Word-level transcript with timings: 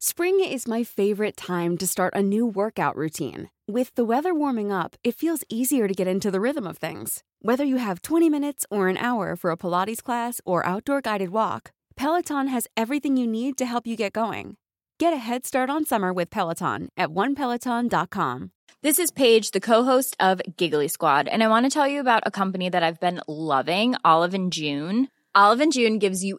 Spring 0.00 0.38
is 0.38 0.68
my 0.68 0.84
favorite 0.84 1.36
time 1.36 1.76
to 1.76 1.84
start 1.84 2.14
a 2.14 2.22
new 2.22 2.46
workout 2.46 2.94
routine. 2.94 3.50
With 3.66 3.92
the 3.96 4.04
weather 4.04 4.32
warming 4.32 4.70
up, 4.70 4.94
it 5.02 5.16
feels 5.16 5.42
easier 5.48 5.88
to 5.88 5.92
get 5.92 6.06
into 6.06 6.30
the 6.30 6.40
rhythm 6.40 6.68
of 6.68 6.78
things. 6.78 7.24
Whether 7.42 7.64
you 7.64 7.78
have 7.78 8.02
20 8.02 8.30
minutes 8.30 8.64
or 8.70 8.86
an 8.86 8.96
hour 8.96 9.34
for 9.34 9.50
a 9.50 9.56
Pilates 9.56 10.00
class 10.00 10.40
or 10.44 10.64
outdoor 10.64 11.00
guided 11.00 11.30
walk, 11.30 11.72
Peloton 11.96 12.46
has 12.46 12.68
everything 12.76 13.16
you 13.16 13.26
need 13.26 13.58
to 13.58 13.66
help 13.66 13.88
you 13.88 13.96
get 13.96 14.12
going. 14.12 14.56
Get 15.00 15.12
a 15.12 15.16
head 15.16 15.44
start 15.44 15.68
on 15.68 15.84
summer 15.84 16.12
with 16.12 16.30
Peloton 16.30 16.90
at 16.96 17.08
onepeloton.com. 17.08 18.52
This 18.84 19.00
is 19.00 19.10
Paige, 19.10 19.50
the 19.50 19.58
co-host 19.58 20.16
of 20.20 20.40
Giggly 20.56 20.86
Squad, 20.86 21.26
and 21.26 21.42
I 21.42 21.48
want 21.48 21.66
to 21.66 21.70
tell 21.70 21.88
you 21.88 21.98
about 21.98 22.22
a 22.24 22.30
company 22.30 22.68
that 22.68 22.84
I've 22.84 23.00
been 23.00 23.20
loving, 23.26 23.96
Olive 24.04 24.34
and 24.34 24.52
June. 24.52 25.08
Olive 25.34 25.60
and 25.60 25.72
June 25.72 25.98
gives 25.98 26.22
you 26.22 26.38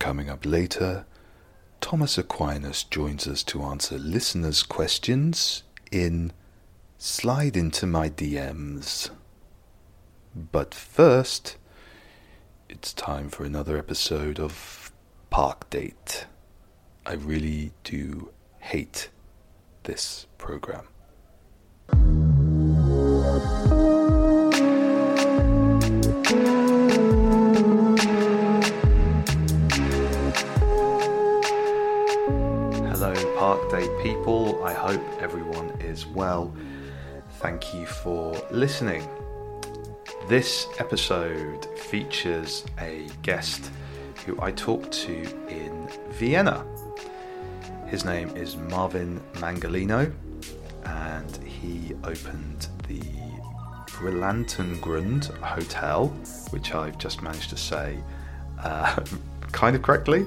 Coming 0.00 0.30
up 0.30 0.46
later, 0.46 1.04
Thomas 1.82 2.16
Aquinas 2.16 2.84
joins 2.84 3.28
us 3.28 3.42
to 3.44 3.62
answer 3.62 3.98
listeners' 3.98 4.62
questions 4.62 5.62
in 5.92 6.32
Slide 6.96 7.54
Into 7.54 7.86
My 7.86 8.08
DMs. 8.08 9.10
But 10.34 10.74
first, 10.74 11.58
it's 12.66 12.94
time 12.94 13.28
for 13.28 13.44
another 13.44 13.76
episode 13.76 14.40
of 14.40 14.90
Park 15.28 15.68
Date. 15.68 16.24
I 17.04 17.12
really 17.12 17.72
do 17.84 18.30
hate 18.58 19.10
this 19.82 20.26
program. 20.38 20.88
Hope 34.96 35.22
everyone 35.22 35.70
is 35.80 36.04
well. 36.04 36.52
Thank 37.38 37.72
you 37.72 37.86
for 37.86 38.34
listening. 38.50 39.06
This 40.26 40.66
episode 40.80 41.64
features 41.78 42.64
a 42.80 43.06
guest 43.22 43.70
who 44.26 44.36
I 44.42 44.50
talked 44.50 44.90
to 45.04 45.14
in 45.48 45.88
Vienna. 46.08 46.66
His 47.86 48.04
name 48.04 48.36
is 48.36 48.56
Marvin 48.56 49.20
Mangalino, 49.34 50.12
and 50.84 51.36
he 51.36 51.94
opened 52.02 52.66
the 52.88 53.00
Brillantengrund 53.92 55.32
Hotel, 55.38 56.08
which 56.50 56.74
I've 56.74 56.98
just 56.98 57.22
managed 57.22 57.50
to 57.50 57.56
say 57.56 57.96
uh, 58.58 58.96
kind 59.52 59.76
of 59.76 59.82
correctly, 59.82 60.26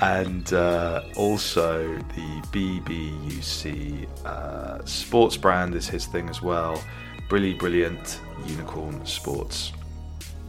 and 0.00 0.52
uh, 0.52 1.02
also 1.16 1.96
the 2.14 2.42
BBUC 2.52 4.06
uh, 4.24 4.84
sports 4.84 5.36
brand 5.36 5.74
is 5.74 5.88
his 5.88 6.06
thing 6.06 6.28
as 6.28 6.42
well. 6.42 6.82
Brilly 7.28 7.58
Brilliant 7.58 8.20
Unicorn 8.46 9.04
Sports. 9.04 9.72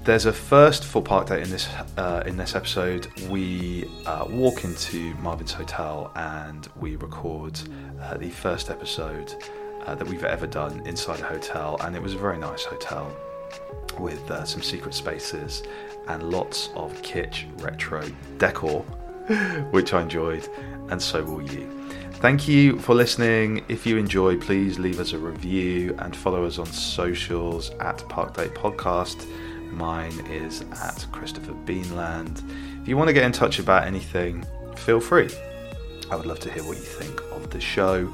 There's 0.03 0.25
a 0.25 0.33
first 0.33 0.85
for 0.85 1.01
Park 1.01 1.27
Date 1.27 1.43
in 1.43 1.49
this 1.49 1.67
uh, 1.97 2.23
in 2.25 2.37
this 2.37 2.55
episode. 2.55 3.07
We 3.29 3.85
uh, 4.05 4.25
walk 4.29 4.63
into 4.63 5.13
Marvin's 5.15 5.51
hotel 5.51 6.11
and 6.15 6.67
we 6.77 6.95
record 6.95 7.59
uh, 8.01 8.17
the 8.17 8.29
first 8.29 8.69
episode 8.69 9.33
uh, 9.85 9.95
that 9.95 10.07
we've 10.07 10.23
ever 10.23 10.47
done 10.47 10.85
inside 10.85 11.19
a 11.19 11.25
hotel, 11.25 11.77
and 11.81 11.95
it 11.95 12.01
was 12.01 12.13
a 12.13 12.17
very 12.17 12.37
nice 12.37 12.63
hotel 12.63 13.13
with 13.99 14.31
some 14.45 14.61
secret 14.61 14.93
spaces 14.93 15.63
and 16.07 16.23
lots 16.31 16.69
of 16.75 16.93
kitsch 17.01 17.45
retro 17.61 18.07
decor, 18.37 18.85
which 19.71 19.93
I 19.93 20.01
enjoyed, 20.01 20.47
and 20.89 21.01
so 21.01 21.23
will 21.23 21.41
you. 21.41 21.69
Thank 22.13 22.47
you 22.47 22.79
for 22.79 22.95
listening. 22.95 23.63
If 23.67 23.85
you 23.85 23.97
enjoy, 23.97 24.37
please 24.37 24.79
leave 24.79 24.99
us 24.99 25.13
a 25.13 25.19
review 25.19 25.95
and 25.99 26.15
follow 26.15 26.45
us 26.45 26.57
on 26.57 26.65
socials 26.65 27.69
at 27.79 28.07
Park 28.09 28.35
Date 28.35 28.55
Podcast. 28.55 29.27
Mine 29.71 30.19
is 30.27 30.61
at 30.81 31.05
Christopher 31.11 31.53
Beanland. 31.53 32.41
If 32.81 32.87
you 32.87 32.97
want 32.97 33.09
to 33.09 33.13
get 33.13 33.23
in 33.23 33.31
touch 33.31 33.59
about 33.59 33.85
anything, 33.85 34.43
feel 34.77 34.99
free. 34.99 35.29
I 36.09 36.15
would 36.15 36.25
love 36.25 36.39
to 36.39 36.51
hear 36.51 36.63
what 36.63 36.77
you 36.77 36.83
think 36.83 37.21
of 37.33 37.49
the 37.51 37.61
show. 37.61 38.11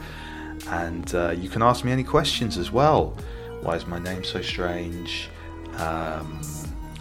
And 0.67 1.13
uh, 1.15 1.31
you 1.31 1.47
can 1.47 1.61
ask 1.61 1.85
me 1.85 1.91
any 1.91 2.03
questions 2.03 2.57
as 2.57 2.71
well. 2.71 3.17
Why 3.61 3.75
is 3.75 3.85
my 3.85 3.99
name 3.99 4.23
so 4.23 4.41
strange? 4.41 5.29
Um, 5.77 6.41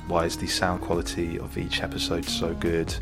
why 0.07 0.27
is 0.27 0.37
the 0.37 0.47
sound 0.47 0.83
quality 0.83 1.39
of 1.39 1.57
each 1.59 1.83
episode 1.83 2.27
so 2.27 2.55
good? 2.55 2.95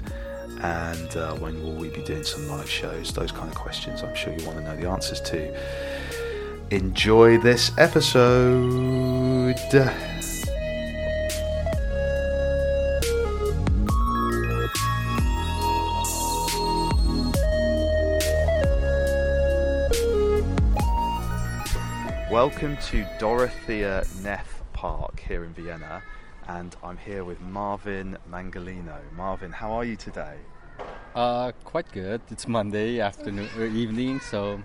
And 0.62 1.16
uh, 1.16 1.34
when 1.36 1.62
will 1.62 1.72
we 1.72 1.88
be 1.88 2.02
doing 2.02 2.22
some 2.22 2.46
live 2.46 2.68
shows? 2.68 3.14
Those 3.14 3.32
kind 3.32 3.48
of 3.48 3.54
questions 3.54 4.02
I'm 4.02 4.14
sure 4.14 4.34
you 4.34 4.44
want 4.44 4.58
to 4.58 4.64
know 4.64 4.76
the 4.76 4.88
answers 4.90 5.18
to. 5.22 5.56
Enjoy 6.70 7.38
this 7.38 7.70
episode. 7.78 9.56
Welcome 22.30 22.76
to 22.88 23.06
Dorothea 23.18 24.04
Neff 24.22 24.62
Park 24.74 25.20
here 25.26 25.44
in 25.44 25.54
Vienna, 25.54 26.02
and 26.48 26.76
I'm 26.84 26.98
here 26.98 27.24
with 27.24 27.40
Marvin 27.40 28.18
Mangalino. 28.30 28.98
Marvin, 29.16 29.52
how 29.52 29.72
are 29.72 29.84
you 29.84 29.96
today? 29.96 30.36
Uh, 31.14 31.52
quite 31.64 31.90
good. 31.92 32.20
It's 32.30 32.46
Monday 32.46 33.00
afternoon 33.00 33.48
or 33.58 33.66
evening, 33.66 34.20
so 34.20 34.62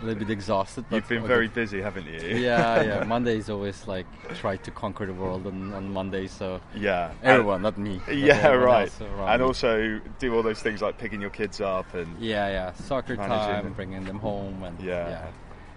a 0.00 0.04
little 0.04 0.18
bit 0.20 0.30
exhausted. 0.30 0.86
but 0.88 0.96
You've 0.96 1.08
been 1.08 1.26
very 1.26 1.46
good. 1.46 1.54
busy, 1.54 1.82
haven't 1.82 2.06
you? 2.06 2.36
Yeah, 2.38 2.82
yeah. 2.82 3.04
Monday 3.06 3.36
is 3.36 3.50
always 3.50 3.86
like 3.86 4.06
try 4.36 4.56
to 4.56 4.70
conquer 4.70 5.04
the 5.06 5.12
world 5.12 5.46
on, 5.46 5.72
on 5.74 5.92
Monday, 5.92 6.26
so 6.26 6.60
Yeah. 6.74 7.12
everyone, 7.22 7.60
not 7.62 7.76
me. 7.76 8.00
Yeah, 8.10 8.48
right. 8.48 8.90
And 9.00 9.40
me. 9.42 9.46
also 9.46 10.00
do 10.18 10.34
all 10.34 10.42
those 10.42 10.60
things 10.62 10.80
like 10.80 10.96
picking 10.96 11.20
your 11.20 11.30
kids 11.30 11.60
up 11.60 11.92
and 11.94 12.18
yeah, 12.18 12.48
yeah. 12.48 12.72
Soccer 12.72 13.16
time, 13.16 13.64
them. 13.64 13.72
bringing 13.74 14.04
them 14.04 14.18
home, 14.18 14.62
and 14.64 14.80
Yeah. 14.80 15.08
yeah. 15.08 15.26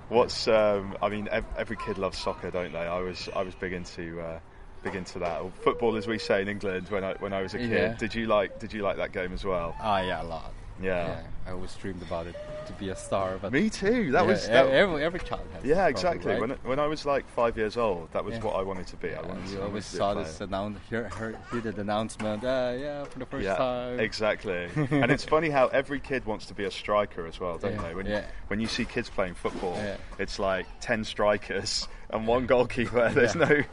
what's 0.07 0.47
um, 0.47 0.95
I 1.01 1.09
mean 1.09 1.27
ev- 1.31 1.45
every 1.57 1.75
kid 1.75 1.97
loves 1.97 2.17
soccer, 2.17 2.49
don't 2.49 2.71
they? 2.71 2.79
I 2.79 3.01
was 3.01 3.27
I 3.35 3.41
was 3.43 3.53
big 3.55 3.73
into 3.73 4.21
uh, 4.21 4.39
big 4.85 4.95
into 4.95 5.19
that 5.19 5.41
or 5.41 5.51
football, 5.63 5.97
as 5.97 6.07
we 6.07 6.17
say 6.19 6.41
in 6.41 6.47
England 6.47 6.87
when 6.89 7.03
I 7.03 7.13
when 7.19 7.33
I 7.33 7.41
was 7.41 7.53
a 7.53 7.57
kid. 7.57 7.69
Yeah. 7.69 7.95
Did 7.95 8.13
you 8.13 8.27
like 8.27 8.57
Did 8.59 8.71
you 8.71 8.83
like 8.83 8.97
that 8.97 9.11
game 9.11 9.33
as 9.33 9.43
well? 9.43 9.75
Ah, 9.79 9.99
yeah, 10.01 10.21
a 10.21 10.23
lot. 10.23 10.53
Yeah. 10.81 11.21
I 11.47 11.51
always 11.51 11.73
dreamed 11.75 12.01
about 12.01 12.25
it 12.27 12.35
to 12.65 12.73
be 12.73 12.89
a 12.89 12.95
star, 12.95 13.37
but 13.39 13.53
Me 13.53 13.69
too. 13.69 14.11
That 14.11 14.23
yeah, 14.23 14.31
was 14.31 14.47
that, 14.47 14.67
every 14.67 15.03
every 15.03 15.19
child 15.19 15.45
has. 15.53 15.63
yeah 15.63 15.87
exactly. 15.87 16.31
right? 16.31 16.41
When 16.41 16.49
when 16.63 16.79
I 16.79 16.87
was 16.87 17.05
like 17.05 17.29
five 17.29 17.55
years 17.55 17.77
old, 17.77 18.11
that 18.13 18.25
was 18.25 18.33
Yeah. 18.35 18.41
what 18.41 18.55
I 18.55 18.63
wanted 18.63 18.87
to 18.87 18.95
be. 18.97 19.13
I 19.13 19.21
wanted 19.21 19.47
you 19.49 19.61
always 19.61 19.61
wanted 19.61 19.67
to 19.67 19.71
be 19.71 19.77
a 19.77 19.81
saw 19.99 20.13
this 20.15 20.41
announce, 20.41 20.79
hear, 20.89 21.07
hear, 21.17 21.39
hear 21.51 21.61
the 21.71 21.79
announcement. 21.81 22.43
Uh, 22.43 22.73
yeah, 22.77 23.03
for 23.05 23.19
the 23.19 23.25
first 23.27 23.45
yeah, 23.45 23.55
time. 23.55 23.99
exactly. 23.99 24.67
and 24.75 25.11
it's 25.11 25.23
funny 25.23 25.49
how 25.51 25.67
every 25.67 25.99
kid 25.99 26.25
wants 26.25 26.47
to 26.47 26.53
be 26.55 26.65
a 26.65 26.71
striker 26.71 27.27
as 27.27 27.39
well, 27.39 27.57
don't 27.59 27.73
Yeah, 27.75 27.81
they? 27.83 27.95
When 27.95 28.05
yeah. 28.07 28.25
when 28.47 28.59
you 28.59 28.67
see 28.67 28.83
kids 28.85 29.09
playing 29.09 29.35
football, 29.35 29.75
Yeah. 29.77 29.97
it's 30.17 30.39
like 30.39 30.65
ten 30.81 31.03
strikers 31.03 31.87
and 32.09 32.25
one 32.27 32.47
goalkeeper. 32.47 33.09
There's 33.13 33.35
no 33.35 33.63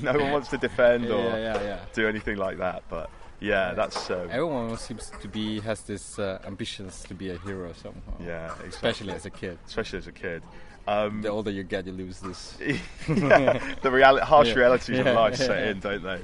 no 0.00 0.12
one 0.18 0.32
wants 0.32 0.48
to 0.48 0.56
defend 0.58 1.04
or 1.10 1.22
Yeah, 1.24 1.36
yeah, 1.36 1.62
yeah. 1.62 1.78
do 1.92 2.08
anything 2.08 2.38
like 2.38 2.56
that. 2.58 2.84
But 2.88 3.10
yeah, 3.40 3.74
that's 3.74 4.10
um, 4.10 4.28
Everyone 4.30 4.76
seems 4.76 5.10
to 5.22 5.28
be 5.28 5.60
has 5.60 5.80
this 5.82 6.18
uh, 6.18 6.38
ambitions 6.46 7.02
to 7.04 7.14
be 7.14 7.30
a 7.30 7.38
hero 7.38 7.72
somehow. 7.72 8.00
yeah, 8.20 8.46
exactly. 8.46 8.68
especially 8.68 9.12
as 9.12 9.26
a 9.26 9.30
kid. 9.30 9.58
especially 9.66 9.98
as 9.98 10.06
a 10.06 10.12
kid. 10.12 10.42
Um, 10.86 11.20
The 11.22 11.28
older 11.28 11.50
you 11.50 11.64
get, 11.64 11.86
you 11.86 11.92
lose 11.92 12.18
this. 12.20 12.56
yeah, 13.08 13.58
the 13.82 13.90
reali- 13.90 14.20
harsh 14.20 14.48
Yeah. 14.48 14.54
realities 14.54 14.98
of 15.00 15.06
life 15.06 15.36
set 15.36 15.68
in, 15.68 15.80
don't 15.80 16.02
they? 16.02 16.20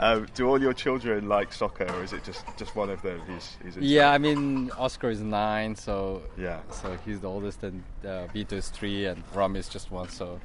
um, 0.00 0.26
do 0.34 0.48
all 0.48 0.60
your 0.60 0.72
children 0.72 1.28
like 1.28 1.52
soccer, 1.52 1.84
or 1.94 2.02
is 2.04 2.12
it 2.12 2.22
just, 2.24 2.44
just 2.56 2.74
one 2.76 2.88
of 2.90 3.00
them 3.02 3.18
who's 3.20 3.56
into 3.64 3.80
Yeah, 3.84 4.10
I 4.10 4.18
mean 4.18 4.70
Oscar 4.78 5.10
is 5.10 5.20
nine, 5.20 5.74
so 5.76 6.22
Yeah. 6.36 6.60
so 6.70 6.96
he's 7.04 7.20
the 7.20 7.28
oldest, 7.28 7.62
and 7.62 7.82
uh, 8.04 8.26
Vito 8.28 8.56
is 8.56 8.68
three, 8.70 9.06
and 9.06 9.22
Ram 9.34 9.54
is 9.56 9.68
just 9.68 9.90
one. 9.92 10.08
So, 10.08 10.40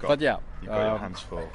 got- 0.00 0.08
but 0.08 0.20
yeah, 0.20 0.36
You've 0.60 0.70
got 0.70 0.80
your 0.82 0.90
um, 0.94 0.98
hands 1.00 1.20
full. 1.20 1.48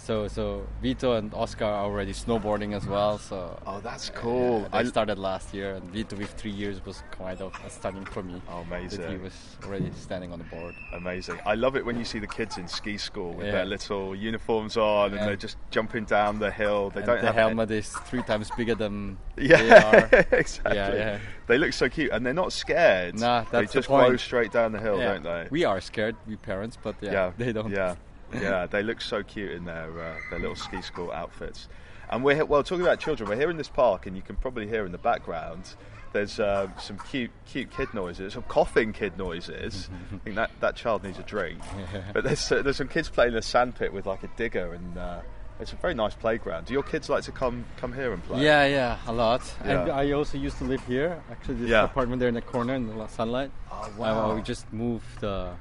So 0.00 0.26
so 0.28 0.66
Vito 0.82 1.14
and 1.16 1.32
Oscar 1.34 1.64
are 1.66 1.84
already 1.84 2.12
snowboarding 2.12 2.74
as 2.74 2.86
well. 2.86 3.18
So 3.18 3.58
Oh, 3.66 3.80
that's 3.80 4.08
yeah, 4.08 4.20
cool. 4.20 4.60
they 4.72 4.78
I- 4.78 4.84
started 4.84 5.18
last 5.18 5.52
year, 5.54 5.74
and 5.74 5.84
Vito 5.92 6.16
with 6.16 6.30
three 6.32 6.50
years 6.50 6.84
was 6.84 7.02
kind 7.10 7.40
of 7.40 7.52
stunning 7.68 8.04
for 8.06 8.22
me. 8.22 8.40
Oh, 8.48 8.64
That 8.70 9.10
he 9.10 9.16
was 9.18 9.56
already 9.64 9.90
standing 9.96 10.32
on 10.32 10.38
the 10.38 10.44
board. 10.46 10.74
Amazing. 10.94 11.38
I 11.46 11.54
love 11.54 11.76
it 11.76 11.84
when 11.84 11.98
you 11.98 12.04
see 12.04 12.18
the 12.18 12.26
kids 12.26 12.56
in 12.58 12.66
ski 12.66 12.96
school 12.98 13.32
with 13.34 13.46
Yeah. 13.46 13.52
their 13.52 13.64
little 13.66 14.14
uniforms 14.14 14.76
on 14.76 15.10
and 15.10 15.14
Yeah. 15.16 15.26
they're 15.26 15.36
just 15.36 15.56
jumping 15.70 16.04
down 16.06 16.38
the 16.38 16.50
hill. 16.50 16.90
They 16.90 17.00
And 17.00 17.06
don't 17.06 17.20
the 17.20 17.26
have 17.26 17.34
helmet 17.34 17.70
is 17.70 17.90
three 18.08 18.22
times 18.22 18.50
bigger 18.56 18.74
than 18.74 19.18
Yeah, 19.36 19.56
they 19.62 19.70
are. 19.70 20.08
exactly. 20.32 20.76
Yeah, 20.76 20.94
yeah. 20.94 21.18
They 21.46 21.58
look 21.58 21.72
so 21.72 21.88
cute 21.88 22.10
and 22.12 22.24
they're 22.24 22.32
not 22.34 22.52
scared. 22.52 23.18
Nah, 23.18 23.42
they 23.42 23.60
that's 23.60 23.72
the 23.72 23.78
just 23.80 23.88
go 23.88 24.16
straight 24.16 24.52
down 24.52 24.72
the 24.72 24.80
hill, 24.80 24.98
Yeah. 24.98 25.12
don't 25.14 25.22
they? 25.24 25.46
We 25.50 25.64
are 25.64 25.80
scared, 25.80 26.16
we 26.26 26.36
parents, 26.36 26.78
but 26.82 26.94
yeah, 27.00 27.32
they 27.38 27.52
don't. 27.52 27.70
Yeah, 27.70 27.96
yeah. 28.34 28.66
They 28.66 28.82
look 28.82 29.00
so 29.00 29.22
cute 29.22 29.52
in 29.52 29.64
their 29.64 29.90
uh, 29.90 30.16
their 30.30 30.38
little 30.38 30.56
ski 30.56 30.82
school 30.82 31.10
outfits. 31.12 31.68
And 32.10 32.24
we're 32.24 32.44
well 32.44 32.62
talking 32.64 32.82
about 32.84 32.98
children. 32.98 33.28
We're 33.28 33.36
here 33.36 33.50
in 33.50 33.56
this 33.56 33.68
park, 33.68 34.06
and 34.06 34.16
you 34.16 34.22
can 34.22 34.36
probably 34.36 34.66
hear 34.66 34.84
in 34.84 34.92
the 34.92 34.98
background. 34.98 35.74
There's 36.12 36.40
uh, 36.40 36.66
some 36.76 36.98
cute, 37.08 37.30
cute 37.46 37.70
kid 37.70 37.94
noises, 37.94 38.32
some 38.32 38.42
coughing 38.42 38.92
kid 38.92 39.16
noises. 39.16 39.88
I 40.12 40.18
think 40.18 40.34
that, 40.34 40.50
that 40.58 40.74
child 40.74 41.04
needs 41.04 41.20
a 41.20 41.22
drink. 41.22 41.60
But 42.12 42.24
there's 42.24 42.50
uh, 42.50 42.62
there's 42.62 42.78
some 42.78 42.88
kids 42.88 43.08
playing 43.08 43.32
in 43.32 43.38
a 43.38 43.42
sandpit 43.42 43.92
with 43.92 44.06
like 44.06 44.24
a 44.24 44.28
digger, 44.36 44.74
and 44.74 44.98
uh, 44.98 45.20
it's 45.60 45.72
a 45.72 45.76
very 45.76 45.94
nice 45.94 46.14
playground. 46.16 46.64
Do 46.66 46.72
your 46.72 46.82
kids 46.82 47.08
like 47.08 47.22
to 47.24 47.32
come 47.32 47.64
come 47.76 47.92
here 47.92 48.12
and 48.12 48.24
play? 48.24 48.42
Yeah, 48.42 48.66
yeah, 48.66 48.98
a 49.06 49.12
lot. 49.12 49.42
And 49.62 49.88
I 49.92 50.10
also 50.10 50.36
used 50.36 50.58
to 50.58 50.64
live 50.64 50.84
here. 50.86 51.22
Actually, 51.30 51.54
this 51.56 51.70
Yeah. 51.70 51.84
apartment 51.84 52.18
there 52.18 52.28
in 52.28 52.34
the 52.34 52.42
corner 52.42 52.74
in 52.74 52.88
the 52.88 53.06
sunlight. 53.06 53.52
Oh, 53.70 53.88
wow. 53.96 54.34
we 54.34 54.42
just 54.42 54.72
moved 54.72 55.22
uh, 55.22 55.52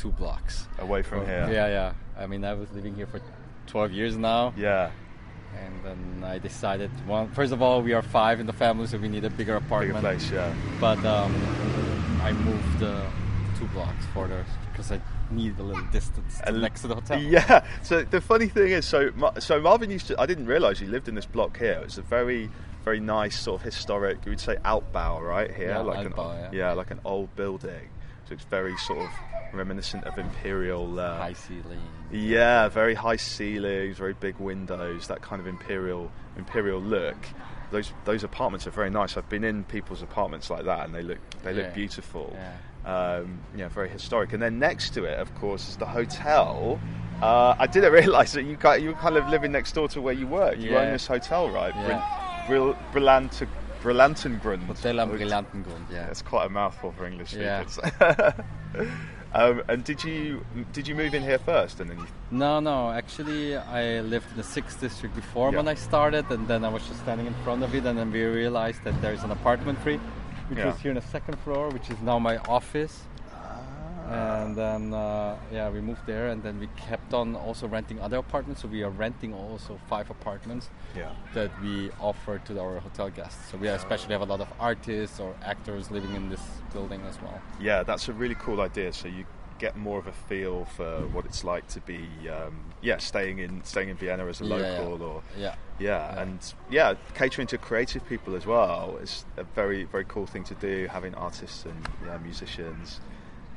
two 0.00 0.12
blocks. 0.12 0.66
Away 0.78 1.02
from 1.02 1.26
here. 1.26 1.46
Yeah, 1.52 1.68
yeah. 1.68 1.92
I 2.22 2.26
mean, 2.26 2.44
I 2.44 2.54
was 2.54 2.70
living 2.72 2.94
here 2.94 3.06
for 3.06 3.20
12 3.66 3.92
years 3.92 4.16
now, 4.16 4.52
Yeah. 4.56 4.90
and 5.58 5.84
then 5.84 6.24
I 6.24 6.38
decided. 6.38 6.90
Well, 7.06 7.28
first 7.34 7.52
of 7.52 7.60
all, 7.62 7.82
we 7.82 7.92
are 7.92 8.02
five 8.02 8.40
in 8.40 8.46
the 8.46 8.52
family, 8.52 8.86
so 8.86 8.98
we 8.98 9.08
need 9.08 9.24
a 9.24 9.30
bigger 9.30 9.56
apartment. 9.56 10.02
Bigger 10.02 10.16
place. 10.18 10.30
Yeah. 10.30 10.54
But 10.80 11.04
um, 11.04 11.32
I 12.22 12.32
moved 12.32 12.82
uh, 12.82 13.06
two 13.58 13.66
blocks 13.68 14.04
further 14.14 14.44
because 14.72 14.90
I 14.92 15.00
need 15.30 15.58
a 15.58 15.62
little 15.62 15.84
distance 15.92 16.38
to 16.38 16.48
And- 16.48 16.60
next 16.62 16.80
to 16.82 16.88
the 16.88 16.94
hotel. 16.94 17.20
Yeah. 17.22 17.64
So 17.82 18.02
the 18.02 18.20
funny 18.20 18.48
thing 18.48 18.72
is, 18.72 18.84
so 18.86 19.10
so 19.38 19.60
Marvin 19.60 19.90
used 19.90 20.06
to. 20.08 20.20
I 20.20 20.26
didn't 20.26 20.46
realise 20.46 20.78
he 20.78 20.86
lived 20.86 21.08
in 21.08 21.14
this 21.14 21.26
block 21.26 21.58
here. 21.58 21.80
It's 21.84 21.98
a 21.98 22.02
very 22.02 22.50
very 22.84 23.00
nice 23.00 23.38
sort 23.38 23.60
of 23.60 23.64
historic. 23.64 24.24
You 24.24 24.30
would 24.32 24.40
say 24.40 24.56
Altbau, 24.64 25.20
right 25.20 25.54
here, 25.54 25.68
Yeah, 25.68 25.80
like 25.80 26.08
Altbau, 26.08 26.48
an 26.48 26.54
yeah. 26.54 26.72
like 26.72 26.90
an 26.90 27.00
old 27.04 27.28
building. 27.36 27.88
So 28.30 28.34
it's 28.34 28.44
very 28.44 28.76
sort 28.76 29.00
of 29.00 29.10
reminiscent 29.52 30.04
of 30.04 30.16
imperial. 30.16 31.00
Uh, 31.00 31.16
High 31.18 31.32
ceiling. 31.32 31.80
Yeah, 32.12 32.68
very 32.68 32.94
high 32.94 33.16
ceilings, 33.16 33.98
very 33.98 34.12
big 34.12 34.36
windows, 34.38 35.08
that 35.08 35.20
kind 35.20 35.40
of 35.40 35.48
imperial 35.48 36.12
imperial 36.36 36.80
look. 36.80 37.16
Those 37.72 37.92
those 38.04 38.22
apartments 38.22 38.68
are 38.68 38.70
very 38.70 38.88
nice. 38.88 39.16
I've 39.16 39.28
been 39.28 39.42
in 39.42 39.64
people's 39.64 40.00
apartments 40.00 40.48
like 40.48 40.64
that, 40.66 40.84
and 40.86 40.94
they 40.94 41.02
look 41.02 41.18
they 41.42 41.52
look 41.52 41.74
beautiful. 41.74 42.32
Yeah. 42.32 42.52
Um, 42.86 43.40
yeah, 43.56 43.68
very 43.68 43.88
historic. 43.88 44.32
And 44.32 44.40
then 44.40 44.60
next 44.60 44.94
to 44.94 45.04
it, 45.06 45.18
of 45.18 45.34
course, 45.34 45.68
is 45.68 45.76
the 45.76 45.86
hotel. 45.86 46.78
Uh, 47.20 47.56
I 47.58 47.66
didn't 47.66 47.92
realise 48.00 48.32
that 48.34 48.44
you 48.44 48.54
got, 48.54 48.80
you 48.80 48.90
were 48.90 48.94
kind 48.94 49.16
of 49.16 49.28
living 49.28 49.50
next 49.50 49.72
door 49.72 49.88
to 49.88 50.00
where 50.00 50.14
you 50.14 50.28
work. 50.28 50.56
You 50.58 50.76
own 50.76 50.92
this 50.92 51.06
hotel, 51.08 51.50
right? 51.50 51.74
Yeah. 51.74 52.46
Brillant, 52.46 53.46
Brillantengrund. 53.82 54.64
Hotel 54.66 55.00
am 55.00 55.10
Brillantengrund, 55.10 55.90
yeah. 55.90 56.06
It's 56.08 56.22
quite 56.22 56.46
a 56.46 56.48
mouthful 56.50 56.92
for 56.92 57.06
English 57.06 57.32
Yeah. 57.34 57.64
um, 59.34 59.62
and 59.68 59.82
did 59.84 60.04
you 60.04 60.44
did 60.72 60.86
you 60.86 60.94
move 60.94 61.14
in 61.14 61.22
here 61.22 61.38
first, 61.38 61.80
and 61.80 61.88
then 61.90 61.98
you 61.98 62.06
No, 62.30 62.60
no. 62.60 62.90
Actually, 62.90 63.56
I 63.56 64.00
lived 64.00 64.30
in 64.32 64.36
the 64.36 64.42
sixth 64.42 64.80
district 64.80 65.14
before 65.14 65.50
Yeah. 65.50 65.58
when 65.58 65.68
I 65.68 65.74
started, 65.74 66.26
and 66.30 66.46
then 66.46 66.64
I 66.64 66.68
was 66.68 66.86
just 66.86 67.00
standing 67.00 67.26
in 67.26 67.34
front 67.44 67.62
of 67.62 67.74
it, 67.74 67.84
and 67.86 67.98
then 67.98 68.12
we 68.12 68.22
realized 68.24 68.84
that 68.84 69.00
there 69.00 69.12
is 69.14 69.22
an 69.22 69.30
apartment 69.30 69.78
free, 69.80 69.98
which 70.48 70.58
Yeah. 70.58 70.72
is 70.74 70.80
here 70.80 70.90
on 70.90 70.96
the 70.96 71.08
second 71.16 71.38
floor, 71.38 71.70
which 71.70 71.88
is 71.90 71.98
now 72.02 72.18
my 72.18 72.36
office. 72.48 73.04
And 74.10 74.56
then, 74.56 74.92
uh, 74.92 75.36
yeah, 75.52 75.70
we 75.70 75.80
moved 75.80 76.04
there, 76.06 76.28
and 76.28 76.42
then 76.42 76.58
we 76.58 76.68
kept 76.76 77.14
on 77.14 77.36
also 77.36 77.68
renting 77.68 78.00
other 78.00 78.16
apartments. 78.16 78.62
So 78.62 78.68
we 78.68 78.82
are 78.82 78.90
renting 78.90 79.32
also 79.32 79.78
five 79.88 80.10
apartments 80.10 80.68
Yeah. 80.96 81.12
that 81.34 81.50
we 81.62 81.90
offer 82.00 82.38
to 82.46 82.60
our 82.60 82.80
hotel 82.80 83.08
guests. 83.10 83.50
So 83.50 83.58
we 83.58 83.68
especially 83.68 84.12
have 84.12 84.22
a 84.22 84.24
lot 84.32 84.40
of 84.40 84.48
artists 84.58 85.20
or 85.20 85.34
actors 85.42 85.90
living 85.90 86.14
in 86.14 86.28
this 86.28 86.42
building 86.72 87.00
as 87.08 87.20
well. 87.22 87.40
Yeah, 87.60 87.84
that's 87.84 88.08
a 88.08 88.12
really 88.12 88.34
cool 88.36 88.60
idea. 88.60 88.92
So 88.92 89.06
you 89.06 89.24
get 89.60 89.76
more 89.76 89.98
of 89.98 90.06
a 90.06 90.12
feel 90.12 90.64
for 90.64 91.06
what 91.08 91.24
it's 91.26 91.44
like 91.44 91.68
to 91.68 91.80
be, 91.82 92.08
um, 92.30 92.64
yeah, 92.80 92.96
staying 92.96 93.38
in 93.38 93.62
staying 93.62 93.90
in 93.90 93.96
Vienna 93.96 94.26
as 94.26 94.40
a 94.40 94.44
Yeah, 94.44 94.54
local, 94.56 95.02
or 95.02 95.22
Yeah. 95.36 95.54
yeah, 95.78 96.14
Yeah. 96.14 96.22
and 96.22 96.54
yeah, 96.70 96.94
catering 97.14 97.46
to 97.48 97.58
creative 97.58 98.04
people 98.08 98.34
as 98.34 98.46
well 98.46 98.96
is 99.02 99.24
a 99.36 99.44
very 99.44 99.84
very 99.84 100.04
cool 100.06 100.26
thing 100.26 100.44
to 100.44 100.54
do. 100.54 100.88
Having 100.90 101.14
artists 101.14 101.64
and 101.66 101.86
yeah, 102.06 102.16
musicians, 102.18 103.00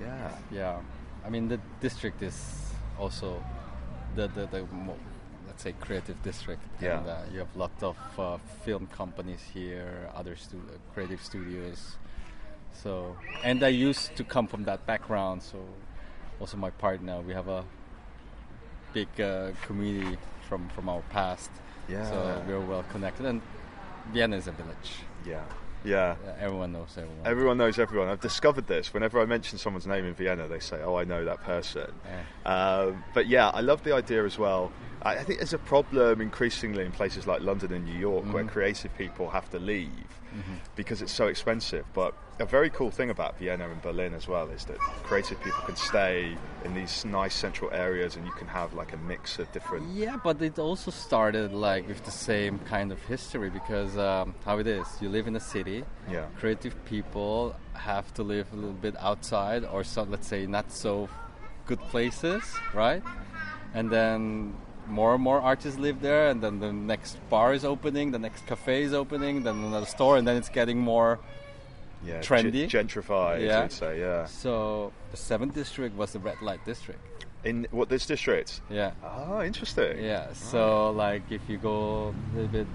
yeah, 0.01 0.31
Yeah, 0.51 0.79
I 1.25 1.29
mean 1.29 1.47
the 1.47 1.59
district 1.81 2.21
is 2.21 2.71
also 2.99 3.41
the 4.15 4.27
the, 4.27 4.45
the 4.47 4.61
mo- 4.73 4.97
let's 5.47 5.63
say 5.63 5.73
creative 5.79 6.21
district. 6.23 6.61
Yeah. 6.81 6.99
And, 6.99 7.07
uh, 7.09 7.17
you 7.31 7.39
have 7.39 7.55
a 7.55 7.59
lot 7.59 7.71
of 7.81 7.97
uh, 8.17 8.37
film 8.65 8.87
companies 8.87 9.41
here, 9.53 10.09
other 10.15 10.35
stu- 10.35 10.57
uh, 10.57 10.77
creative 10.93 11.21
studios. 11.21 11.97
So, 12.83 13.15
and 13.43 13.63
I 13.63 13.67
used 13.69 14.15
to 14.17 14.23
come 14.23 14.47
from 14.47 14.63
that 14.65 14.85
background. 14.85 15.43
So, 15.43 15.57
also 16.39 16.57
my 16.57 16.71
partner, 16.71 17.21
we 17.21 17.33
have 17.33 17.47
a 17.47 17.63
big 18.93 19.07
uh, 19.21 19.51
community 19.65 20.17
from 20.49 20.69
from 20.69 20.89
our 20.89 21.01
past. 21.09 21.51
Yeah. 21.89 22.09
So 22.09 22.41
we're 22.47 22.59
well 22.65 22.83
connected, 22.91 23.25
and 23.25 23.41
Vienna 24.13 24.37
is 24.37 24.47
a 24.47 24.51
village. 24.51 24.91
yeah, 25.25 25.43
yeah. 25.83 26.15
Everyone 26.39 26.71
knows 26.71 26.89
everyone. 26.97 27.25
Everyone 27.25 27.57
knows 27.57 27.79
everyone. 27.79 28.07
I've 28.07 28.21
discovered 28.21 28.67
this. 28.67 28.93
Whenever 28.93 29.19
I 29.19 29.25
mention 29.25 29.57
someone's 29.57 29.87
name 29.87 30.05
in 30.05 30.13
Vienna, 30.13 30.47
they 30.47 30.59
say, 30.59 30.81
"Oh, 30.83 30.95
I 30.95 31.03
know 31.03 31.25
that 31.25 31.41
person." 31.43 31.91
Yeah. 32.05 32.51
Um, 32.51 33.03
but 33.13 33.27
yeah, 33.27 33.49
I 33.49 33.61
love 33.61 33.83
the 33.83 33.93
idea 33.93 34.25
as 34.25 34.37
well. 34.37 34.71
I, 35.01 35.17
I 35.17 35.23
think 35.23 35.39
there's 35.39 35.53
a 35.53 35.57
problem 35.57 36.21
increasingly 36.21 36.85
in 36.85 36.91
places 36.91 37.27
like 37.27 37.41
London 37.41 37.73
and 37.73 37.85
New 37.85 37.97
York 37.97 38.31
where 38.33 38.43
creative 38.45 38.95
people 38.97 39.29
have 39.29 39.49
to 39.51 39.59
leave 39.59 39.89
because 40.75 41.01
it's 41.01 41.11
so 41.13 41.27
expensive. 41.27 41.85
But 41.93 42.13
a 42.39 42.45
very 42.45 42.69
cool 42.69 42.89
thing 42.89 43.09
about 43.09 43.37
Vienna 43.37 43.69
and 43.69 43.81
Berlin 43.81 44.13
as 44.13 44.27
well 44.27 44.49
is 44.49 44.65
that 44.65 44.77
creative 45.03 45.41
people 45.43 45.61
can 45.63 45.75
stay 45.75 46.35
in 46.65 46.73
these 46.73 47.05
nice 47.05 47.35
central 47.35 47.71
areas 47.71 48.15
and 48.15 48.25
you 48.25 48.31
can 48.33 48.47
have 48.47 48.73
like 48.73 48.93
a 48.93 48.97
mix 48.97 49.37
of 49.39 49.51
different. 49.51 49.87
Yeah, 49.93 50.17
but 50.17 50.41
it 50.41 50.57
also 50.57 50.89
started 50.89 51.53
like 51.53 51.87
with 51.87 52.03
the 52.05 52.11
same 52.11 52.59
kind 52.59 52.91
of 52.91 53.01
history 53.03 53.49
because 53.49 53.97
um, 53.97 54.33
how 54.45 54.57
it 54.57 54.67
is, 54.67 54.87
you 54.99 55.09
live 55.09 55.27
in 55.27 55.35
a 55.35 55.39
city. 55.39 55.83
Yeah. 56.09 56.25
Creative 56.37 56.73
people 56.85 57.55
have 57.73 58.13
to 58.15 58.23
live 58.23 58.47
a 58.51 58.55
little 58.55 58.71
bit 58.73 58.95
outside, 58.99 59.65
or 59.65 59.83
some, 59.83 60.09
let's 60.09 60.27
say, 60.27 60.45
not 60.45 60.71
so 60.71 61.09
good 61.67 61.79
places, 61.81 62.43
right? 62.73 63.03
And 63.73 63.89
then 63.91 64.55
more 64.87 65.13
and 65.13 65.23
more 65.23 65.39
artists 65.39 65.79
live 65.79 66.01
there, 66.01 66.29
and 66.29 66.41
then 66.41 66.59
the 66.59 66.73
next 66.73 67.17
bar 67.29 67.53
is 67.53 67.63
opening, 67.63 68.11
the 68.11 68.19
next 68.19 68.45
cafe 68.47 68.83
is 68.83 68.93
opening, 68.93 69.43
then 69.43 69.63
another 69.63 69.85
store, 69.85 70.17
and 70.17 70.27
then 70.27 70.37
it's 70.37 70.49
getting 70.49 70.79
more. 70.79 71.19
Yeah, 72.05 72.19
Trendy. 72.19 72.67
gentrified, 72.67 73.45
Yeah. 73.45 73.67
say, 73.67 73.99
yeah. 73.99 74.25
So 74.25 74.91
the 75.11 75.17
seventh 75.17 75.55
district 75.55 75.95
was 75.95 76.13
the 76.13 76.19
red 76.19 76.41
light 76.41 76.63
district. 76.65 76.99
In 77.43 77.67
what 77.71 77.89
this 77.89 78.05
district? 78.05 78.61
Yeah. 78.69 78.91
Oh, 79.03 79.41
interesting. 79.41 80.03
Yeah, 80.03 80.27
ah. 80.29 80.33
so 80.33 80.91
like 80.91 81.23
if 81.29 81.41
you 81.49 81.57
go 81.57 82.13
a 82.33 82.35
little 82.35 82.51
bit 82.51 82.67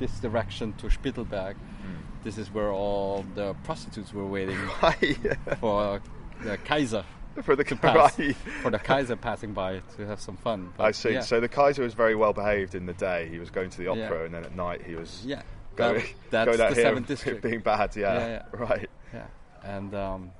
this 0.00 0.18
direction 0.20 0.72
to 0.74 0.86
Spittelberg, 0.86 1.54
hmm. 1.54 1.94
this 2.24 2.38
is 2.38 2.52
where 2.52 2.70
all 2.70 3.24
the 3.34 3.54
prostitutes 3.64 4.12
were 4.12 4.26
waiting 4.26 4.58
Right. 4.82 5.18
for 5.60 6.00
the 6.42 6.56
Kaiser 6.58 7.04
For 7.42 7.56
the 7.56 7.64
pass, 7.64 8.16
right. 8.18 8.36
for 8.62 8.70
the 8.70 8.78
Kaiser 8.78 9.16
passing 9.16 9.52
by 9.54 9.80
to 9.96 10.06
have 10.06 10.20
some 10.20 10.36
fun. 10.36 10.72
I 10.78 10.92
see. 10.92 11.14
Yeah, 11.14 11.20
So 11.20 11.40
the 11.40 11.48
Kaiser 11.48 11.82
was 11.82 11.92
very 11.92 12.14
well 12.14 12.32
behaved 12.32 12.76
in 12.76 12.86
the 12.86 12.92
day. 12.92 13.28
He 13.28 13.40
was 13.40 13.50
going 13.50 13.70
to 13.70 13.78
the 13.78 13.88
opera, 13.88 14.20
Yeah. 14.20 14.24
and 14.26 14.34
then 14.34 14.44
at 14.44 14.54
night 14.54 14.82
he 14.82 14.94
was 14.94 15.22
yeah, 15.26 15.42
that, 16.30 16.46
that's 16.46 16.60
out 16.60 16.70
the 16.70 16.74
seventh 16.76 17.06
district. 17.14 17.42
being 17.42 17.60
bad. 17.60 17.94
Yeah, 17.96 18.14
Yeah, 18.14 18.28
yeah. 18.28 18.42
right. 18.52 18.90
Yeah, 19.12 19.26
and 19.64 19.94
um, 19.94 20.30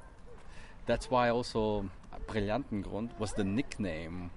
that's 0.87 1.11
why 1.11 1.31
also 1.31 1.89
Brillantengrund 2.29 3.11
was 3.19 3.33
the 3.33 3.45
nickname 3.45 4.31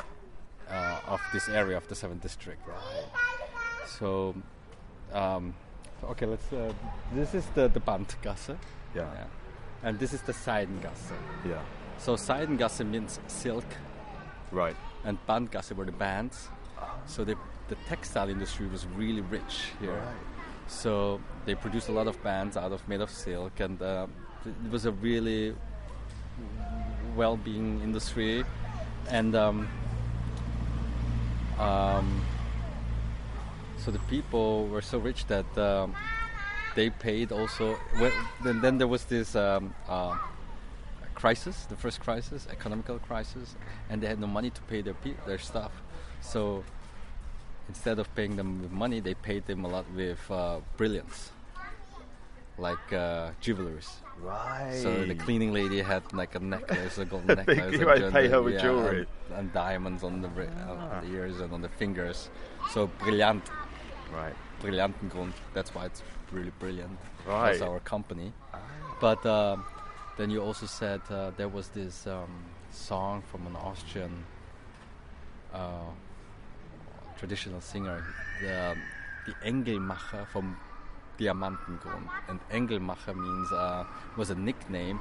uh, 0.70 1.00
of 1.08 1.22
this 1.34 1.48
area 1.50 1.78
of 1.78 1.88
the 1.88 1.96
seventh 1.96 2.22
district. 2.22 2.68
Right. 2.68 3.06
So, 3.88 4.36
um, 5.14 5.54
okay, 6.04 6.26
let's. 6.26 6.52
Uh, 6.52 6.74
this 7.14 7.34
is 7.34 7.46
the 7.56 7.68
the 7.68 7.80
Bandgasse. 7.80 8.58
Yeah, 8.96 9.26
and 9.84 10.00
this 10.00 10.14
is 10.14 10.22
the 10.22 10.34
Seidengasse. 10.34 11.14
yeah, 11.46 11.62
So 11.98 12.16
Seidengasse 12.16 12.84
means 12.86 13.20
silk, 13.28 13.66
right. 14.52 14.76
and 15.06 15.18
Bandgasse 15.28 15.76
were 15.76 15.86
the 15.86 15.92
bands. 15.92 16.50
So 17.06 17.24
the 17.24 17.36
the 17.70 17.76
textile 17.88 18.30
industry 18.30 18.68
was 18.68 18.86
really 18.96 19.22
rich 19.22 19.72
here. 19.80 19.94
Right. 19.94 20.16
So 20.68 21.22
they 21.46 21.56
produced 21.56 21.90
a 21.90 21.92
lot 21.92 22.08
of 22.08 22.22
bands 22.24 22.58
out 22.58 22.72
of 22.72 22.88
made 22.88 23.02
of 23.02 23.10
silk, 23.10 23.60
and 23.60 23.82
uh, 23.82 24.08
it 24.46 24.72
was 24.72 24.86
a 24.86 24.92
really 24.92 25.56
well-being 27.16 27.82
industry. 27.82 28.44
And 29.10 29.36
um, 29.36 29.68
um, 31.58 32.26
so 33.78 33.92
the 33.92 34.00
people 34.10 34.68
were 34.68 34.82
so 34.82 34.98
rich 34.98 35.26
that 35.28 35.58
um, 35.58 35.96
they 36.76 36.90
paid 36.90 37.32
also. 37.32 37.78
Then, 38.44 38.62
then 38.62 38.78
there 38.78 38.88
was 38.88 39.06
this 39.06 39.36
um, 39.36 39.74
uh, 39.88 40.18
crisis, 41.16 41.66
the 41.66 41.76
first 41.76 42.00
crisis, 42.02 42.48
economical 42.52 43.00
crisis, 43.00 43.56
and 43.90 44.02
they 44.02 44.08
had 44.08 44.20
no 44.20 44.28
money 44.28 44.50
to 44.50 44.62
pay 44.64 44.82
their 44.82 44.94
pe- 44.94 45.16
their 45.26 45.40
stuff. 45.40 45.72
So 46.22 46.64
instead 47.70 48.00
of 48.00 48.14
paying 48.16 48.36
them 48.36 48.62
with 48.62 48.72
money, 48.72 49.00
they 49.00 49.14
paid 49.14 49.46
them 49.48 49.66
a 49.66 49.68
lot 49.68 49.86
with 49.96 50.20
uh, 50.32 50.60
brilliance, 50.78 51.32
like 52.58 52.92
uh, 52.94 53.32
jewelries. 53.42 53.90
Right. 54.20 54.80
So 54.82 55.06
the 55.06 55.14
cleaning 55.16 55.54
lady 55.54 55.82
had 55.82 56.02
like 56.14 56.34
a 56.36 56.40
necklace, 56.40 56.98
a 56.98 57.06
gold 57.06 57.28
necklace. 57.40 57.74
You 57.74 57.88
and 57.90 58.02
might 58.02 58.14
pay 58.14 58.28
her 58.30 58.42
with 58.42 58.56
yeah, 58.56 58.62
jewelry. 58.62 59.06
and, 59.30 59.38
and 59.40 59.54
diamonds 59.54 60.04
on 60.04 60.22
the, 60.22 60.30
ri- 60.30 60.48
uh, 60.48 60.50
Ah. 60.76 60.98
on 60.98 61.06
the 61.08 61.14
ears 61.16 61.40
and 61.40 61.54
on 61.54 61.62
the 61.62 61.70
fingers. 61.70 62.30
So 62.72 62.88
brilliant, 63.00 63.44
Right. 64.12 64.34
Brillantengrund. 64.62 65.34
That's 65.54 65.76
why 65.76 65.86
it's 65.86 66.02
really 66.32 66.52
brilliant. 66.58 66.98
Right. 67.28 67.52
That's 67.52 67.62
our 67.62 67.80
company. 67.82 68.32
But 69.00 69.24
um, 69.26 69.66
then 70.18 70.32
you 70.32 70.42
also 70.42 70.66
said 70.66 71.02
uh, 71.12 71.30
there 71.38 71.50
was 71.50 71.68
this 71.68 72.08
um, 72.08 72.30
song 72.72 73.22
from 73.30 73.46
an 73.46 73.56
Austrian 73.56 74.24
uh, 75.54 75.92
traditional 77.18 77.62
singer, 77.62 78.04
the, 78.42 78.76
the 79.26 79.34
Engelmacher 79.46 80.28
from 80.28 80.58
Diamantengrund. 81.20 82.08
And 82.28 82.40
Engelmacher 82.52 83.16
means 83.16 83.52
uh, 83.52 83.86
was 84.16 84.30
a 84.30 84.36
nickname 84.36 85.00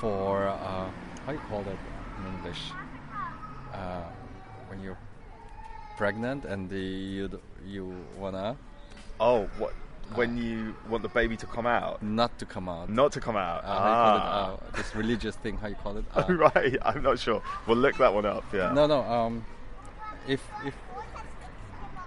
for 0.00 0.48
uh, 0.48 0.90
how 1.26 1.32
you 1.32 1.38
call 1.48 1.62
that 1.62 1.76
in 2.18 2.34
English? 2.34 2.60
Uh, 3.72 4.02
when 4.68 4.82
you're 4.82 4.98
pregnant 5.96 6.44
and 6.44 6.68
the, 6.68 6.78
you 6.78 7.40
you 7.64 7.94
wanna 8.18 8.56
Oh, 9.20 9.48
what? 9.58 9.72
When 10.16 10.36
you 10.36 10.74
want 10.90 11.02
the 11.02 11.08
baby 11.08 11.36
to 11.36 11.46
come 11.46 11.66
out, 11.66 12.02
not 12.02 12.36
to 12.40 12.44
come 12.44 12.68
out. 12.68 12.90
not 12.90 13.12
to 13.12 13.20
come 13.20 13.36
out. 13.36 13.64
Uh, 13.64 13.68
how 13.68 13.88
you 13.88 13.94
call 13.94 14.18
ah. 14.18 14.54
it? 14.54 14.60
Uh, 14.62 14.76
this 14.76 14.94
religious 15.02 15.36
thing. 15.36 15.56
How 15.56 15.68
you 15.68 15.76
call 15.76 15.96
it? 15.96 16.04
Uh, 16.14 16.24
Oh, 16.28 16.34
right. 16.34 16.76
I'm 16.82 17.02
not 17.02 17.18
sure. 17.18 17.40
We'll 17.66 17.78
look 17.78 17.96
that 17.98 18.12
one 18.12 18.26
up. 18.26 18.44
Yeah. 18.52 18.72
No, 18.72 18.86
no. 18.86 19.02
Um, 19.02 19.46
if 20.26 20.42
if 20.66 20.74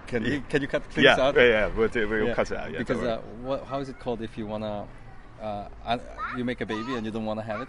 can 0.06 0.22
Yeah. 0.24 0.30
you 0.34 0.42
can 0.48 0.62
you 0.62 0.68
cut 0.68 0.82
things 0.84 1.04
Yeah, 1.04 1.20
out? 1.20 1.34
yeah, 1.36 1.42
yeah. 1.44 1.66
We'll 1.76 1.88
do. 1.88 2.08
We'll 2.08 2.26
Yeah, 2.28 2.34
cut 2.34 2.50
it 2.50 2.56
out. 2.58 2.70
Yeah. 2.72 2.78
because 2.78 3.02
uh, 3.02 3.20
what, 3.42 3.64
how 3.66 3.78
is 3.80 3.88
it 3.88 3.98
called 3.98 4.22
if 4.22 4.36
you 4.38 4.46
wanna 4.46 4.86
uh, 5.42 5.68
you 6.36 6.44
make 6.44 6.60
a 6.60 6.66
baby 6.66 6.94
and 6.96 7.04
you 7.06 7.12
don't 7.12 7.24
wanna 7.26 7.42
have 7.42 7.60
it? 7.62 7.68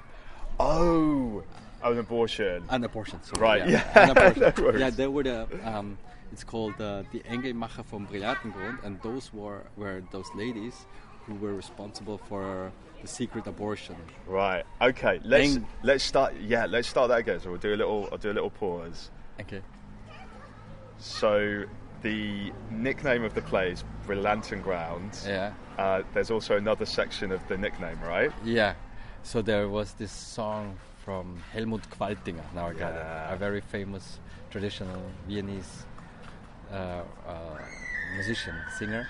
oh, 0.60 1.44
an 1.84 1.98
abortion. 2.00 2.63
An 2.70 2.84
abortion. 2.84 3.22
Sorry, 3.24 3.41
Right, 3.41 3.70
Yeah. 3.70 3.84
yeah. 3.96 4.03
An 4.03 4.10
abortion. 4.17 4.53
No 4.74 4.77
yeah, 4.79 4.89
they 4.89 5.08
were 5.08 5.24
the. 5.24 5.48
Um, 5.63 5.98
it's 6.34 6.44
called 6.44 6.74
uh, 6.82 7.03
the 7.13 7.20
Engelmacher 7.22 7.86
from 7.86 8.06
Brillantengrund, 8.08 8.84
and 8.84 9.00
those 9.01 9.32
were 9.34 9.63
were 9.77 10.03
those 10.12 10.29
ladies 10.36 10.86
who 11.25 11.36
were 11.36 11.53
responsible 11.53 12.17
for 12.17 12.72
the 13.01 13.08
secret 13.08 13.46
abortion. 13.48 13.96
Right. 14.25 14.63
Okay. 14.82 15.20
Let's 15.24 15.56
Eng- 15.56 15.67
let's 15.84 16.03
start. 16.03 16.34
Yeah. 16.41 16.65
Let's 16.65 16.88
start 16.89 17.10
that 17.10 17.20
again. 17.20 17.39
So 17.39 17.50
we'll 17.51 17.60
do 17.60 17.74
a 17.74 17.79
little. 17.82 18.10
I'll 18.12 18.17
do 18.17 18.32
a 18.32 18.38
little 18.39 18.50
pause. 18.50 19.12
Okay. 19.39 19.62
So 20.98 21.63
the 22.01 22.51
nickname 22.70 23.24
of 23.24 23.34
the 23.34 23.42
play 23.42 23.72
is 23.72 23.84
Brillantengrund. 24.08 25.27
Yeah. 25.27 25.54
Uh, 25.77 26.04
there's 26.13 26.32
also 26.32 26.58
another 26.58 26.86
section 26.86 27.32
of 27.32 27.46
the 27.48 27.58
nickname, 27.58 28.00
right? 28.01 28.32
Yeah. 28.44 28.74
So 29.24 29.42
there 29.42 29.68
was 29.68 29.94
this 29.94 30.12
song 30.12 30.77
from 31.04 31.42
Helmut 31.54 31.89
Qualtinger. 31.89 32.44
Now 32.54 32.68
I 32.68 32.74
got 32.74 32.94
it. 32.94 33.34
A 33.34 33.38
very 33.38 33.62
famous 33.62 34.20
traditional 34.50 35.01
Viennese 35.27 35.86
uh, 36.72 37.01
uh, 37.27 37.58
musician, 38.16 38.56
singer, 38.77 39.08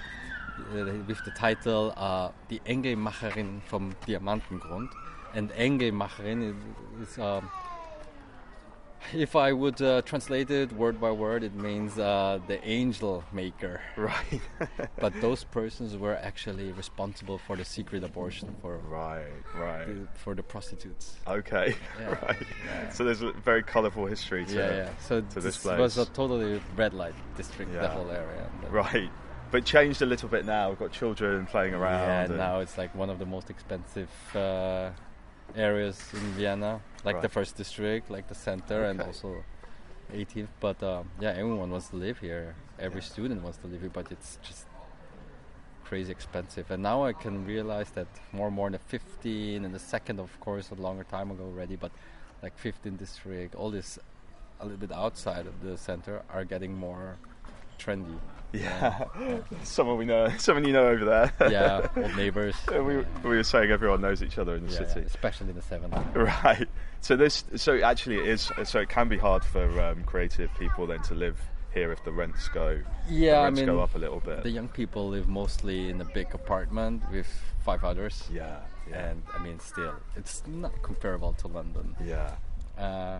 uh, 0.60 0.86
with 1.08 1.24
the 1.26 1.32
title 1.32 1.94
uh, 1.98 2.30
"Die 2.50 2.60
Engelmacherin 2.66 3.62
vom 3.64 3.96
Diamantengrund." 4.06 4.90
And 5.34 5.52
Engelmacherin 5.52 6.56
is, 7.02 7.10
is 7.10 7.20
um, 7.20 7.50
if 9.14 9.36
I 9.36 9.52
would 9.54 9.82
uh, 9.82 10.02
translate 10.04 10.50
it 10.52 10.72
word 10.74 11.00
by 11.00 11.12
word, 11.12 11.44
it 11.44 11.54
means 11.56 11.98
uh, 11.98 12.40
the 12.48 12.66
angel 12.68 13.24
maker. 13.32 13.82
Right. 13.98 14.42
But 15.00 15.14
those 15.22 15.44
persons 15.44 15.96
were 15.98 16.16
actually 16.16 16.72
responsible 16.72 17.38
for 17.38 17.56
the 17.56 17.66
secret 17.66 18.04
abortion 18.04 18.56
for 18.62 18.78
right. 18.90 19.26
Right. 19.56 19.86
the- 19.88 20.08
for 20.16 20.34
the 20.36 20.44
prostitutes. 20.44 21.16
Okay. 21.28 21.76
Yeah. 22.00 22.08
Right. 22.26 22.46
Yeah. 22.66 22.90
So 22.90 23.04
there's 23.04 23.22
a 23.22 23.32
very 23.32 23.64
colourful 23.64 24.06
history 24.08 24.46
to 24.46 24.54
yeah, 24.56 24.76
yeah. 24.76 24.90
So 25.08 25.22
to 25.22 25.40
this 25.40 25.58
this 25.58 25.66
was 25.66 25.98
a 25.98 26.06
totally 26.06 26.62
red 26.76 26.94
light 26.94 27.16
district, 27.36 27.72
Yeah. 27.74 27.82
the 27.82 27.90
whole 27.90 28.10
area. 28.12 28.50
Right. 28.70 29.10
But 29.52 29.64
changed 29.66 30.02
a 30.02 30.06
little 30.06 30.30
bit 30.30 30.46
now. 30.46 30.70
We've 30.70 30.80
got 30.80 30.92
children 30.92 31.46
playing 31.46 31.74
around. 31.74 32.02
Yeah, 32.08 32.24
and- 32.26 32.38
now 32.38 32.60
it's 32.60 32.78
like 32.78 32.94
one 32.96 33.10
of 33.10 33.18
the 33.20 33.26
most 33.26 33.50
expensive 33.50 34.10
uh, 34.36 34.90
areas 35.56 35.98
in 36.14 36.20
Vienna, 36.34 36.82
like 37.08 37.22
the 37.22 37.30
first 37.30 37.56
district, 37.58 38.10
like 38.10 38.28
the 38.28 38.36
center, 38.36 38.80
and 38.90 39.02
also 39.02 39.44
18th. 40.14 40.48
But 40.60 40.82
um, 40.84 41.10
yeah, 41.20 41.32
everyone 41.32 41.70
wants 41.72 41.90
to 41.90 41.96
live 41.96 42.18
here. 42.20 42.56
Every 42.80 43.02
Yeah. 43.02 43.08
student 43.14 43.42
wants 43.44 43.58
to 43.60 43.68
live 43.68 43.82
here, 43.82 43.90
but 44.00 44.12
it's 44.12 44.38
just 44.50 44.66
crazy 45.84 46.12
expensive. 46.12 46.70
And 46.70 46.84
now 46.84 47.04
I 47.06 47.14
can 47.14 47.46
realize 47.46 47.90
that 47.92 48.08
more 48.34 48.48
and 48.48 48.56
more 48.56 48.68
in 48.68 48.74
the 48.74 48.80
15 48.80 49.64
and 49.66 49.74
the 49.74 49.80
second, 49.80 50.20
of 50.20 50.32
course, 50.40 50.70
a 50.72 50.76
longer 50.76 51.06
time 51.06 51.32
ago 51.32 51.44
already, 51.46 51.76
but 51.76 51.92
like 52.44 52.58
15 52.58 52.98
district, 52.98 53.56
all 53.56 53.72
this 53.72 53.98
a 54.60 54.64
little 54.66 54.80
bit 54.80 54.92
outside 54.92 55.46
of 55.48 55.56
the 55.64 55.78
center 55.78 56.22
are 56.30 56.44
getting 56.44 56.74
more 56.88 57.18
trendy. 57.80 58.18
Yeah. 58.54 59.06
someone 59.64 59.98
we 59.98 60.06
know. 60.06 60.30
Someone 60.38 60.66
you 60.66 60.74
know 60.74 60.88
over 60.88 61.06
there. 61.06 61.34
Yeah, 61.52 61.88
old 61.98 62.16
neighbors. 62.16 62.56
we, 62.72 62.80
we 62.98 63.04
were 63.24 63.44
saying 63.44 63.72
everyone 63.72 64.02
knows 64.02 64.24
each 64.24 64.38
other 64.38 64.56
in 64.56 64.66
the 64.66 64.72
Yeah, 64.72 64.78
city. 64.88 65.02
yeah, 65.02 65.06
especially 65.08 65.50
in 65.50 65.56
the 65.56 65.62
70s. 65.62 66.16
Right. 66.16 66.68
So 67.02 67.16
this, 67.16 67.44
so 67.56 67.80
actually, 67.82 68.18
it 68.20 68.28
is. 68.28 68.52
So 68.64 68.80
it 68.80 68.90
can 68.90 69.10
be 69.10 69.18
hard 69.18 69.44
for 69.44 69.82
um, 69.82 70.04
creative 70.06 70.50
people 70.58 70.88
then 70.88 71.02
to 71.04 71.14
live 71.16 71.40
here 71.74 71.92
if 71.92 72.04
the 72.06 72.12
rents 72.12 72.48
go. 72.48 72.80
Yeah, 73.10 73.42
the 73.42 73.48
I 73.48 73.50
mean, 73.52 73.66
go 73.66 73.80
up 73.82 73.96
a 73.96 74.00
little 74.00 74.20
bit. 74.22 74.44
The 74.44 74.50
young 74.50 74.70
people 74.70 75.10
live 75.10 75.28
mostly 75.28 75.90
in 75.90 76.00
a 76.02 76.06
big 76.06 76.34
apartment 76.34 77.04
with 77.12 77.28
five 77.64 77.84
others. 77.84 78.28
yeah. 78.34 78.60
Yeah. 78.90 79.10
And 79.10 79.24
I 79.34 79.40
mean, 79.44 79.60
still, 79.60 79.96
it's 80.16 80.42
not 80.48 80.82
comparable 80.82 81.34
to 81.34 81.48
London. 81.50 81.94
yeah. 82.04 82.36
Uh, 82.78 83.20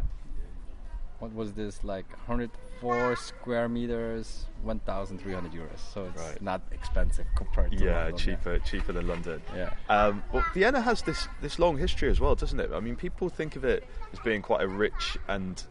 what 1.20 1.34
was 1.34 1.54
this 1.54 1.84
like 1.84 2.08
104 2.28 3.16
square 3.16 3.68
meters 3.68 4.46
1300 4.64 5.52
euros 5.52 5.80
so 5.94 6.06
it's 6.06 6.22
Right. 6.22 6.42
not 6.42 6.62
expensive 6.72 7.26
compared 7.36 7.72
to 7.72 7.84
Yeah, 7.84 8.04
London, 8.04 8.18
cheaper, 8.18 8.60
cheaper 8.60 8.94
than 8.94 9.08
London. 9.08 9.42
Yeah. 9.56 9.74
Um, 9.90 10.24
well, 10.32 10.46
Vienna 10.54 10.82
has 10.82 11.02
this 11.02 11.28
this 11.42 11.58
long 11.60 11.78
history 11.78 12.10
as 12.10 12.20
well, 12.20 12.36
doesn't 12.36 12.60
it? 12.60 12.72
I 12.74 12.80
mean, 12.80 12.96
people 12.96 13.30
think 13.30 13.56
of 13.56 13.64
it 13.66 13.84
as 14.14 14.20
being 14.20 14.42
quite 14.42 14.62
a 14.62 14.68
rich 14.68 15.18
and 15.28 15.62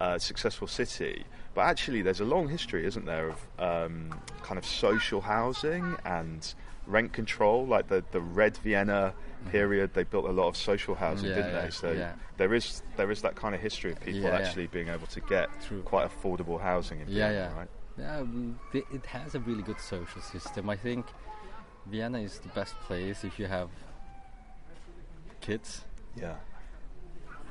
uh, 0.00 0.18
successful 0.18 0.66
city, 0.66 1.24
but 1.54 1.62
actually, 1.62 2.02
there's 2.02 2.20
a 2.20 2.24
long 2.24 2.48
history, 2.48 2.84
isn't 2.86 3.04
there, 3.04 3.28
of 3.28 3.38
um, 3.58 4.10
kind 4.42 4.58
of 4.58 4.64
social 4.66 5.20
housing 5.20 5.96
and 6.04 6.54
rent 6.86 7.12
control. 7.12 7.66
Like 7.66 7.86
the 7.88 8.02
the 8.10 8.20
Red 8.20 8.56
Vienna 8.58 9.14
period, 9.50 9.94
they 9.94 10.04
built 10.04 10.24
a 10.26 10.32
lot 10.32 10.48
of 10.48 10.56
social 10.56 10.94
housing. 10.94 11.28
Yeah, 11.28 11.34
didn't 11.36 11.52
yeah, 11.54 11.62
they? 11.62 11.70
So 11.70 11.90
yeah. 11.92 12.12
there 12.36 12.54
is 12.54 12.82
there 12.96 13.10
is 13.10 13.22
that 13.22 13.34
kind 13.36 13.54
of 13.54 13.60
history 13.60 13.92
of 13.92 14.00
people 14.00 14.28
actually 14.32 14.66
being 14.68 14.88
able 14.88 15.06
to 15.08 15.20
get 15.20 15.48
True. 15.66 15.82
quite 15.82 16.08
affordable 16.10 16.60
housing 16.60 17.00
in 17.00 17.06
Vienna, 17.06 17.32
yeah 17.32 17.56
right? 17.58 17.68
yeah 17.98 18.18
um, 18.20 18.58
th- 18.72 18.86
it 18.92 19.04
has 19.06 19.34
a 19.34 19.40
really 19.40 19.62
good 19.62 19.78
social 19.78 20.22
system 20.22 20.70
i 20.70 20.74
think 20.76 21.04
vienna 21.86 22.18
is 22.18 22.38
the 22.38 22.48
best 22.48 22.74
place 22.86 23.22
if 23.22 23.38
you 23.38 23.44
have 23.44 23.68
kids 25.40 25.82
Yeah. 26.16 26.36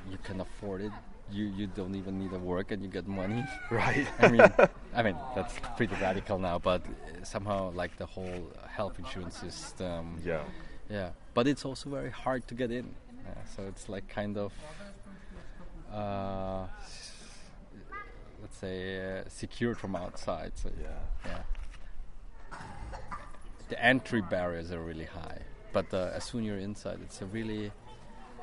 you 0.10 0.18
can 0.24 0.42
afford 0.42 0.82
it 0.82 0.92
you 1.32 1.46
you 1.46 1.68
don't 1.68 1.96
even 1.96 2.20
need 2.20 2.32
to 2.32 2.40
work 2.40 2.72
and 2.72 2.82
you 2.84 2.90
get 2.90 3.08
money 3.08 3.44
Right. 3.72 4.08
I 4.20 4.28
mean, 4.30 4.42
I 4.96 5.04
mean 5.04 5.16
that's 5.36 5.54
pretty 5.78 5.96
radical 6.02 6.38
now, 6.40 6.60
but 6.60 6.82
somehow 7.24 7.72
like 7.72 7.98
the 7.98 8.06
whole 8.06 8.52
health 8.68 8.98
insurance 9.00 9.38
system. 9.38 10.20
yeah. 10.26 10.44
Yeah, 10.90 11.12
but 11.34 11.48
it's 11.48 11.66
also 11.66 11.90
very 11.90 12.12
hard 12.12 12.48
to 12.48 12.54
get 12.56 12.72
in. 12.72 12.94
Uh, 13.26 13.32
so 13.56 13.64
it's 13.64 13.88
like 13.90 14.08
kind 14.10 14.38
of, 14.38 14.52
uh, 15.94 16.66
let's 18.42 18.58
say, 18.58 19.20
uh, 19.20 19.24
secured 19.28 19.78
from 19.78 19.96
outside. 19.96 20.52
So 20.56 20.70
Yeah. 20.82 20.88
yeah. 21.26 22.58
The 23.70 23.82
entry 23.84 24.22
barriers 24.22 24.72
are 24.72 24.82
really 24.82 25.06
high, 25.06 25.40
but 25.72 25.94
uh, 25.94 26.12
as 26.14 26.26
soon 26.26 26.44
you're 26.44 26.58
inside, 26.58 27.00
it's 27.04 27.22
a 27.22 27.26
really 27.26 27.72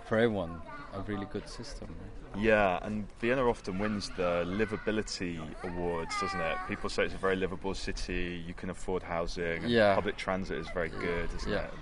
for 0.07 0.17
everyone 0.17 0.63
a 0.95 1.01
really 1.03 1.27
good 1.27 1.47
system. 1.47 1.95
Yeah, 2.39 2.79
and 2.83 3.07
Vienna 3.21 3.47
often 3.47 3.79
wins 3.79 4.09
the 4.17 4.45
livability 4.47 5.39
awards, 5.65 6.15
doesn't 6.19 6.41
it? 6.41 6.57
People 6.67 6.89
say 6.89 7.05
it's 7.05 7.13
a 7.15 7.19
very 7.19 7.37
livable 7.37 7.75
city. 7.75 8.43
You 8.47 8.55
can 8.55 8.71
afford 8.71 9.03
housing. 9.03 9.65
and 9.65 9.71
Yeah. 9.71 9.95
Public 9.95 10.17
transit 10.17 10.57
is 10.57 10.69
very 10.71 10.89
good, 10.89 11.29
isn't 11.37 11.53
Yeah. 11.53 11.65
it? 11.65 11.75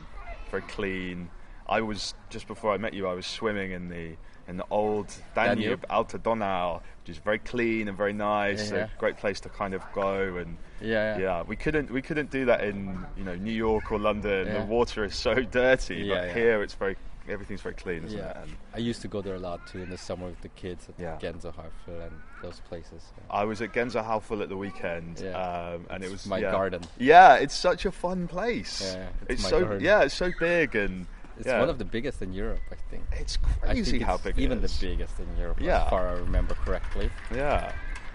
Very 0.51 0.63
clean. 0.63 1.29
I 1.69 1.81
was 1.81 2.15
just 2.31 2.47
before 2.47 2.73
I 2.73 2.79
met 2.79 2.95
you. 2.95 3.09
I 3.09 3.15
was 3.15 3.27
swimming 3.27 3.73
in 3.73 3.89
the 3.89 4.17
in 4.49 4.57
the 4.57 4.65
old 4.71 5.09
Danube, 5.35 5.59
Danube. 5.59 5.85
Alte 5.91 6.23
Donau, 6.23 6.75
which 7.03 7.17
is 7.17 7.19
very 7.19 7.41
clean 7.41 7.89
and 7.89 7.97
very 7.97 8.13
nice. 8.13 8.71
Yeah, 8.71 8.77
yeah. 8.77 8.85
A 8.85 8.99
great 9.01 9.17
place 9.17 9.41
to 9.41 9.49
kind 9.49 9.75
of 9.75 9.83
go 9.93 10.37
and 10.37 10.57
Yeah, 10.81 11.19
yeah. 11.19 11.43
We 11.43 11.57
couldn't 11.57 11.91
we 11.91 12.01
couldn't 12.03 12.31
do 12.31 12.45
that 12.45 12.63
in 12.63 13.05
you 13.17 13.25
know 13.25 13.35
New 13.35 13.53
York 13.53 13.91
or 13.91 13.99
London. 13.99 14.47
Yeah. 14.47 14.61
The 14.61 14.67
water 14.67 15.05
is 15.05 15.17
so 15.17 15.35
dirty, 15.35 15.97
Yeah, 15.97 16.15
but 16.15 16.27
yeah. 16.29 16.35
here 16.35 16.63
it's 16.63 16.75
very 16.75 16.97
everything's 17.29 17.61
very 17.61 17.75
clean, 17.75 18.05
isn't 18.05 18.19
Yeah. 18.19 18.31
it? 18.31 18.37
And 18.43 18.57
I 18.75 18.79
used 18.79 19.03
to 19.03 19.09
go 19.09 19.21
there 19.23 19.35
a 19.35 19.39
lot 19.39 19.67
too 19.67 19.81
in 19.83 19.91
the 19.91 19.99
summer 19.99 20.27
with 20.27 20.41
the 20.43 20.49
kids 20.51 20.89
at 20.89 20.95
Yeah. 20.99 21.19
Gänsehäufel 21.21 22.07
and 22.07 22.13
those 22.43 22.61
places. 22.69 23.13
I 23.31 23.45
was 23.45 23.61
at 23.61 23.73
Genza 23.73 24.03
Gänsehäufel 24.03 24.43
at 24.43 24.49
the 24.49 24.57
weekend, 24.57 25.21
Yeah. 25.21 25.31
um, 25.75 25.87
and 25.91 26.05
it 26.05 26.11
was 26.11 26.27
my 26.27 26.39
yeah. 26.39 26.51
garden. 26.51 26.83
Yeah, 26.99 27.35
it's 27.37 27.55
such 27.55 27.85
a 27.87 27.91
fun 27.93 28.29
place. 28.29 28.95
Yeah, 28.95 29.09
it's 29.29 29.43
my 29.43 29.49
so 29.51 29.61
garden. 29.65 29.83
yeah, 29.85 30.03
it's 30.03 30.15
so 30.15 30.31
big 30.39 30.75
and 30.77 31.07
It's 31.39 31.47
yeah. 31.47 31.61
one 31.61 31.69
of 31.69 31.77
the 31.79 31.85
biggest 31.85 32.23
in 32.23 32.33
Europe, 32.33 32.63
I 32.73 32.77
think. 32.91 33.05
It's 33.13 33.37
crazy 33.37 33.91
think 33.93 34.05
how 34.05 34.15
it's 34.15 34.25
big 34.25 34.39
it 34.39 34.43
even 34.43 34.63
the 34.63 34.75
biggest 34.81 35.19
in 35.21 35.37
Europe, 35.37 35.61
Yeah. 35.61 35.85
as 35.85 35.91
far 35.91 36.09
I 36.09 36.13
remember 36.13 36.55
correctly. 36.55 37.11
Yeah. 37.35 37.73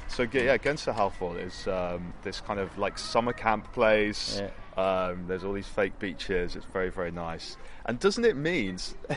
So 0.08 0.24
yeah, 0.24 0.58
Gänsehäufel 0.58 1.38
is 1.39 1.68
um, 1.68 2.13
this 2.24 2.41
kind 2.41 2.60
of 2.60 2.75
like 2.77 2.98
summer 2.98 3.32
camp 3.32 3.72
place. 3.74 4.41
Um, 4.77 5.25
there's 5.27 5.43
all 5.43 5.53
these 5.53 5.67
fake 5.67 5.99
beaches. 5.99 6.55
It's 6.55 6.65
very 6.65 6.89
very 6.89 7.11
nice. 7.11 7.57
And 7.85 7.99
doesn't 7.99 8.25
it 8.25 8.35
mean 8.37 8.77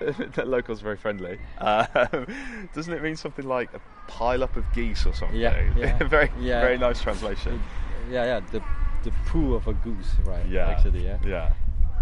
that 0.00 0.48
locals 0.48 0.80
are 0.80 0.84
very 0.84 0.96
friendly? 0.96 1.38
Um, 1.58 2.26
doesn't 2.74 2.92
it 2.92 3.02
mean 3.02 3.16
something 3.16 3.46
like 3.46 3.72
a 3.74 3.80
pile 4.08 4.42
up 4.42 4.56
of 4.56 4.64
geese 4.72 5.06
or 5.06 5.12
something? 5.14 5.38
Yeah, 5.38 5.70
yeah, 5.76 5.98
very 6.04 6.30
yeah. 6.40 6.60
very 6.60 6.78
nice 6.78 7.00
translation. 7.02 7.62
Yeah, 8.10 8.24
yeah, 8.24 8.40
the 8.50 8.62
the 9.04 9.12
poo 9.26 9.54
of 9.54 9.66
a 9.68 9.74
goose, 9.74 10.10
right? 10.24 10.46
Yeah. 10.46 10.68
actually, 10.68 11.04
yeah. 11.04 11.18
Yeah. 11.24 11.52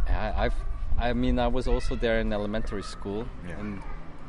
I, 0.08 0.44
I've, 0.46 0.54
I 0.98 1.12
mean, 1.14 1.38
I 1.38 1.46
was 1.46 1.66
also 1.66 1.96
there 1.96 2.20
in 2.20 2.32
elementary 2.32 2.82
school, 2.82 3.26
Yeah. 3.48 3.58
and 3.58 3.82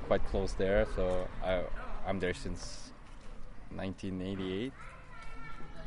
quite 0.08 0.25
close 0.27 0.53
there. 0.53 0.88
So 0.96 1.27
I, 1.43 1.63
I'm 2.08 2.20
there 2.20 2.34
since 2.34 2.91
1988, 3.75 4.72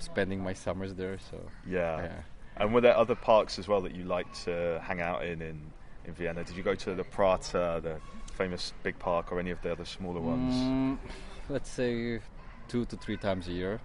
spending 0.05 0.43
my 0.43 0.53
summers 0.53 0.95
there. 0.95 1.19
So 1.31 1.39
Yeah. 1.67 2.03
Yeah. 2.03 2.13
And 2.57 2.73
were 2.73 2.81
there 2.81 2.97
other 2.97 3.17
parks 3.17 3.59
as 3.59 3.67
well 3.67 3.81
that 3.81 3.95
you 3.95 4.05
liked 4.05 4.45
to 4.45 4.81
hang 4.83 5.01
out 5.01 5.25
in 5.25 5.43
in, 5.43 5.61
in 6.05 6.15
Vienna? 6.15 6.45
Did 6.45 6.57
you 6.57 6.63
go 6.63 6.75
to 6.75 6.95
the 6.95 7.05
Prater, 7.05 7.81
the 7.81 7.97
famous 8.35 8.73
big 8.83 8.99
park, 8.99 9.33
or 9.33 9.41
any 9.41 9.51
of 9.51 9.61
the 9.63 9.73
other 9.73 9.85
smaller 9.85 10.21
ones? 10.21 10.55
Mm, 10.55 10.99
let's 11.49 11.71
say 11.71 12.21
two 12.69 12.85
to 12.87 12.97
three 12.97 13.17
times 13.17 13.49
a 13.49 13.53
year, 13.53 13.81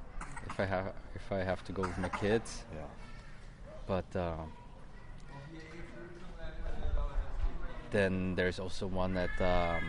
if 0.46 0.60
I 0.60 0.66
have 0.66 0.94
if 1.16 1.32
I 1.32 1.40
have 1.40 1.64
to 1.66 1.72
go 1.72 1.82
with 1.82 1.98
my 1.98 2.10
kids. 2.10 2.64
Yeah. 2.74 2.82
But 3.88 4.16
um, 4.16 4.52
then 7.92 8.36
there's 8.36 8.60
also 8.60 8.86
one 8.86 9.18
at 9.18 9.36
um, 9.42 9.84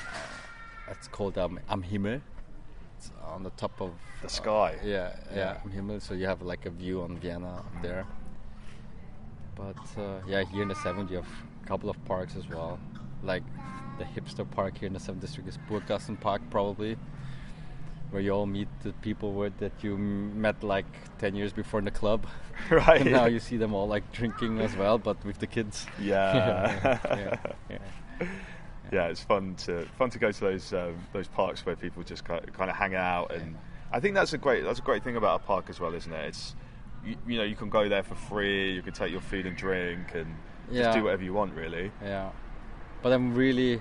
uh, 0.00 0.90
it's 0.90 1.08
called 1.08 1.36
um, 1.38 1.60
Am 1.68 1.82
Himmel. 1.82 2.20
It's 3.04 3.12
on 3.32 3.42
the 3.42 3.50
top 3.50 3.80
of 3.80 3.90
The 4.22 4.28
sky. 4.28 4.76
yeah, 4.84 5.16
Yeah. 5.34 5.58
yeah, 5.64 5.70
Himmel. 5.72 6.00
So 6.00 6.14
you 6.14 6.26
have 6.26 6.42
like 6.42 6.66
a 6.66 6.70
view 6.70 7.02
on 7.02 7.18
Vienna 7.18 7.56
up 7.56 7.82
there. 7.82 8.06
But 9.56 9.76
uh, 9.98 10.20
yeah, 10.26 10.44
here 10.44 10.62
in 10.62 10.68
the 10.68 10.74
seventh 10.74 11.10
you 11.10 11.16
have 11.16 11.28
a 11.62 11.66
couple 11.66 11.90
of 11.90 12.02
parks 12.06 12.36
as 12.36 12.48
well. 12.48 12.78
Like 13.22 13.42
the 13.98 14.04
hipster 14.04 14.48
park 14.50 14.78
here 14.78 14.86
in 14.86 14.92
the 14.94 15.00
seventh 15.00 15.20
district 15.22 15.48
is 15.48 15.58
Burggassen 15.68 16.16
Park, 16.20 16.42
probably, 16.50 16.96
where 18.10 18.20
you 18.22 18.32
all 18.32 18.46
meet 18.46 18.68
the 18.82 18.92
people 18.94 19.32
with, 19.32 19.56
that 19.58 19.72
you 19.82 19.96
met 19.96 20.62
like 20.64 20.86
ten 21.18 21.34
years 21.36 21.52
before 21.52 21.78
in 21.78 21.84
the 21.84 21.90
club. 21.90 22.26
Right. 22.70 23.00
and 23.02 23.10
now 23.12 23.26
you 23.26 23.40
see 23.40 23.56
them 23.58 23.74
all 23.74 23.86
like 23.88 24.10
drinking 24.12 24.60
as 24.60 24.76
well, 24.76 24.96
but 24.96 25.22
with 25.24 25.38
the 25.38 25.46
kids. 25.46 25.86
Yeah. 26.00 26.98
yeah, 27.04 27.36
yeah. 27.70 27.78
yeah, 28.94 29.06
it's 29.08 29.20
fun 29.20 29.56
to 29.66 29.86
fun 29.98 30.08
to 30.10 30.18
go 30.20 30.30
to 30.30 30.40
those 30.40 30.72
um, 30.72 30.94
those 31.12 31.26
parks 31.26 31.66
where 31.66 31.74
people 31.74 32.02
just 32.04 32.24
kind 32.24 32.40
of, 32.48 32.68
hang 32.76 32.94
out, 32.94 33.32
and 33.34 33.56
I 33.92 33.98
think 33.98 34.14
that's 34.14 34.32
a 34.32 34.38
great 34.38 34.62
that's 34.62 34.78
a 34.78 34.82
great 34.82 35.02
thing 35.02 35.16
about 35.16 35.42
a 35.42 35.44
park 35.44 35.66
as 35.68 35.80
well, 35.80 35.94
isn't 35.94 36.12
it? 36.12 36.26
It's 36.26 36.54
you, 37.04 37.16
you 37.26 37.38
know 37.38 37.44
you 37.44 37.56
can 37.56 37.70
go 37.70 37.88
there 37.88 38.04
for 38.04 38.14
free, 38.14 38.72
you 38.72 38.82
can 38.82 38.92
take 38.92 39.10
your 39.10 39.20
food 39.20 39.46
and 39.46 39.56
drink, 39.56 40.14
and 40.14 40.36
just 40.72 40.96
do 40.96 41.02
whatever 41.04 41.24
you 41.24 41.34
want, 41.34 41.54
really. 41.54 41.90
Yeah, 42.02 42.30
but 43.02 43.12
I'm 43.12 43.34
really 43.34 43.80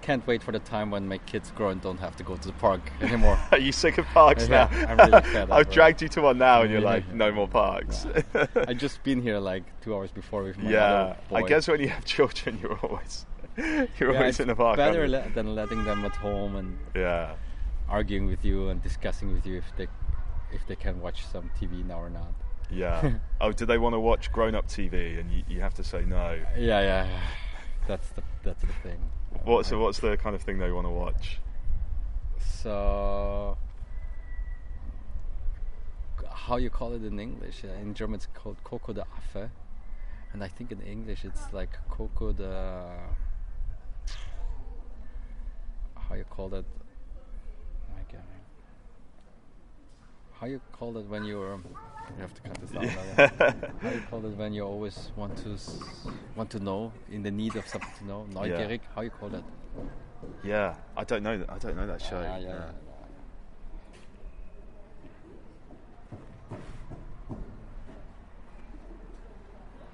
can't 0.00 0.24
wait 0.28 0.42
for 0.42 0.52
the 0.52 0.60
time 0.60 0.92
when 0.92 1.08
my 1.08 1.18
kids 1.18 1.50
grow 1.50 1.70
and 1.70 1.80
don't 1.80 1.98
have 1.98 2.14
to 2.14 2.22
go 2.22 2.36
to 2.36 2.48
the 2.48 2.54
park 2.54 2.80
anymore. 3.00 3.38
Are 3.50 3.58
you 3.58 3.72
sick 3.72 3.98
of 3.98 4.06
parks 4.06 4.48
Yeah, 4.48 4.68
now? 4.70 4.86
I'm 4.88 4.96
really 4.96 5.22
fed 5.22 5.50
up, 5.50 5.52
I've 5.52 5.70
dragged 5.70 6.02
you 6.02 6.08
to 6.08 6.22
one 6.22 6.38
now, 6.38 6.62
and 6.62 6.70
you're 6.70 6.80
like, 6.80 7.12
no 7.12 7.32
more 7.32 7.48
parks. 7.48 8.06
I 8.56 8.74
just 8.74 9.02
been 9.02 9.20
here 9.22 9.38
like 9.38 9.64
two 9.80 9.94
hours 9.94 10.10
before 10.10 10.42
with 10.44 10.58
my 10.58 10.70
yeah. 10.70 11.16
I 11.32 11.42
guess 11.42 11.66
when 11.68 11.80
you 11.80 11.88
have 11.88 12.04
children, 12.04 12.58
you're 12.62 12.78
always 12.78 13.26
you're 13.98 14.12
Yeah, 14.12 14.18
always 14.18 14.34
it's 14.34 14.40
in 14.40 14.48
the 14.48 14.54
park. 14.54 14.76
better 14.76 15.08
le- 15.08 15.28
than 15.34 15.54
letting 15.54 15.84
them 15.84 16.04
at 16.04 16.16
home 16.16 16.56
and 16.56 16.78
yeah, 16.94 17.34
arguing 17.88 18.26
with 18.26 18.44
you 18.44 18.68
and 18.70 18.82
discussing 18.82 19.32
with 19.32 19.44
you 19.46 19.58
if 19.58 19.64
they 19.76 19.86
if 20.52 20.66
they 20.66 20.76
can 20.76 21.00
watch 21.00 21.24
some 21.26 21.50
TV 21.60 21.84
now 21.84 22.00
or 22.00 22.10
not. 22.10 22.32
yeah. 22.70 23.14
oh, 23.40 23.52
do 23.52 23.66
they 23.66 23.76
want 23.78 23.94
to 23.94 24.00
watch 24.00 24.30
grown-up 24.32 24.66
TV, 24.66 25.18
and 25.20 25.30
you, 25.30 25.42
you 25.48 25.60
have 25.60 25.74
to 25.74 25.84
say 25.84 26.04
no? 26.04 26.38
Yeah, 26.56 26.80
yeah, 26.80 27.04
yeah. 27.06 27.20
That's 27.86 28.08
the 28.10 28.22
that's 28.44 28.62
the 28.62 28.72
thing. 28.84 29.00
What, 29.44 29.66
so 29.66 29.78
what's 29.78 29.98
the 29.98 30.16
kind 30.16 30.34
of 30.36 30.42
thing 30.42 30.58
they 30.58 30.70
want 30.72 30.86
to 30.86 30.90
watch? 30.90 31.38
So, 32.38 33.56
how 36.30 36.56
you 36.56 36.70
call 36.70 36.92
it 36.94 37.04
in 37.04 37.18
English? 37.18 37.64
Uh, 37.64 37.68
in 37.82 37.94
German, 37.94 38.16
it's 38.16 38.28
called 38.34 38.56
Coco 38.64 38.92
de 38.92 39.02
Affe, 39.02 39.50
and 40.32 40.42
I 40.42 40.48
think 40.48 40.72
in 40.72 40.80
English 40.82 41.24
it's 41.24 41.52
like 41.52 41.70
Coco 41.90 42.32
de. 42.32 42.94
How 46.08 46.14
you 46.14 46.24
call 46.24 46.48
that? 46.48 46.64
My 47.94 48.02
God. 48.10 48.22
How 50.40 50.46
you 50.46 50.60
call 50.72 50.96
it 50.98 51.06
when 51.06 51.24
you're? 51.24 51.60
You 52.16 52.22
have 52.22 52.34
to 52.34 52.40
cut 52.42 52.54
this 52.60 52.72
now, 52.72 52.80
How 53.82 53.90
you 53.90 54.02
call 54.10 54.24
it 54.26 54.36
when 54.36 54.52
you 54.52 54.62
always 54.64 55.10
want 55.16 55.36
to 55.44 55.52
s- 55.54 56.06
want 56.34 56.50
to 56.50 56.58
know 56.60 56.92
in 57.12 57.22
the 57.22 57.30
need 57.30 57.56
of 57.56 57.66
something 57.68 57.90
to 57.98 58.04
know? 58.06 58.26
Neugierig. 58.32 58.80
How 58.94 59.02
you 59.02 59.10
call 59.10 59.28
that? 59.28 59.44
Yeah, 60.42 60.74
I 60.96 61.04
don't 61.04 61.22
know. 61.22 61.38
That, 61.38 61.50
I 61.50 61.58
don't 61.58 61.76
know 61.76 61.86
that 61.86 62.00
show. 62.00 62.24
Ah, 62.26 62.38
yeah, 62.38 62.48
yeah. 62.48 62.70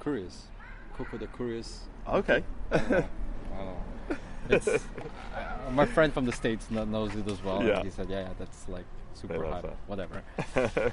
Curious. 0.02 0.44
Coco 0.96 1.16
the 1.16 1.26
Curious. 1.28 1.80
Okay. 2.08 2.44
I 2.72 2.78
don't 2.78 2.90
know. 2.90 3.76
It's, 3.93 3.93
uh, 4.50 4.78
my 5.72 5.86
friend 5.86 6.12
from 6.12 6.24
the 6.24 6.32
States 6.32 6.70
knows 6.70 7.14
it 7.14 7.28
as 7.28 7.42
well. 7.42 7.58
and 7.58 7.68
Yeah. 7.68 7.82
He 7.82 7.90
said, 7.90 8.08
yeah, 8.10 8.22
yeah, 8.22 8.28
that's 8.38 8.68
like 8.68 8.84
super 9.14 9.44
hype. 9.44 9.62
that. 9.62 9.76
Whatever. 9.86 10.22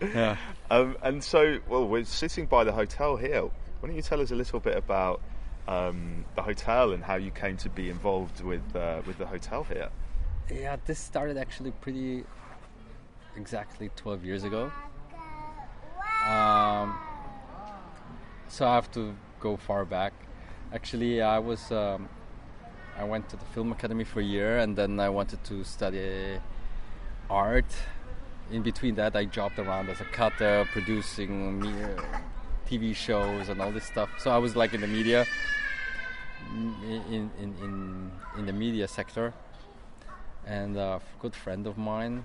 yeah. 0.00 0.36
um, 0.70 0.96
and 1.02 1.22
so, 1.22 1.58
well, 1.68 1.86
we're 1.86 2.04
sitting 2.04 2.46
by 2.46 2.64
the 2.64 2.72
hotel 2.72 3.16
here. 3.16 3.42
Why 3.42 3.88
don't 3.88 3.96
you 3.96 4.02
tell 4.02 4.20
us 4.20 4.30
a 4.30 4.34
little 4.34 4.60
bit 4.60 4.76
about 4.76 5.20
um, 5.68 6.24
the 6.34 6.42
hotel 6.42 6.92
and 6.92 7.02
how 7.02 7.16
you 7.16 7.30
came 7.30 7.56
to 7.58 7.68
be 7.68 7.90
involved 7.90 8.42
with 8.42 8.74
uh, 8.74 9.02
with 9.06 9.18
the 9.18 9.26
hotel 9.26 9.64
here? 9.64 9.90
Yeah, 10.52 10.76
this 10.86 10.98
started 10.98 11.36
actually 11.36 11.72
pretty 11.72 12.24
exactly 13.36 13.90
12 13.96 14.24
years 14.24 14.44
ago. 14.44 14.70
Um, 16.26 16.98
so 18.48 18.66
I 18.66 18.74
have 18.74 18.90
to 18.92 19.14
go 19.40 19.56
far 19.56 19.84
back. 19.84 20.12
Actually, 20.72 21.20
I 21.22 21.38
was 21.38 21.70
um, 21.70 22.08
I 22.98 23.04
went 23.04 23.28
to 23.30 23.36
the 23.36 23.44
film 23.46 23.72
academy 23.72 24.04
for 24.04 24.20
a 24.20 24.24
year, 24.24 24.58
and 24.58 24.76
then 24.76 25.00
I 25.00 25.08
wanted 25.08 25.44
to 25.44 25.64
study 25.64 26.38
art. 27.28 27.72
In 28.50 28.62
between 28.62 28.94
that, 28.94 29.16
I 29.16 29.24
jobbed 29.24 29.58
around 29.58 29.88
as 29.88 30.00
a 30.00 30.04
cutter, 30.04 30.66
producing 30.72 31.66
uh, 31.66 32.02
TV 32.68 32.94
shows 32.94 33.48
and 33.48 33.60
all 33.60 33.72
this 33.72 33.84
stuff. 33.84 34.08
So 34.18 34.30
I 34.30 34.38
was 34.38 34.56
like 34.56 34.72
in 34.72 34.80
the 34.80 34.86
media, 34.86 35.26
in 36.54 37.02
in 37.10 37.30
in, 37.40 37.54
in, 37.62 38.10
in 38.38 38.46
the 38.46 38.52
media 38.52 38.86
sector 38.88 39.34
and 40.46 40.76
a 40.76 41.00
good 41.20 41.34
friend 41.34 41.66
of 41.66 41.76
mine 41.76 42.24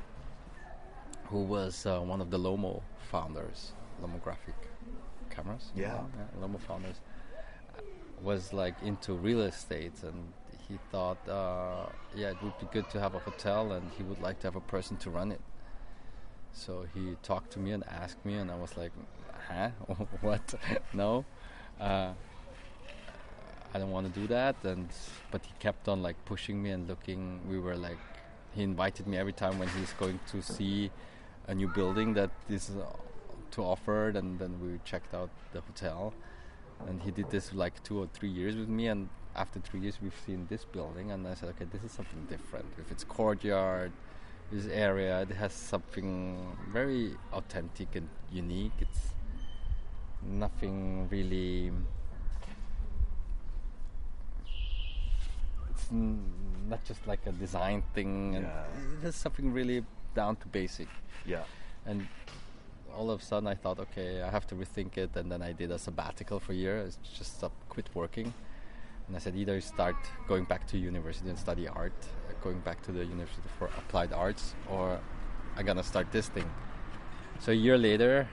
who 1.26 1.44
was 1.44 1.86
uh, 1.86 2.00
one 2.00 2.22
of 2.22 2.30
the 2.30 2.38
Lomo 2.38 2.82
founders, 3.10 3.72
Lomographic 4.02 4.54
cameras. 5.30 5.72
Yeah. 5.76 6.02
Lomo 6.40 6.60
founders 6.60 7.00
uh, 7.78 7.82
was 8.22 8.54
like 8.54 8.76
into 8.84 9.14
real 9.14 9.42
estate, 9.42 10.04
and 10.04 10.32
he 10.72 10.80
thought, 10.92 11.18
uh, 11.28 11.88
yeah, 12.16 12.30
it 12.30 12.42
would 12.42 12.58
be 12.60 12.68
good 12.72 12.90
to 12.92 13.00
have 13.00 13.14
a 13.14 13.20
hotel, 13.20 13.74
and 13.74 13.92
he 13.98 14.04
would 14.04 14.22
like 14.22 14.40
to 14.40 14.48
have 14.48 14.56
a 14.56 14.62
person 14.62 14.96
to 14.98 15.10
run 15.10 15.32
it. 15.32 15.42
So 16.54 16.86
he 16.94 17.16
talked 17.24 17.52
to 17.54 17.60
me 17.60 17.72
and 17.72 17.84
asked 17.88 18.26
me, 18.26 18.36
and 18.36 18.50
I 18.50 18.56
was 18.56 18.78
like, 18.78 18.94
huh? 19.50 19.70
what? 20.22 20.54
no. 20.94 21.26
Uh, 21.80 22.14
I 23.74 23.80
don't 23.80 23.92
want 23.92 24.14
to 24.14 24.20
do 24.20 24.28
that. 24.28 24.56
And 24.64 24.88
but 25.30 25.46
he 25.46 25.54
kept 25.60 25.88
on 25.88 26.02
like 26.02 26.18
pushing 26.26 26.62
me 26.64 26.72
and 26.72 26.88
looking. 26.88 27.42
We 27.50 27.60
were 27.60 27.76
like, 27.76 27.98
he 28.54 28.64
invited 28.64 29.08
me 29.08 29.18
every 29.18 29.34
time 29.34 29.60
when 29.60 29.68
he's 29.70 29.94
going 29.94 30.20
to 30.32 30.42
see 30.42 30.92
a 31.48 31.56
new 31.56 31.68
building 31.68 32.14
that 32.14 32.32
is 32.50 32.70
uh, 32.70 32.86
to 33.52 33.62
offer, 33.62 34.10
and 34.10 34.40
then 34.40 34.60
we 34.62 34.80
checked 34.86 35.14
out 35.14 35.30
the 35.52 35.62
hotel. 35.62 36.14
And 36.88 37.02
he 37.02 37.12
did 37.12 37.30
this 37.30 37.54
like 37.54 37.84
two 37.84 38.00
or 38.02 38.08
three 38.08 38.30
years 38.30 38.56
with 38.56 38.70
me, 38.70 38.88
and 38.88 39.10
after 39.36 39.60
three 39.60 39.80
years 39.82 40.00
we've 40.02 40.20
seen 40.26 40.48
this 40.50 40.65
building, 40.65 41.12
and 41.12 41.28
I 41.28 41.34
said, 41.36 41.50
okay, 41.50 41.65
this 41.72 41.84
is 41.84 41.91
something 41.91 42.26
different. 42.30 42.65
If 42.78 42.91
it's 42.91 43.04
courtyard, 43.04 43.91
this 44.52 44.65
area, 44.67 45.22
it 45.22 45.32
has 45.32 45.54
something 45.54 46.56
very 46.72 47.15
authentic 47.32 47.96
and 47.96 48.10
unique. 48.32 48.74
It's 48.80 49.00
nothing 50.24 51.08
really 51.10 51.72
it's 55.70 55.88
n- 55.91 56.22
not 56.70 56.84
just 56.86 57.08
like 57.08 57.26
a 57.26 57.32
design 57.32 57.84
thing 57.94 58.36
and 58.36 58.46
Yeah. 59.04 59.12
something 59.12 59.52
really 59.54 59.84
down 60.13 60.36
to 60.38 60.48
basic 60.48 60.88
Yeah. 61.26 61.44
and 61.86 62.08
all 62.94 63.10
of 63.10 63.22
a 63.22 63.24
sudden 63.24 63.48
I 63.48 63.56
thought 63.56 63.80
okay 63.80 64.22
I 64.22 64.30
have 64.30 64.46
to 64.48 64.56
rethink 64.56 64.98
it 64.98 65.15
and 65.15 65.32
then 65.32 65.41
I 65.41 65.54
did 65.54 65.72
a 65.72 65.80
sabbatical 65.80 66.39
for 66.39 66.52
a 66.52 66.56
year 66.56 66.78
it's 66.80 66.98
just 67.17 67.38
stop, 67.38 67.54
quit 67.70 67.89
working 67.96 68.34
and 69.12 69.17
I 69.17 69.19
said 69.19 69.36
either 69.36 69.60
start 69.60 69.97
going 70.26 70.45
back 70.45 70.65
to 70.67 70.78
university 70.78 71.28
and 71.28 71.38
study 71.38 71.67
art 71.67 71.91
going 72.41 72.60
back 72.62 72.82
to 72.84 72.93
the 72.93 73.04
university 73.04 73.50
for 73.60 73.67
applied 73.78 74.13
arts 74.13 74.56
or 74.69 74.97
I'm 75.58 75.65
gonna 75.65 75.84
start 75.84 76.13
this 76.13 76.30
thing 76.30 76.50
so 77.41 77.52
a 77.52 77.56
year 77.56 77.78
later 77.78 78.30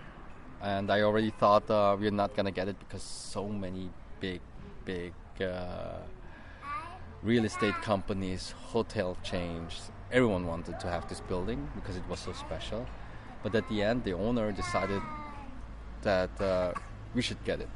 and 0.62 0.88
I 0.88 1.02
already 1.02 1.30
thought 1.30 1.68
uh, 1.68 1.96
we're 1.98 2.12
not 2.12 2.36
gonna 2.36 2.52
get 2.52 2.68
it 2.68 2.78
because 2.78 3.02
so 3.02 3.48
many 3.48 3.90
big 4.20 4.40
big 4.84 5.14
uh, 5.40 5.98
real 7.24 7.44
estate 7.44 7.74
companies, 7.82 8.54
hotel 8.70 9.16
chains, 9.24 9.90
everyone 10.12 10.46
wanted 10.46 10.78
to 10.78 10.86
have 10.86 11.08
this 11.08 11.20
building 11.22 11.68
because 11.74 11.96
it 11.96 12.08
was 12.08 12.20
so 12.20 12.32
special. 12.32 12.86
But 13.42 13.52
at 13.56 13.68
the 13.68 13.82
end, 13.82 14.04
the 14.04 14.12
owner 14.12 14.52
decided 14.52 15.02
that 16.02 16.40
uh, 16.40 16.72
we 17.14 17.22
should 17.22 17.42
get 17.44 17.60
it 17.60 17.68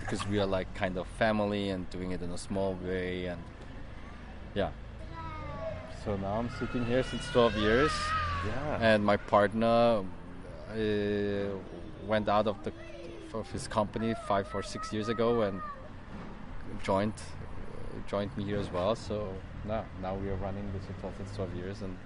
because 0.00 0.26
we 0.28 0.38
are 0.38 0.46
like 0.46 0.72
kind 0.74 0.96
of 0.96 1.06
family 1.18 1.70
and 1.70 1.88
doing 1.90 2.12
it 2.12 2.22
in 2.22 2.30
a 2.30 2.38
small 2.38 2.74
way. 2.84 3.26
And 3.26 3.42
yeah. 4.54 4.70
So 6.04 6.16
now 6.16 6.34
I'm 6.38 6.50
sitting 6.58 6.84
here 6.84 7.02
since 7.02 7.26
12 7.32 7.56
years, 7.56 7.92
Yeah. 8.46 8.78
and 8.80 9.04
my 9.04 9.16
partner 9.16 10.04
uh, 10.70 11.56
went 12.06 12.28
out 12.28 12.46
of 12.46 12.62
the 12.64 12.72
of 13.32 13.50
his 13.50 13.66
company 13.66 14.14
five 14.28 14.46
or 14.54 14.62
six 14.62 14.92
years 14.92 15.08
ago 15.08 15.42
and 15.42 15.60
joined 16.84 17.14
joined 18.06 18.36
me 18.36 18.44
here 18.44 18.58
as 18.58 18.70
well. 18.70 18.94
So 18.94 19.32
now 19.64 19.84
now 20.02 20.14
we 20.14 20.28
are 20.28 20.36
running 20.36 20.70
this 20.72 20.82
hotel 20.86 21.12
since 21.16 21.34
12 21.36 21.54
years, 21.56 21.82
and 21.82 21.96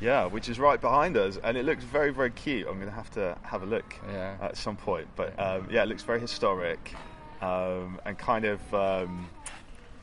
Yeah, 0.00 0.26
which 0.26 0.48
is 0.48 0.58
right 0.60 0.80
behind 0.80 1.16
us, 1.16 1.38
and 1.42 1.56
it 1.56 1.64
looks 1.64 1.82
very, 1.84 2.12
very 2.12 2.30
cute. 2.30 2.66
I'm 2.68 2.74
going 2.74 2.86
to 2.88 2.94
have 2.94 3.10
to 3.12 3.36
have 3.42 3.62
a 3.64 3.66
look 3.66 3.94
Yeah. 4.08 4.36
at 4.40 4.56
some 4.56 4.76
point. 4.76 5.08
But 5.16 5.30
um, 5.40 5.66
yeah, 5.70 5.82
it 5.82 5.88
looks 5.88 6.04
very 6.04 6.20
historic 6.20 6.94
um, 7.42 8.00
and 8.04 8.18
kind 8.18 8.44
of 8.44 8.74
um, 8.74 9.28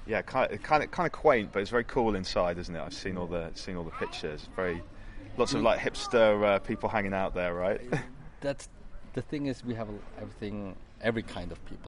yeah, 0.08 0.22
kind 0.22 0.52
of, 0.52 0.62
kind 0.62 0.84
of 0.84 0.92
kind 0.92 1.08
of 1.08 1.12
quaint, 1.14 1.52
but 1.52 1.62
it's 1.62 1.72
very 1.72 1.84
cool 1.84 2.16
inside, 2.16 2.58
isn't 2.58 2.76
it? 2.76 2.80
I've 2.80 2.94
seen 2.94 3.18
all 3.18 3.28
the 3.28 3.52
seen 3.56 3.76
all 3.76 3.84
the 3.84 3.92
pictures. 3.92 4.48
Very 4.56 4.82
lots 5.38 5.54
of 5.54 5.62
like 5.62 5.80
hipster 5.80 6.44
uh, 6.44 6.60
people 6.60 6.90
hanging 6.90 7.14
out 7.14 7.34
there, 7.34 7.54
right? 7.54 7.82
that's 8.42 8.70
the 9.14 9.22
thing 9.22 9.48
is 9.48 9.64
we 9.64 9.74
have 9.74 9.88
everything, 10.20 10.76
every 11.02 11.24
kind 11.24 11.52
of 11.52 11.64
people. 11.66 11.88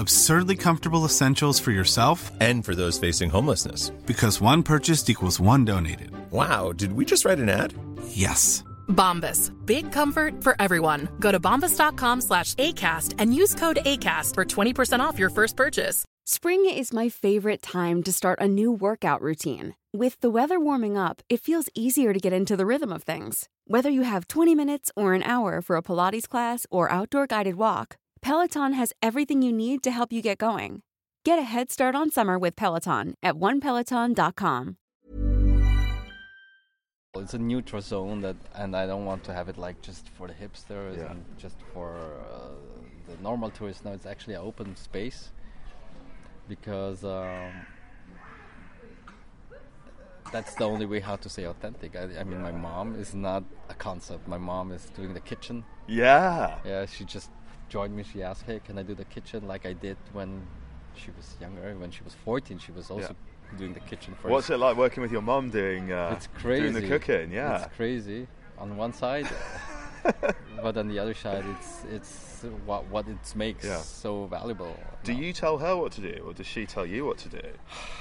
Absurdly 0.00 0.56
comfortable 0.56 1.04
essentials 1.04 1.60
for 1.60 1.72
yourself 1.72 2.30
And 2.40 2.64
for 2.64 2.74
those 2.74 2.98
facing 2.98 3.28
homelessness. 3.28 3.90
because 4.06 4.40
one 4.40 4.62
purchased 4.62 5.10
equals 5.10 5.38
one 5.38 5.66
donated. 5.66 6.10
Wow, 6.30 6.72
did 6.72 6.92
we 6.94 7.04
just 7.04 7.26
write 7.26 7.38
an 7.38 7.50
ad? 7.50 7.74
Yes. 8.08 8.64
Bombas. 8.88 9.52
Big 9.66 9.92
comfort 9.92 10.42
for 10.42 10.56
everyone. 10.58 11.08
Go 11.20 11.30
to 11.30 11.38
bombas.com 11.38 12.22
slash 12.22 12.54
ACAST 12.54 13.16
and 13.18 13.34
use 13.34 13.54
code 13.54 13.80
ACAST 13.84 14.34
for 14.34 14.44
20% 14.46 15.00
off 15.00 15.18
your 15.18 15.28
first 15.30 15.54
purchase. 15.54 16.06
Spring 16.24 16.64
is 16.64 16.94
my 16.94 17.10
favorite 17.10 17.60
time 17.60 18.02
to 18.04 18.10
start 18.12 18.38
a 18.40 18.48
new 18.48 18.72
workout 18.72 19.20
routine. 19.20 19.74
With 19.92 20.18
the 20.20 20.30
weather 20.30 20.58
warming 20.58 20.96
up, 20.96 21.20
it 21.28 21.40
feels 21.42 21.68
easier 21.74 22.12
to 22.14 22.20
get 22.20 22.32
into 22.32 22.56
the 22.56 22.64
rhythm 22.66 22.90
of 22.92 23.02
things. 23.02 23.48
Whether 23.66 23.90
you 23.90 24.02
have 24.02 24.26
20 24.28 24.54
minutes 24.54 24.90
or 24.96 25.12
an 25.14 25.22
hour 25.24 25.60
for 25.60 25.76
a 25.76 25.82
Pilates 25.82 26.28
class 26.28 26.66
or 26.70 26.90
outdoor 26.90 27.26
guided 27.26 27.56
walk, 27.56 27.96
Peloton 28.22 28.74
has 28.74 28.92
everything 29.02 29.42
you 29.42 29.52
need 29.52 29.82
to 29.82 29.90
help 29.90 30.12
you 30.12 30.20
get 30.22 30.38
going. 30.38 30.82
Get 31.24 31.38
a 31.38 31.42
head 31.42 31.70
start 31.70 31.94
on 31.94 32.10
summer 32.10 32.38
with 32.38 32.56
Peloton 32.56 33.14
at 33.22 33.34
onepeloton.com. 33.36 34.76
It's 37.16 37.34
a 37.34 37.38
neutral 37.38 37.82
zone 37.82 38.20
that, 38.22 38.36
and 38.54 38.76
I 38.76 38.86
don't 38.86 39.04
want 39.04 39.24
to 39.24 39.34
have 39.34 39.48
it 39.48 39.58
like 39.58 39.82
just 39.82 40.08
for 40.10 40.28
the 40.28 40.34
hipsters 40.34 40.96
Yeah. 40.96 41.10
and 41.10 41.24
just 41.38 41.56
for 41.74 41.96
uh, 41.96 42.50
the 43.08 43.20
normal 43.22 43.50
tourists. 43.50 43.84
No, 43.84 43.92
it's 43.92 44.06
actually 44.06 44.34
an 44.34 44.42
open 44.42 44.76
space 44.76 45.30
because 46.48 47.04
um, 47.04 47.50
that's 50.32 50.54
the 50.54 50.64
only 50.64 50.86
way 50.86 51.00
how 51.00 51.16
to 51.16 51.28
say 51.28 51.44
authentic. 51.44 51.96
I, 51.96 52.20
I 52.20 52.24
mean, 52.24 52.40
my 52.42 52.52
mom 52.52 52.94
is 52.94 53.12
not 53.14 53.42
a 53.68 53.74
concept. 53.74 54.28
My 54.28 54.38
mom 54.38 54.70
is 54.70 54.84
doing 54.96 55.12
the 55.12 55.20
kitchen. 55.20 55.64
yeah. 55.88 56.58
Yeah, 56.64 56.86
she 56.86 57.04
just 57.04 57.30
joined 57.70 57.96
me. 57.96 58.02
She 58.02 58.22
asked, 58.22 58.42
"Hey, 58.42 58.60
can 58.62 58.76
I 58.78 58.82
do 58.82 58.94
the 58.94 59.06
kitchen 59.06 59.48
like 59.48 59.64
I 59.64 59.72
did 59.72 59.96
when 60.12 60.42
she 60.94 61.10
was 61.16 61.36
younger? 61.40 61.74
When 61.78 61.90
she 61.90 62.02
was 62.04 62.14
14, 62.24 62.58
she 62.58 62.72
was 62.72 62.90
also 62.90 63.14
doing 63.56 63.72
the 63.72 63.80
kitchen 63.80 64.14
for 64.20 64.28
What's 64.28 64.50
it 64.50 64.58
like 64.58 64.76
working 64.76 65.02
with 65.02 65.10
your 65.12 65.22
mum 65.22 65.48
doing 65.50 65.90
uh, 65.92 66.12
it's 66.16 66.28
crazy. 66.42 66.62
doing 66.62 66.74
the 66.74 66.86
cooking? 66.88 67.32
Yeah. 67.32 67.64
it's 67.64 67.74
crazy 67.76 68.26
on 68.58 68.76
one 68.76 68.92
side, 68.92 69.26
but 70.62 70.76
on 70.76 70.88
the 70.88 70.98
other 70.98 71.14
side, 71.14 71.44
it's 71.56 71.84
it's 71.90 72.26
what 72.66 72.86
what 72.86 73.06
it 73.08 73.34
makes 73.36 73.64
Yeah. 73.64 73.78
so 73.78 74.26
valuable. 74.26 74.74
Do 75.04 75.12
you 75.14 75.32
tell 75.32 75.56
her 75.58 75.76
what 75.76 75.92
to 75.92 76.00
do, 76.00 76.22
or 76.26 76.32
does 76.34 76.46
she 76.46 76.66
tell 76.66 76.84
you 76.86 77.04
what 77.06 77.18
to 77.18 77.28
do? 77.28 77.46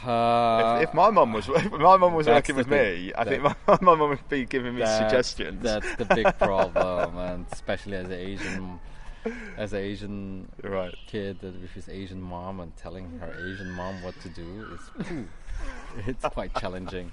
Uh, 0.10 0.80
if, 0.82 0.90
if 0.90 0.94
my 0.96 1.10
mum 1.12 1.34
was 1.34 1.48
if 1.56 1.72
my 1.72 1.96
mum 1.98 2.14
was 2.14 2.28
working 2.28 2.56
with 2.56 2.68
thing. 2.68 3.06
me, 3.08 3.14
I 3.18 3.24
think 3.24 3.44
my, 3.44 3.56
my 3.68 3.78
mum 3.96 4.10
would 4.10 4.28
be 4.30 4.46
giving 4.46 4.74
me 4.76 4.82
that- 4.82 5.10
suggestions. 5.10 5.62
That's 5.64 5.96
the 5.96 6.06
big 6.06 6.38
problem, 6.40 7.18
and 7.18 7.46
especially 7.52 7.98
as 7.98 8.06
an 8.08 8.14
Asian, 8.14 8.80
as 9.58 9.74
an 9.74 9.80
Asian 9.80 10.50
Right. 10.64 10.96
kid 11.08 11.42
with 11.42 11.72
his 11.72 11.90
Asian 11.90 12.22
mom 12.22 12.60
and 12.60 12.76
telling 12.78 13.20
her 13.20 13.32
Asian 13.48 13.70
mom 13.72 14.02
what 14.04 14.20
to 14.22 14.30
do 14.30 14.66
is, 14.76 15.28
it's 16.08 16.26
quite 16.26 16.54
challenging. 16.56 17.12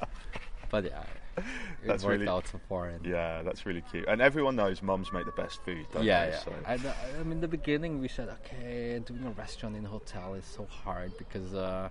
but 0.70 0.84
yeah, 0.84 1.02
it 1.36 1.44
That's 1.86 2.04
worked 2.04 2.20
really- 2.20 2.28
out 2.28 2.46
so 2.48 2.58
far. 2.68 2.88
And 2.88 3.04
Yeah, 3.04 3.42
that's 3.42 3.66
really 3.66 3.82
cute. 3.82 4.06
And 4.08 4.20
everyone 4.20 4.56
knows 4.56 4.82
mums 4.82 5.12
make 5.12 5.24
the 5.26 5.32
best 5.42 5.62
food, 5.64 5.86
don't 5.92 6.04
yeah, 6.04 6.26
they? 6.26 6.30
yeah. 6.32 6.38
So, 6.38 6.52
And, 6.66 6.86
uh, 6.86 6.92
I 7.18 7.22
mean, 7.22 7.32
in 7.32 7.40
the 7.40 7.48
beginning, 7.48 8.00
we 8.00 8.08
said, 8.08 8.28
okay, 8.28 9.00
doing 9.04 9.24
a 9.24 9.30
restaurant 9.30 9.76
in 9.76 9.84
a 9.84 9.88
hotel 9.88 10.34
is 10.34 10.44
so 10.44 10.64
hard 10.66 11.16
because 11.18 11.54
uh, 11.54 11.88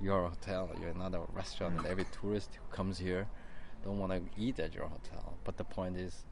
you're 0.00 0.24
a 0.24 0.28
hotel, 0.30 0.70
you're 0.80 0.94
not 0.94 1.14
a 1.14 1.20
restaurant, 1.32 1.78
and 1.78 1.86
every 1.86 2.04
tourist 2.20 2.50
who 2.54 2.76
comes 2.76 2.98
here 2.98 3.26
don't 3.84 3.98
want 3.98 4.12
to 4.12 4.20
eat 4.40 4.58
at 4.58 4.74
your 4.74 4.86
hotel. 4.86 5.34
But 5.44 5.56
the 5.56 5.64
point 5.64 5.96
is, 5.96 6.24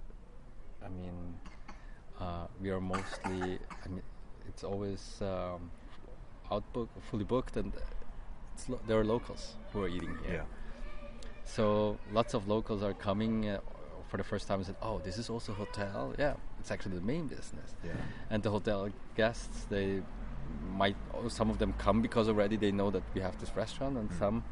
I 0.84 0.88
mean, 0.88 1.38
uh, 2.20 2.46
we 2.60 2.70
are 2.70 2.80
mostly, 2.80 3.58
I 3.84 3.88
mean, 3.88 4.02
it's 4.48 4.64
always 4.64 5.18
um, 5.22 5.70
outbook, 6.50 6.88
fully 7.10 7.24
booked, 7.24 7.56
and 7.56 7.72
it's 8.54 8.68
lo- 8.68 8.80
there 8.86 8.98
are 9.00 9.04
locals 9.04 9.54
who 9.72 9.82
are 9.82 9.88
eating 9.88 10.16
here. 10.26 10.34
yeah. 10.34 10.42
So 11.44 11.98
lots 12.12 12.34
of 12.34 12.48
locals 12.48 12.82
are 12.82 12.94
coming 12.94 13.48
uh, 13.48 13.60
for 14.08 14.16
the 14.16 14.24
first 14.24 14.46
time 14.48 14.58
and 14.60 14.66
said, 14.66 14.76
"Oh, 14.80 14.98
this 15.04 15.18
is 15.18 15.28
also 15.28 15.52
a 15.52 15.54
hotel." 15.56 16.14
Yeah, 16.18 16.34
it's 16.60 16.70
actually 16.70 16.96
the 16.96 17.04
main 17.04 17.26
business. 17.26 17.74
Yeah. 17.84 17.92
And 18.30 18.42
the 18.42 18.50
hotel 18.50 18.88
guests, 19.16 19.66
they 19.68 20.00
might 20.76 20.96
oh, 21.14 21.28
some 21.28 21.50
of 21.50 21.58
them 21.58 21.74
come 21.78 22.00
because 22.00 22.28
already 22.28 22.56
they 22.56 22.72
know 22.72 22.90
that 22.90 23.02
we 23.14 23.20
have 23.20 23.38
this 23.40 23.54
restaurant, 23.56 23.94
Mm. 23.96 24.00
and 24.00 24.12
some 24.18 24.44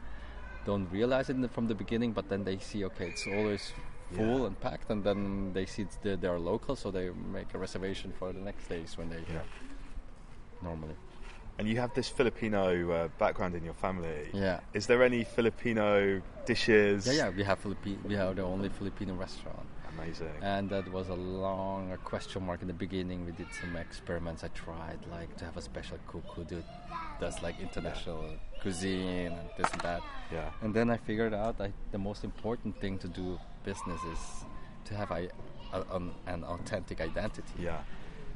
don't 0.67 0.87
realize 0.93 1.31
it 1.31 1.41
the- 1.41 1.49
from 1.49 1.67
the 1.69 1.75
beginning. 1.75 2.13
But 2.13 2.29
then 2.29 2.45
they 2.45 2.59
see, 2.59 2.85
okay, 2.85 3.09
it's 3.09 3.27
always 3.27 3.73
full 4.17 4.41
Yeah. 4.41 4.47
and 4.49 4.61
packed, 4.61 4.91
and 4.91 5.03
then 5.05 5.53
they 5.53 5.67
see 5.67 5.83
it's 5.83 5.97
the, 5.97 6.17
they 6.17 6.29
are 6.29 6.39
local, 6.39 6.77
so 6.77 6.91
they 6.91 7.11
make 7.33 7.53
a 7.55 7.59
reservation 7.59 8.13
for 8.19 8.33
the 8.33 8.41
next 8.41 8.69
days 8.69 8.97
when 8.99 9.09
they 9.11 9.23
Yeah. 9.33 9.41
normally. 10.63 10.95
And 11.59 11.69
you 11.69 11.79
have 11.81 11.93
this 11.95 12.09
Filipino 12.09 12.91
uh, 12.91 13.09
background 13.19 13.55
in 13.55 13.65
your 13.65 13.75
family. 13.75 14.29
Yeah. 14.33 14.61
Is 14.73 14.87
there 14.87 15.03
any 15.03 15.23
Filipino 15.25 16.21
dishes? 16.47 17.07
Yeah, 17.07 17.13
yeah, 17.13 17.29
we 17.31 17.43
have 17.45 17.59
Philippi- 17.59 17.99
we 18.05 18.15
have 18.15 18.37
the 18.37 18.43
only 18.43 18.69
Filipino 18.71 19.15
restaurant. 19.15 19.67
Amazing. 20.03 20.33
And 20.43 20.71
that 20.71 20.91
was 20.93 21.09
a 21.09 21.15
long 21.15 21.93
a 21.93 21.97
question 21.97 22.45
mark 22.47 22.63
in 22.63 22.69
the 22.69 22.75
beginning. 22.75 23.25
We 23.25 23.33
did 23.33 23.47
some 23.61 23.77
experiments. 23.77 24.45
I 24.45 24.49
tried 24.49 24.99
like 25.11 25.37
to 25.39 25.45
have 25.45 25.57
a 25.57 25.63
special 25.63 25.99
cook 26.07 26.25
who 26.35 26.45
do, 26.45 26.63
does 27.21 27.43
like 27.43 27.61
international 27.61 28.25
cuisine 28.61 29.33
and 29.33 29.49
this 29.57 29.71
and 29.73 29.81
that. 29.83 30.03
Yeah. 30.33 30.51
And 30.63 30.75
then 30.75 30.91
I 30.91 30.97
figured 30.97 31.35
out 31.35 31.59
like 31.61 31.73
the 31.91 31.99
most 31.99 32.25
important 32.25 32.81
thing 32.81 32.99
to 32.99 33.09
do 33.09 33.39
business 33.65 34.01
is 34.05 34.45
to 34.87 34.95
have 34.95 35.11
a, 35.11 35.29
a, 35.73 35.97
an, 35.97 36.13
an 36.27 36.45
authentic 36.45 37.01
identity. 37.01 37.55
yeah. 37.59 37.81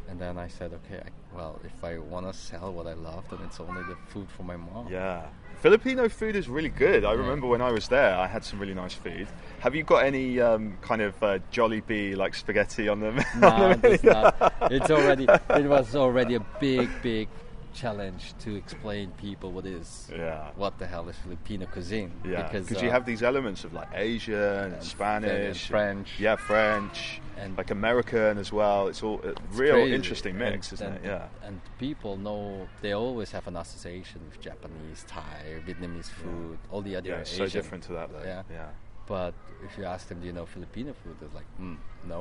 And 0.08 0.20
then 0.20 0.38
I 0.38 0.48
said, 0.48 0.72
okay, 0.72 1.02
I, 1.04 1.36
well, 1.36 1.60
if 1.64 1.82
I 1.82 1.98
want 1.98 2.32
to 2.32 2.38
sell 2.38 2.72
what 2.72 2.86
I 2.86 2.94
love, 2.94 3.24
then 3.30 3.40
it's 3.44 3.58
only 3.60 3.82
the 3.82 3.96
food 4.08 4.28
for 4.30 4.44
my 4.44 4.56
mom. 4.56 4.88
Yeah. 4.90 5.26
Filipino 5.60 6.08
food 6.08 6.36
is 6.36 6.48
really 6.48 6.68
good. 6.68 7.04
I 7.04 7.12
remember 7.12 7.46
when 7.46 7.60
I 7.60 7.72
was 7.72 7.88
there, 7.88 8.14
I 8.14 8.26
had 8.26 8.44
some 8.44 8.58
really 8.58 8.74
nice 8.74 8.94
food. 8.94 9.26
Have 9.60 9.74
you 9.74 9.82
got 9.82 10.04
any 10.04 10.40
um, 10.40 10.76
kind 10.80 11.02
of 11.02 11.20
uh, 11.22 11.38
Jollibee 11.52 12.16
like 12.16 12.34
spaghetti 12.34 12.88
on 12.88 13.00
them? 13.00 13.16
No, 13.38 13.74
it's 13.82 14.04
not. 14.04 14.54
It's 14.70 14.90
already. 14.90 15.26
It 15.50 15.66
was 15.66 15.96
already 15.96 16.34
a 16.36 16.40
big, 16.60 16.90
big 17.02 17.28
challenge 17.76 18.34
to 18.44 18.56
explain 18.56 19.10
people 19.26 19.48
what 19.52 19.66
is. 19.66 20.08
Yeah. 20.10 20.50
What 20.56 20.78
the 20.78 20.86
hell 20.86 21.08
is 21.08 21.16
Filipino 21.24 21.66
cuisine? 21.66 22.10
Yeah, 22.24 22.42
because 22.44 22.66
because 22.66 22.82
you 22.82 22.88
uh, 22.88 22.92
have 22.96 23.04
these 23.06 23.22
elements 23.22 23.64
of 23.64 23.72
like 23.80 23.88
Asian 23.94 24.34
and 24.64 24.74
and 24.74 24.82
Spanish, 24.82 25.68
French. 25.68 26.08
yeah, 26.18 26.36
French, 26.36 27.20
And- 27.42 27.56
like 27.60 27.70
American 27.70 28.38
as 28.38 28.50
well. 28.60 28.88
It's 28.90 29.02
all 29.06 29.20
a 29.22 29.28
it's 29.28 29.40
real 29.64 29.74
crazy. 29.74 29.94
interesting 29.94 30.34
mix, 30.38 30.58
And- 30.70 30.74
isn't 30.80 30.86
and- 30.96 31.04
it? 31.04 31.08
Yeah, 31.08 31.46
And 31.46 31.60
people 31.78 32.16
know 32.26 32.42
they 32.80 32.92
always 32.92 33.30
have 33.36 33.46
an 33.52 33.56
association 33.64 34.20
with 34.28 34.40
Japanese, 34.48 35.04
Thai, 35.06 35.60
Vietnamese 35.66 36.10
food, 36.22 36.58
all 36.72 36.82
the 36.82 36.96
other 36.96 37.08
yeah, 37.10 37.20
it's 37.22 37.30
so 37.30 37.44
Asian. 37.44 37.60
different 37.60 37.84
to 37.88 37.92
that 37.98 38.08
though. 38.12 38.24
Yeah. 38.32 38.42
yeah, 38.50 38.68
But 39.06 39.34
if 39.66 39.76
you 39.78 39.84
ask 39.84 40.02
them, 40.08 40.18
do 40.20 40.26
you 40.26 40.32
know 40.38 40.46
Filipino 40.46 40.92
food? 41.02 41.16
They're 41.20 41.34
like, 41.40 41.50
mm, 41.60 41.76
no. 42.12 42.20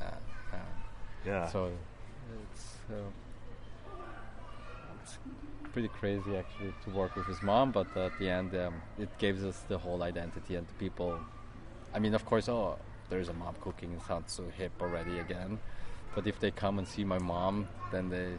Yeah. 0.00 0.06
Uh, 0.06 0.56
uh, 0.56 0.58
yeah. 1.26 1.46
So 1.54 1.70
it's 2.50 2.64
uh, 2.90 2.94
it's 5.62 5.72
pretty 5.72 5.88
crazy 5.88 6.36
actually 6.36 6.72
to 6.84 6.90
work 6.90 7.16
with 7.16 7.26
his 7.26 7.42
mom, 7.42 7.72
but 7.72 7.86
at 7.96 8.18
the 8.18 8.28
end, 8.28 8.54
um, 8.54 8.74
it 8.98 9.08
gives 9.18 9.44
us 9.44 9.64
the 9.68 9.78
whole 9.78 10.02
identity 10.02 10.56
and 10.56 10.66
the 10.66 10.74
people. 10.74 11.18
I 11.94 11.98
mean, 11.98 12.14
of 12.14 12.24
course, 12.24 12.48
oh, 12.48 12.78
there's 13.10 13.28
a 13.28 13.32
mom 13.34 13.54
cooking. 13.60 13.92
It 13.92 14.02
sounds 14.06 14.32
so 14.32 14.44
hip 14.56 14.72
already 14.80 15.18
again. 15.18 15.58
But 16.14 16.26
if 16.26 16.40
they 16.40 16.50
come 16.50 16.78
and 16.78 16.86
see 16.86 17.04
my 17.04 17.18
mom, 17.18 17.68
then 17.90 18.08
they 18.10 18.32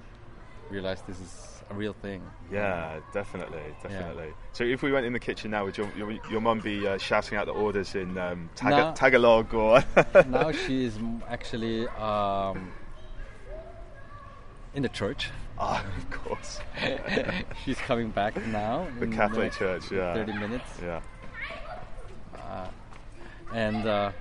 realize 0.69 1.01
this 1.07 1.19
is 1.19 1.63
a 1.69 1.73
real 1.73 1.93
thing. 1.93 2.21
Yeah, 2.51 2.99
definitely, 3.13 3.61
definitely. 3.81 4.33
So 4.53 4.63
if 4.63 4.83
we 4.83 4.91
went 4.91 5.05
in 5.05 5.13
the 5.13 5.19
kitchen 5.19 5.51
now, 5.51 5.65
would 5.65 5.77
your 5.77 5.89
your, 5.97 6.11
your 6.29 6.41
mum 6.41 6.59
be 6.59 6.87
uh, 6.87 6.97
shouting 6.97 7.37
out 7.37 7.45
the 7.45 7.53
orders 7.53 7.95
in 7.95 8.17
um, 8.17 8.49
Taga- 8.55 8.69
No. 8.69 8.93
Tagalog 8.95 9.53
or? 9.53 9.83
now 10.27 10.51
she 10.51 10.85
is 10.85 10.97
actually 11.27 11.87
um, 11.89 12.71
in 14.73 14.83
the 14.83 14.89
church. 14.89 15.29
Ah, 15.59 15.85
of 15.97 16.09
course. 16.09 16.59
She's 17.63 17.77
coming 17.77 18.09
back 18.09 18.35
now. 18.47 18.87
The 18.99 19.07
Catholic 19.07 19.43
next 19.45 19.57
Church, 19.57 19.91
yeah. 19.91 20.13
30 20.13 20.33
minutes. 20.33 20.69
Yeah. 20.81 21.01
And 23.53 23.85
uh, 23.85 24.11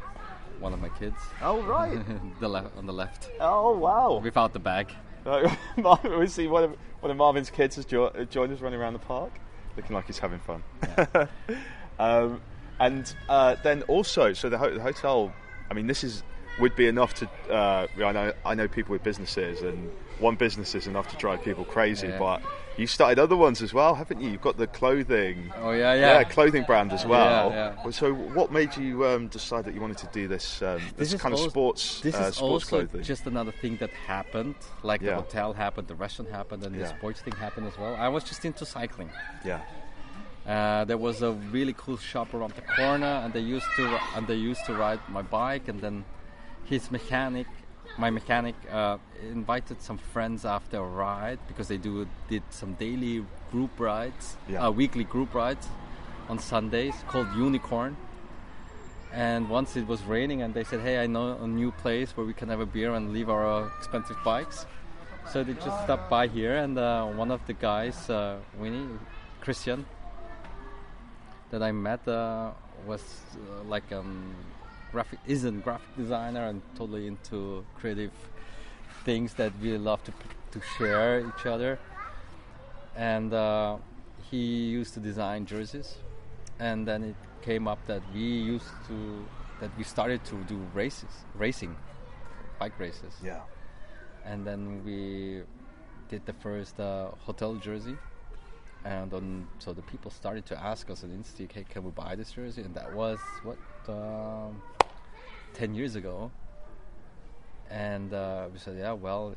one 0.60 0.74
of 0.74 0.80
my 0.80 0.90
kids. 0.90 1.16
Oh 1.40 1.62
right. 1.62 1.98
the 2.40 2.48
left 2.48 2.76
on 2.76 2.84
the 2.86 2.92
left. 2.92 3.30
oh 3.40 3.76
wow. 3.76 4.20
Without 4.22 4.52
the 4.52 4.58
bag. 4.60 4.92
Uh, 5.24 5.48
we 6.18 6.26
see 6.26 6.48
one 6.48 6.64
of 6.64 6.76
one 6.98 7.08
of 7.12 7.16
Marvin's 7.16 7.48
kids 7.48 7.76
has 7.76 7.84
jo- 7.84 8.06
uh, 8.06 8.24
joined 8.24 8.52
us 8.52 8.60
running 8.60 8.80
around 8.80 8.94
the 8.94 8.98
park, 8.98 9.30
looking 9.76 9.94
like 9.94 10.06
he's 10.06 10.18
having 10.18 10.40
fun. 10.40 10.64
um, 12.00 12.40
and 12.80 13.14
uh, 13.28 13.54
then 13.62 13.82
also, 13.82 14.32
so 14.32 14.48
the, 14.48 14.58
ho- 14.58 14.74
the 14.74 14.80
hotel. 14.80 15.32
I 15.70 15.74
mean, 15.74 15.86
this 15.86 16.02
is 16.02 16.24
would 16.58 16.76
be 16.76 16.86
enough 16.86 17.14
to. 17.14 17.28
Uh, 17.50 17.86
I 18.04 18.12
know 18.12 18.32
I 18.44 18.54
know 18.54 18.68
people 18.68 18.92
with 18.92 19.02
businesses, 19.02 19.62
and 19.62 19.90
one 20.18 20.36
business 20.36 20.74
is 20.74 20.86
enough 20.86 21.08
to 21.08 21.16
drive 21.16 21.42
people 21.42 21.64
crazy. 21.64 22.08
Yeah. 22.08 22.18
But 22.18 22.42
you 22.76 22.86
started 22.86 23.18
other 23.18 23.36
ones 23.36 23.60
as 23.60 23.74
well, 23.74 23.94
haven't 23.94 24.20
you? 24.20 24.30
You've 24.30 24.40
got 24.40 24.56
the 24.56 24.66
clothing. 24.66 25.52
Oh 25.60 25.72
yeah, 25.72 25.94
yeah. 25.94 26.24
clothing 26.24 26.64
brand 26.64 26.92
as 26.92 27.04
well. 27.04 27.50
Yeah, 27.50 27.74
yeah. 27.84 27.90
So, 27.90 28.12
what 28.14 28.52
made 28.52 28.76
you 28.76 29.04
um, 29.06 29.28
decide 29.28 29.64
that 29.64 29.74
you 29.74 29.80
wanted 29.80 29.98
to 29.98 30.08
do 30.12 30.28
this? 30.28 30.62
Um, 30.62 30.80
this, 30.96 31.12
is 31.12 31.20
kind 31.20 31.34
of 31.34 31.40
sports, 31.40 32.00
This 32.00 32.14
uh, 32.14 32.18
is 32.18 32.36
sports 32.36 32.64
also 32.64 32.86
clothing. 32.86 33.02
just 33.02 33.26
another 33.26 33.52
thing 33.52 33.76
that 33.78 33.90
happened. 33.90 34.54
Like 34.82 35.02
Yeah. 35.02 35.10
the 35.10 35.22
hotel 35.22 35.52
happened, 35.52 35.88
the 35.88 35.94
restaurant 35.94 36.30
happened, 36.30 36.64
and 36.64 36.74
Yeah. 36.74 36.82
the 36.82 36.88
sports 36.96 37.20
thing 37.20 37.34
happened 37.34 37.66
as 37.66 37.76
well. 37.78 37.94
I 37.96 38.08
was 38.08 38.24
just 38.24 38.44
into 38.44 38.64
cycling. 38.64 39.10
yeah. 39.44 39.60
Uh, 40.46 40.84
there 40.84 40.98
was 40.98 41.22
a 41.22 41.32
really 41.52 41.72
cool 41.78 41.96
shop 41.96 42.34
around 42.34 42.52
the 42.54 42.62
corner, 42.62 43.20
and 43.22 43.32
they 43.32 43.40
used 43.40 43.66
to 43.76 44.00
and 44.16 44.26
they 44.26 44.34
used 44.34 44.64
to 44.66 44.74
ride 44.74 44.98
my 45.08 45.22
bike. 45.22 45.68
And 45.68 45.80
then 45.80 46.04
his 46.64 46.90
mechanic, 46.90 47.46
my 47.98 48.10
mechanic, 48.10 48.54
uh, 48.70 48.98
invited 49.30 49.82
some 49.82 49.98
friends 49.98 50.44
after 50.44 50.78
a 50.78 50.86
ride 50.86 51.38
because 51.48 51.68
they 51.68 51.76
do 51.76 52.06
did 52.28 52.42
some 52.50 52.74
daily 52.74 53.24
group 53.50 53.70
rides, 53.78 54.36
Yeah. 54.48 54.66
uh, 54.66 54.70
weekly 54.70 55.04
group 55.04 55.34
rides 55.34 55.68
on 56.28 56.38
Sundays 56.38 56.94
called 57.08 57.28
Unicorn. 57.36 57.96
And 59.12 59.50
once 59.50 59.76
it 59.76 59.86
was 59.86 60.02
raining, 60.04 60.40
and 60.42 60.54
they 60.54 60.64
said, 60.64 60.80
"Hey, 60.80 61.02
I 61.04 61.06
know 61.06 61.36
a 61.42 61.46
new 61.46 61.70
place 61.70 62.16
where 62.16 62.24
we 62.26 62.32
can 62.32 62.48
have 62.48 62.60
a 62.60 62.66
beer 62.66 62.94
and 62.94 63.12
leave 63.12 63.28
our 63.28 63.46
uh, 63.46 63.68
expensive 63.78 64.16
bikes." 64.24 64.64
So 65.30 65.44
they 65.44 65.52
just 65.52 65.84
stopped 65.84 66.08
by 66.08 66.28
here, 66.28 66.56
and 66.56 66.78
uh, 66.78 67.04
one 67.06 67.30
of 67.30 67.40
the 67.46 67.52
guys, 67.52 68.08
uh, 68.08 68.38
Winnie, 68.58 68.88
Christian, 69.42 69.84
that 71.50 71.62
I 71.62 71.72
met 71.72 72.08
uh, 72.08 72.52
was 72.86 73.02
uh, 73.36 73.62
like 73.68 73.92
um, 73.92 74.34
graphic 74.92 75.18
isn't 75.26 75.60
graphic 75.62 75.94
designer 75.96 76.46
and 76.48 76.62
totally 76.76 77.06
into 77.06 77.64
creative 77.74 78.12
things 79.04 79.34
that 79.34 79.52
we 79.60 79.76
love 79.78 80.02
to 80.04 80.12
to 80.52 80.60
share 80.78 81.20
each 81.20 81.46
other. 81.46 81.78
And 82.96 83.32
uh, 83.32 83.78
he 84.30 84.68
used 84.68 84.94
to 84.94 85.00
design 85.00 85.46
jerseys, 85.46 85.94
and 86.60 86.86
then 86.86 87.02
it 87.02 87.16
came 87.42 87.66
up 87.66 87.78
that 87.86 88.02
we 88.14 88.20
used 88.20 88.72
to 88.88 89.24
that 89.60 89.70
we 89.78 89.84
started 89.84 90.22
to 90.24 90.36
do 90.44 90.56
races, 90.74 91.24
racing, 91.34 91.76
bike 92.58 92.78
races 92.78 93.14
Yeah. 93.24 93.40
and 94.24 94.46
then 94.46 94.60
we 94.84 95.42
did 96.08 96.22
the 96.26 96.32
first 96.32 96.78
uh, 96.78 97.10
hotel 97.26 97.54
jersey 97.56 97.96
and 98.84 99.10
then 99.10 99.46
so 99.58 99.72
the 99.72 99.82
people 99.82 100.10
started 100.10 100.44
to 100.46 100.56
ask 100.70 100.90
us 100.90 101.04
on 101.04 101.10
Insta, 101.10 101.50
hey, 101.50 101.64
can 101.72 101.84
we 101.84 101.90
buy 101.90 102.14
this 102.16 102.32
jersey? 102.32 102.62
And 102.62 102.74
that 102.74 102.90
was 102.90 103.20
what 103.42 103.58
um, 103.88 104.60
ten 105.54 105.74
years 105.74 105.96
ago. 105.96 106.30
And 107.70 108.12
uh, 108.12 108.48
we 108.52 108.58
said, 108.58 108.76
yeah, 108.78 108.92
well, 108.92 109.34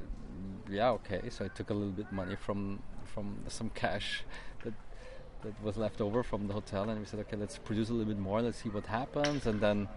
yeah, 0.70 0.90
okay. 0.92 1.22
So 1.30 1.46
I 1.46 1.48
took 1.48 1.70
a 1.70 1.74
little 1.74 1.94
bit 1.94 2.12
money 2.12 2.36
from 2.36 2.82
from 3.06 3.38
some 3.48 3.70
cash 3.70 4.24
that 4.64 4.74
that 5.44 5.64
was 5.64 5.78
left 5.78 6.02
over 6.02 6.24
from 6.24 6.48
the 6.48 6.54
hotel, 6.54 6.90
and 6.90 7.00
we 7.00 7.06
said, 7.06 7.20
okay, 7.22 7.38
let's 7.38 7.58
produce 7.58 7.90
a 7.90 7.94
little 7.94 8.14
bit 8.14 8.20
more. 8.20 8.42
Let's 8.42 8.62
see 8.62 8.70
what 8.70 8.86
happens, 8.86 9.46
and 9.46 9.62
then 9.62 9.88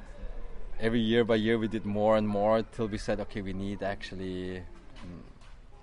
every 0.79 1.01
year 1.01 1.25
by 1.25 1.35
year 1.35 1.59
we 1.59 1.67
did 1.67 1.85
more 1.85 2.17
and 2.17 2.29
more 2.29 2.63
till 2.63 2.87
we 2.87 2.97
said 2.97 3.19
okay 3.19 3.43
we 3.43 3.53
need 3.53 3.83
actually 3.83 4.63
mm, 5.03 5.23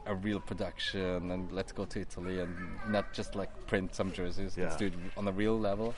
a 0.05 0.15
real 0.15 0.39
production 0.39 1.31
and 1.31 1.51
let's 1.51 1.73
go 1.73 1.83
to 1.83 1.99
italy 1.99 2.39
and 2.39 2.55
not 2.87 3.11
just 3.11 3.35
like 3.35 3.51
print 3.67 3.93
some 3.93 4.09
jerseys 4.13 4.57
let's 4.57 4.77
do 4.77 4.85
it 4.85 4.93
on 5.17 5.27
a 5.27 5.31
real 5.33 5.59
level 5.59 5.93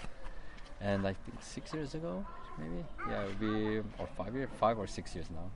and 0.81 1.07
I 1.07 1.13
think 1.13 1.41
six 1.41 1.73
years 1.73 1.95
ago, 1.95 2.25
maybe 2.59 2.83
yeah, 3.09 3.23
we 3.39 3.77
or 3.99 4.07
five 4.17 4.35
years, 4.35 4.49
five 4.59 4.77
or 4.77 4.87
six 4.87 5.13
years 5.15 5.27
now, 5.29 5.49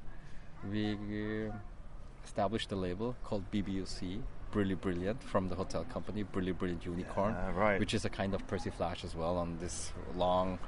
we 0.71 0.93
uh, 1.49 1.51
established 2.23 2.71
a 2.71 2.75
label 2.75 3.15
called 3.23 3.43
BBUC. 3.51 4.21
Brilly 4.53 4.75
Brilliant 4.79 5.23
from 5.23 5.47
the 5.47 5.55
hotel 5.55 5.85
company 5.85 6.25
Brilly 6.25 6.51
Brilliant 6.57 6.85
Unicorn, 6.85 7.33
Yeah, 7.33 7.51
right. 7.57 7.79
which 7.79 7.93
is 7.93 8.03
a 8.03 8.09
kind 8.09 8.33
of 8.33 8.45
persiflage 8.47 9.05
as 9.05 9.15
well 9.15 9.37
on 9.37 9.57
this 9.59 9.93
long 10.15 10.59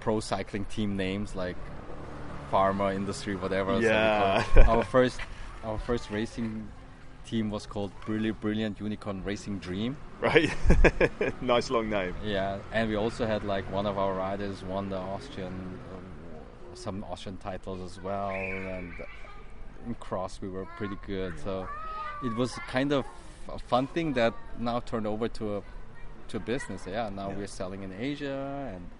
pro 0.00 0.18
cycling 0.20 0.64
team 0.64 0.96
names 0.96 1.34
like 1.34 1.56
pharma 2.50 2.94
industry, 2.94 3.36
whatever. 3.36 3.78
Yeah. 3.80 4.42
call- 4.54 4.76
our 4.78 4.84
first, 4.94 5.20
our 5.62 5.78
first 5.78 6.10
racing 6.10 6.66
team 7.26 7.50
was 7.50 7.66
called 7.66 7.92
Brilly 8.06 8.32
Brilliant 8.40 8.80
Unicorn 8.80 9.22
Racing 9.24 9.58
Dream. 9.58 9.98
Right. 10.20 10.50
nice 11.40 11.70
long 11.70 11.88
name. 11.90 12.12
Yeah, 12.24 12.58
and 12.72 12.88
we 12.88 12.96
also 12.96 13.24
had 13.24 13.44
like 13.44 13.70
one 13.70 13.86
of 13.86 13.98
our 13.98 14.14
riders 14.14 14.64
won 14.64 14.88
the 14.88 14.96
Austrian, 14.96 15.78
um, 15.94 16.04
some 16.74 17.04
Austrian 17.04 17.36
titles 17.36 17.80
as 17.88 18.02
well, 18.02 18.30
and 18.30 18.92
in 19.86 19.94
cross 19.94 20.40
we 20.42 20.48
were 20.48 20.66
pretty 20.76 20.96
good. 21.06 21.38
So 21.38 21.68
it 22.24 22.34
was 22.34 22.50
kind 22.66 22.92
of 22.92 23.04
a 23.48 23.60
fun 23.60 23.86
thing 23.86 24.14
that 24.14 24.34
now 24.58 24.80
turned 24.80 25.06
over 25.06 25.28
to 25.28 25.58
a 25.58 25.62
to 26.28 26.40
business. 26.40 26.82
Yeah, 26.86 27.10
now 27.10 27.30
we're 27.30 27.46
selling 27.46 27.84
in 27.84 27.92
Asia 27.92 28.72
and 28.74 28.90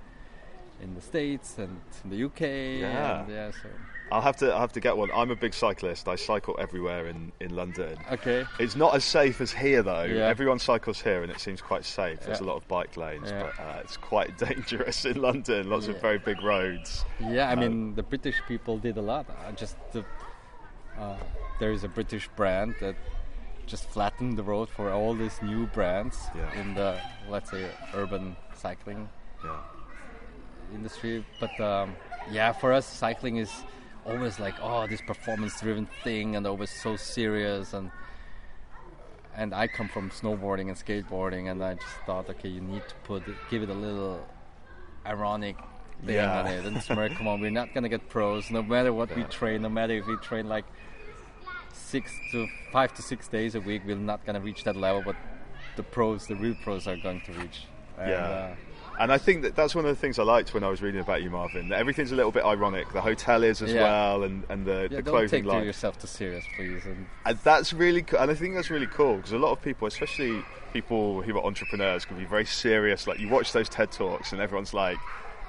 in 0.81 0.95
the 0.95 1.01
States 1.01 1.59
and 1.59 1.81
in 2.05 2.11
the 2.11 2.25
UK. 2.25 2.41
Yeah. 2.41 3.21
and 3.23 3.31
yeah. 3.31 3.51
So 3.51 3.69
I'll 4.11 4.21
have 4.23 4.37
to. 4.39 4.51
I'll 4.53 4.61
have 4.61 4.73
to 4.73 4.81
get 4.81 4.97
one. 4.97 5.11
I'm 5.15 5.31
a 5.31 5.37
big 5.37 5.53
cyclist. 5.53 6.09
I 6.09 6.17
cycle 6.17 6.57
everywhere 6.59 7.07
in, 7.09 7.31
in 7.41 7.55
London. 7.55 7.97
okay. 8.13 8.45
It's 8.59 8.75
not 8.77 8.95
as 8.95 9.05
safe 9.05 9.41
as 9.41 9.53
here, 9.53 9.83
though. 9.83 10.05
Yeah. 10.05 10.27
Everyone 10.29 10.59
cycles 10.59 11.01
here, 11.01 11.23
and 11.23 11.31
it 11.31 11.41
seems 11.41 11.61
quite 11.61 11.85
safe. 11.85 12.21
There's 12.21 12.41
Yeah. 12.41 12.47
a 12.47 12.49
lot 12.49 12.57
of 12.57 12.67
bike 12.69 12.97
lanes, 12.97 13.31
Yeah. 13.31 13.43
but 13.43 13.63
uh, 13.63 13.81
it's 13.85 13.97
quite 13.97 14.39
dangerous 14.49 15.05
in 15.05 15.21
London. 15.21 15.69
Lots 15.69 15.89
of 15.89 16.01
very 16.01 16.19
big 16.19 16.43
roads. 16.43 17.05
Yeah, 17.21 17.49
I 17.49 17.53
Um, 17.53 17.61
mean 17.61 17.95
the 17.95 18.03
British 18.03 18.41
people 18.49 18.79
did 18.79 18.97
a 18.97 19.03
lot. 19.03 19.27
Uh, 19.29 19.53
just 19.53 19.77
the, 19.93 20.05
uh, 20.99 21.17
there 21.61 21.73
is 21.73 21.85
a 21.85 21.89
British 21.89 22.29
brand 22.37 22.75
that 22.81 22.97
just 23.67 23.85
flattened 23.91 24.39
the 24.39 24.43
road 24.43 24.71
for 24.71 24.91
all 24.91 25.13
these 25.15 25.43
new 25.43 25.67
brands 25.67 26.17
in 26.57 26.73
the 26.75 26.99
let's 27.29 27.51
say 27.51 27.69
urban 27.95 28.35
cycling 28.55 29.07
Yeah. 29.45 29.57
industry. 30.73 31.25
But 31.39 31.59
um, 31.61 31.95
yeah, 32.31 32.53
for 32.53 32.73
us, 32.73 32.87
cycling 32.87 33.37
is 33.37 33.51
always 34.09 34.41
like 34.41 34.55
oh 34.63 34.87
this 34.87 35.01
performance-driven 35.01 35.87
thing, 36.03 36.37
and 36.37 36.47
always 36.47 36.71
so 36.71 36.97
serious. 36.97 37.73
And 37.75 37.91
and 39.37 39.55
I 39.55 39.69
come 39.69 39.89
from 39.89 40.11
snowboarding 40.11 40.69
and 40.69 40.77
skateboarding, 40.77 41.51
and 41.51 41.63
I 41.63 41.75
just 41.75 41.97
thought, 42.07 42.29
okay, 42.31 42.49
you 42.49 42.61
need 42.61 42.83
to 42.89 42.95
put 43.05 43.29
it, 43.29 43.37
give 43.51 43.63
it 43.63 43.69
a 43.69 43.75
little 43.75 44.27
ironic 45.07 45.57
thing 46.05 46.17
Yeah. 46.17 46.41
on 46.41 46.47
it. 46.47 46.65
And 46.65 46.83
smirk, 46.83 47.15
come 47.15 47.29
on, 47.29 47.41
we're 47.41 47.51
not 47.51 47.73
gonna 47.73 47.89
get 47.89 48.09
pros, 48.09 48.51
no 48.51 48.63
matter 48.63 48.93
what 48.93 49.15
we 49.15 49.23
train, 49.25 49.63
no 49.63 49.69
matter 49.69 49.95
if 49.95 50.07
we 50.07 50.17
train 50.17 50.49
like 50.49 50.65
six 51.73 52.13
to 52.33 52.49
five 52.73 52.93
to 52.95 53.03
six 53.03 53.29
days 53.29 53.55
a 53.55 53.61
week, 53.61 53.83
we're 53.87 53.97
not 53.97 54.27
gonna 54.27 54.41
reach 54.41 54.65
that 54.65 54.77
level. 54.77 55.03
But 55.03 55.17
the 55.77 55.85
pros, 55.85 56.27
the 56.27 56.35
real 56.35 56.57
pros, 56.65 56.89
are 56.89 56.97
going 56.97 57.21
to 57.21 57.33
reach. 57.33 57.67
And, 57.97 58.09
Yeah. 58.11 58.27
uh, 58.27 58.55
And 59.01 59.13
I 59.13 59.19
think 59.19 59.43
that 59.43 59.55
that's 59.55 59.75
one 59.77 59.85
of 59.85 59.91
the 59.95 60.01
things 60.01 60.19
I 60.19 60.25
liked 60.25 60.55
when 60.55 60.65
I 60.65 60.69
was 60.69 60.83
reading 60.83 61.01
about 61.01 61.23
you, 61.23 61.31
Marvin. 61.31 61.69
That 61.69 61.79
everything's 61.79 62.11
a 62.11 62.17
little 62.17 62.33
bit 62.33 62.45
ironic. 62.45 62.93
The 62.93 63.01
hotel 63.01 63.45
is 63.45 63.63
as 63.63 63.73
Yeah. 63.73 63.83
well, 63.83 64.25
and, 64.25 64.45
and 64.49 64.67
the, 64.67 64.89
yeah, 64.91 64.97
the 64.99 65.03
don't 65.03 65.15
clothing 65.15 65.45
take 65.45 65.65
yourself 65.65 65.99
too 66.01 66.09
serious, 66.09 66.45
please. 66.57 66.85
And 66.85 67.07
And 67.25 67.39
that's 67.45 67.73
really, 67.73 68.03
co- 68.03 68.17
and 68.19 68.29
I 68.31 68.35
think 68.35 68.55
that's 68.57 68.71
really 68.71 68.89
cool 68.89 69.17
because 69.17 69.33
a 69.33 69.39
lot 69.39 69.53
of 69.53 69.63
people, 69.63 69.87
especially 69.87 70.43
people 70.73 71.23
who 71.23 71.37
are 71.39 71.45
entrepreneurs, 71.45 72.05
can 72.05 72.19
be 72.19 72.25
very 72.25 72.45
serious. 72.45 73.07
Like 73.07 73.21
you 73.21 73.29
watch 73.29 73.53
those 73.53 73.69
TED 73.69 73.93
talks, 73.93 74.33
and 74.33 74.41
everyone's 74.41 74.75
like, 74.75 74.99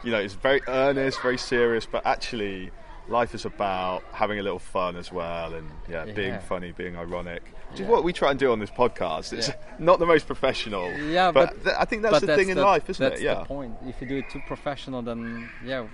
you 0.04 0.12
know, 0.12 0.20
it's 0.20 0.36
very 0.36 0.62
earnest, 0.68 1.20
very 1.22 1.38
serious, 1.38 1.88
but 1.88 2.06
actually, 2.06 2.70
life 3.10 3.34
is 3.36 3.46
about 3.46 4.04
having 4.12 4.40
a 4.40 4.44
little 4.44 4.60
fun 4.60 4.96
as 4.96 5.12
well, 5.12 5.54
and 5.54 5.70
yeah, 5.90 6.06
being 6.06 6.30
Yeah. 6.34 6.40
funny, 6.40 6.72
being 6.72 6.96
ironic, 6.98 7.42
which 7.72 7.82
is 7.82 7.88
what 7.88 8.04
we 8.04 8.14
try 8.14 8.32
and 8.32 8.40
do 8.40 8.52
on 8.52 8.60
this 8.60 8.70
podcast. 8.72 9.34
It's 9.34 9.50
Yeah. 9.50 9.56
not 9.80 10.00
the 10.00 10.06
most 10.06 10.28
professional, 10.28 10.92
yeah, 10.98 11.32
but, 11.32 11.54
but, 11.56 11.64
th- 11.64 11.76
I 11.80 11.86
think 11.86 12.02
that's 12.04 12.20
the 12.22 12.36
thing 12.36 12.50
in 12.50 12.58
the- 12.58 12.64
life, 12.64 12.90
isn't 12.90 13.04
that's 13.10 13.22
it? 13.22 13.26
Yeah, 13.26 13.36
the 13.36 13.46
point. 13.46 13.76
If 13.86 14.00
you 14.02 14.08
do 14.08 14.18
it 14.18 14.30
too 14.30 14.42
professional, 14.48 15.02
then 15.02 15.50
yeah, 15.66 15.86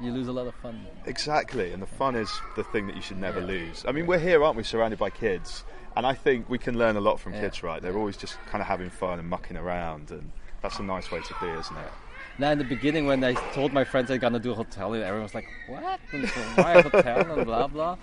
you 0.00 0.10
lose 0.12 0.28
a 0.28 0.32
lot 0.32 0.46
of 0.46 0.54
fun. 0.56 0.86
Exactly, 1.06 1.72
and 1.72 1.80
the 1.82 1.86
fun 1.86 2.14
is 2.16 2.30
the 2.56 2.64
thing 2.64 2.86
that 2.88 2.96
you 2.96 3.02
should 3.02 3.18
never 3.18 3.40
Yeah. 3.40 3.46
lose. 3.46 3.84
I 3.86 3.92
mean, 3.92 4.06
we're 4.06 4.18
here, 4.18 4.42
aren't 4.42 4.56
we, 4.56 4.62
surrounded 4.64 4.98
by 4.98 5.10
kids, 5.10 5.64
and 5.96 6.04
I 6.06 6.14
think 6.14 6.48
we 6.48 6.58
can 6.58 6.76
learn 6.76 6.96
a 6.96 7.00
lot 7.00 7.20
from 7.20 7.34
Yeah. 7.34 7.42
kids, 7.42 7.62
right? 7.62 7.80
They're 7.80 7.96
always 7.96 8.16
just 8.16 8.36
kind 8.46 8.60
of 8.60 8.66
having 8.68 8.90
fun 8.90 9.18
and 9.20 9.28
mucking 9.28 9.56
around, 9.56 10.10
and 10.10 10.32
that's 10.62 10.78
a 10.78 10.82
nice 10.82 11.10
way 11.12 11.20
to 11.20 11.34
be, 11.40 11.46
isn't 11.48 11.76
it? 11.76 11.92
Now, 12.38 12.50
in 12.50 12.58
the 12.58 12.64
beginning, 12.64 13.06
when 13.06 13.22
I 13.22 13.34
told 13.52 13.72
my 13.72 13.84
friends 13.84 14.10
I'm 14.10 14.18
gonna 14.18 14.40
do 14.40 14.52
a 14.52 14.54
hotel, 14.54 14.92
and 14.92 15.02
everyone 15.02 15.22
was 15.24 15.34
like, 15.34 15.46
"What? 15.68 16.00
And 16.12 16.28
so, 16.28 16.40
Why 16.56 16.72
a 16.74 16.82
hotel?" 16.82 17.30
and 17.30 17.46
blah 17.46 17.68
blah. 17.68 17.96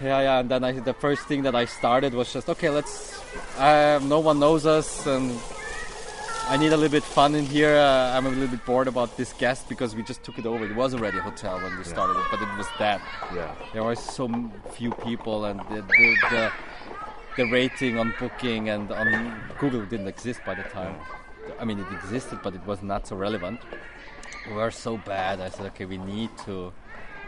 Yeah, 0.00 0.20
yeah. 0.20 0.38
And 0.40 0.50
then 0.50 0.62
I, 0.62 0.72
the 0.72 0.92
first 0.92 1.26
thing 1.26 1.42
that 1.42 1.54
I 1.54 1.64
started 1.64 2.12
was 2.14 2.32
just, 2.32 2.48
okay, 2.48 2.70
let's. 2.70 3.18
Uh, 3.58 3.98
no 4.04 4.20
one 4.20 4.38
knows 4.38 4.66
us, 4.66 5.06
and 5.06 5.32
I 6.48 6.56
need 6.56 6.72
a 6.72 6.76
little 6.76 6.90
bit 6.90 7.02
fun 7.02 7.34
in 7.34 7.46
here. 7.46 7.76
Uh, 7.76 8.16
I'm 8.16 8.26
a 8.26 8.28
little 8.28 8.48
bit 8.48 8.64
bored 8.64 8.88
about 8.88 9.16
this 9.16 9.32
guest 9.32 9.68
because 9.68 9.96
we 9.96 10.02
just 10.02 10.22
took 10.22 10.38
it 10.38 10.46
over. 10.46 10.64
It 10.64 10.76
was 10.76 10.94
already 10.94 11.18
a 11.18 11.22
hotel 11.22 11.58
when 11.60 11.76
we 11.78 11.84
started 11.84 12.16
it, 12.18 12.26
but 12.30 12.40
it 12.40 12.56
was 12.56 12.68
that. 12.78 13.00
Yeah. 13.34 13.54
There 13.72 13.82
were 13.82 13.96
so 13.96 14.28
few 14.72 14.92
people, 14.92 15.46
and 15.46 15.60
the 15.70 15.82
the, 15.82 16.16
the, 16.30 16.52
the 17.38 17.50
rating 17.50 17.98
on 17.98 18.14
Booking 18.20 18.68
and 18.68 18.92
on 18.92 19.40
Google 19.58 19.84
didn't 19.86 20.08
exist 20.08 20.40
by 20.46 20.54
the 20.54 20.62
time. 20.64 20.94
I 21.58 21.64
mean, 21.64 21.78
it 21.78 21.86
existed, 21.92 22.40
but 22.42 22.54
it 22.54 22.64
was 22.66 22.82
not 22.82 23.06
so 23.06 23.16
relevant. 23.16 23.60
We 24.48 24.54
were 24.54 24.70
so 24.70 24.96
bad. 24.98 25.40
I 25.40 25.48
said, 25.48 25.66
okay, 25.66 25.84
we 25.84 25.98
need 25.98 26.30
to 26.44 26.72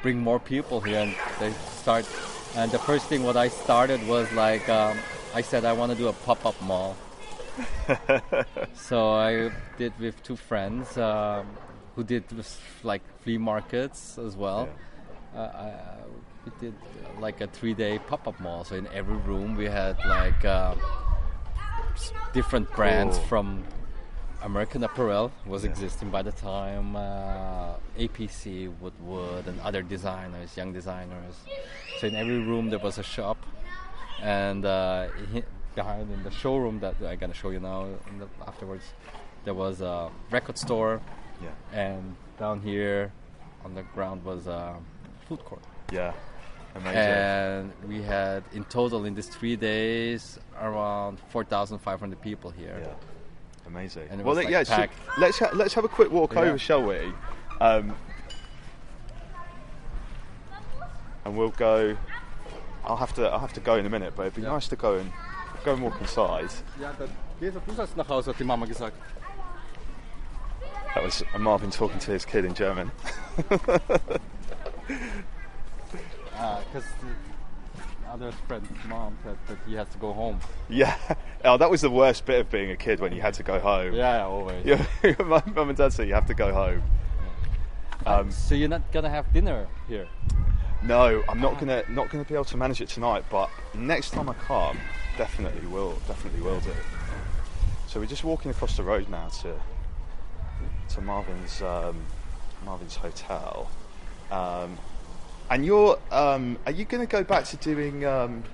bring 0.02 0.18
more 0.18 0.38
people 0.38 0.80
here, 0.80 1.00
and 1.00 1.14
they 1.40 1.52
start. 1.80 2.06
And 2.56 2.70
the 2.70 2.78
first 2.78 3.06
thing 3.06 3.22
what 3.24 3.36
I 3.36 3.48
started 3.48 4.06
was 4.06 4.30
like, 4.32 4.68
um, 4.68 4.96
I 5.34 5.42
said 5.42 5.64
I 5.64 5.72
want 5.72 5.92
to 5.92 5.98
do 5.98 6.08
a 6.08 6.12
pop-up 6.12 6.60
mall. 6.62 6.96
so 8.74 9.12
I 9.12 9.50
did 9.76 9.92
with 9.98 10.22
two 10.22 10.36
friends 10.36 10.96
um, 10.96 11.46
who 11.96 12.04
did 12.04 12.24
like 12.82 13.02
flea 13.22 13.38
markets 13.38 14.18
as 14.18 14.36
well. 14.36 14.68
Uh, 15.34 15.40
I, 15.40 15.72
we 16.44 16.52
did 16.60 16.74
uh, 16.74 17.20
like 17.20 17.40
a 17.40 17.46
three-day 17.48 17.98
pop-up 18.06 18.38
mall. 18.40 18.64
So 18.64 18.76
in 18.76 18.86
every 18.88 19.16
room 19.16 19.56
we 19.56 19.66
had 19.66 19.98
like 20.06 20.44
um, 20.44 20.80
different 22.32 22.70
brands 22.72 23.18
Cool. 23.18 23.26
from 23.26 23.64
American 24.42 24.84
Apparel 24.84 25.32
was 25.46 25.64
existing 25.64 26.10
by 26.10 26.22
the 26.22 26.32
time, 26.32 26.94
uh, 26.94 27.74
APC, 27.98 28.72
Woodward, 28.80 29.46
and 29.46 29.60
other 29.60 29.82
designers, 29.82 30.56
young 30.56 30.72
designers. 30.72 31.34
So 31.98 32.06
in 32.06 32.14
every 32.14 32.38
room 32.38 32.70
there 32.70 32.78
was 32.78 32.98
a 32.98 33.02
shop, 33.02 33.36
and 34.22 34.64
uh, 34.64 35.08
behind 35.74 36.12
in 36.12 36.22
the 36.22 36.30
showroom 36.30 36.78
that 36.80 36.94
I'm 37.04 37.18
gonna 37.18 37.34
show 37.34 37.50
you 37.50 37.58
now 37.60 37.86
in 38.10 38.18
the, 38.20 38.28
afterwards, 38.46 38.84
there 39.44 39.54
was 39.54 39.80
a 39.80 40.10
record 40.30 40.56
store, 40.58 41.00
Yeah. 41.42 41.50
and 41.72 42.14
down 42.38 42.60
here 42.60 43.12
on 43.64 43.74
the 43.74 43.82
ground 43.94 44.24
was 44.24 44.46
a 44.46 44.76
food 45.28 45.44
court. 45.44 45.62
Yeah. 45.92 46.12
Amazing. 46.76 46.96
And 46.96 47.72
we 47.88 48.02
had 48.02 48.44
in 48.52 48.64
total 48.66 49.04
in 49.04 49.14
these 49.14 49.26
three 49.28 49.56
days 49.56 50.38
around 50.60 51.18
4,500 51.30 52.20
people 52.20 52.50
here. 52.50 52.78
yeah. 52.84 52.94
Amazing. 53.68 54.24
Well, 54.24 54.34
like, 54.34 54.48
yeah. 54.48 54.64
let's 55.18 55.38
ha- 55.38 55.50
let's 55.54 55.74
have 55.74 55.84
a 55.84 55.88
quick 55.88 56.10
walk 56.10 56.32
Yeah. 56.34 56.40
over, 56.40 56.58
shall 56.58 56.82
we? 56.82 57.12
Um, 57.60 57.94
and 61.24 61.36
we'll 61.36 61.50
go. 61.50 61.96
I'll 62.84 62.96
have 62.96 63.14
to 63.14 63.28
I'll 63.28 63.38
have 63.40 63.52
to 63.52 63.60
go 63.60 63.76
in 63.76 63.84
a 63.84 63.90
minute, 63.90 64.14
but 64.16 64.22
it'd 64.22 64.34
be 64.34 64.42
Yeah. 64.42 64.52
nice 64.52 64.68
to 64.68 64.76
go 64.76 64.96
and 64.96 65.12
go 65.64 65.74
and 65.74 65.82
walk 65.82 66.00
inside. 66.00 66.48
Ja, 66.80 66.92
dann 66.98 67.10
geh 67.40 67.52
so, 67.52 67.60
du 67.60 67.72
sollst 67.74 67.96
nach 67.96 68.08
Hause, 68.08 68.28
hat 68.28 68.38
die 68.38 68.44
Mama 68.44 68.66
gesagt. 68.66 68.96
That 70.94 71.04
was 71.04 71.22
Marvin 71.38 71.70
talking 71.70 71.98
to 72.00 72.10
his 72.10 72.24
kid 72.24 72.44
in 72.44 72.54
German. 72.54 72.90
Because 76.38 76.84
the 77.00 77.27
other 78.08 78.32
friend's 78.46 78.68
mom 78.88 79.16
said 79.22 79.36
that 79.46 79.58
he 79.66 79.74
has 79.74 79.88
to 79.88 79.98
go 79.98 80.12
home. 80.12 80.40
yeah. 80.68 80.96
Oh, 81.44 81.56
that 81.56 81.70
was 81.70 81.82
the 81.82 81.90
worst 81.90 82.24
bit 82.26 82.40
of 82.40 82.50
being 82.50 82.70
a 82.70 82.76
kid 82.76 82.98
when 83.00 83.12
you 83.12 83.20
had 83.20 83.34
to 83.34 83.42
go 83.42 83.60
home. 83.60 83.94
Yeah, 83.94 84.24
always. 84.24 84.64
Yeah, 84.66 84.84
my 85.24 85.42
mum 85.54 85.68
and 85.68 85.78
dad 85.78 85.92
say 85.92 86.06
you 86.06 86.14
have 86.14 86.26
to 86.26 86.34
go 86.34 86.52
home. 86.52 86.82
Um, 88.06 88.30
so 88.30 88.54
you're 88.54 88.68
not 88.68 88.90
gonna 88.92 89.10
have 89.10 89.32
dinner 89.32 89.66
here? 89.86 90.08
no, 90.82 91.22
I'm 91.28 91.40
not 91.40 91.58
gonna 91.58 91.82
not 91.88 92.08
gonna 92.10 92.24
be 92.24 92.34
able 92.34 92.44
to 92.46 92.56
manage 92.56 92.80
it 92.80 92.88
tonight, 92.88 93.24
but 93.30 93.50
next 93.74 94.10
time 94.10 94.28
I 94.28 94.34
come, 94.34 94.78
definitely 95.16 95.66
will, 95.66 95.98
definitely 96.06 96.40
will 96.40 96.60
do. 96.60 96.72
So 97.86 98.00
we're 98.00 98.06
just 98.06 98.24
walking 98.24 98.50
across 98.50 98.76
the 98.76 98.82
road 98.82 99.08
now 99.08 99.28
to 99.42 99.54
to 100.90 101.00
Marvin's 101.00 101.62
um, 101.62 102.00
Marvin's 102.64 102.96
hotel. 102.96 103.70
Um, 104.30 104.78
and 105.50 105.64
you're 105.64 105.98
um, 106.10 106.58
are 106.66 106.72
you 106.72 106.84
going 106.84 107.06
to 107.06 107.10
go 107.10 107.24
back 107.24 107.44
to 107.46 107.56
doing 107.56 108.04
um, 108.04 108.44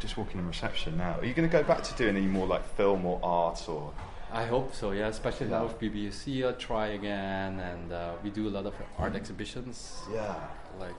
just 0.00 0.16
walking 0.16 0.38
in 0.40 0.46
reception 0.46 0.96
now? 0.96 1.18
Are 1.18 1.24
you 1.24 1.34
going 1.34 1.48
to 1.48 1.52
go 1.52 1.62
back 1.62 1.82
to 1.84 1.94
doing 1.94 2.16
any 2.16 2.26
more 2.26 2.46
like 2.46 2.66
film 2.76 3.04
or 3.06 3.20
art 3.22 3.68
or 3.68 3.92
I 4.32 4.46
hope 4.46 4.74
so. 4.74 4.90
Yeah, 4.90 5.06
especially 5.06 5.46
now 5.46 5.62
with 5.62 5.78
BBUC, 5.78 6.44
I'll 6.44 6.54
try 6.54 6.88
again, 6.88 7.60
and 7.60 7.92
uh, 7.92 8.14
we 8.24 8.30
do 8.30 8.48
a 8.48 8.50
lot 8.50 8.66
of 8.66 8.74
art 8.98 9.14
exhibitions. 9.14 10.02
Yeah. 10.12 10.34
like 10.80 10.96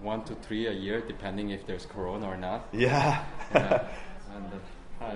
one 0.00 0.22
to 0.24 0.34
three 0.36 0.68
a 0.68 0.72
year, 0.72 1.00
depending 1.00 1.50
if 1.50 1.66
there's 1.66 1.86
Corona 1.86 2.28
or 2.28 2.36
not. 2.36 2.68
Yeah. 2.72 3.24
yeah. 3.52 3.88
And 4.36 4.52
uh. 5.00 5.14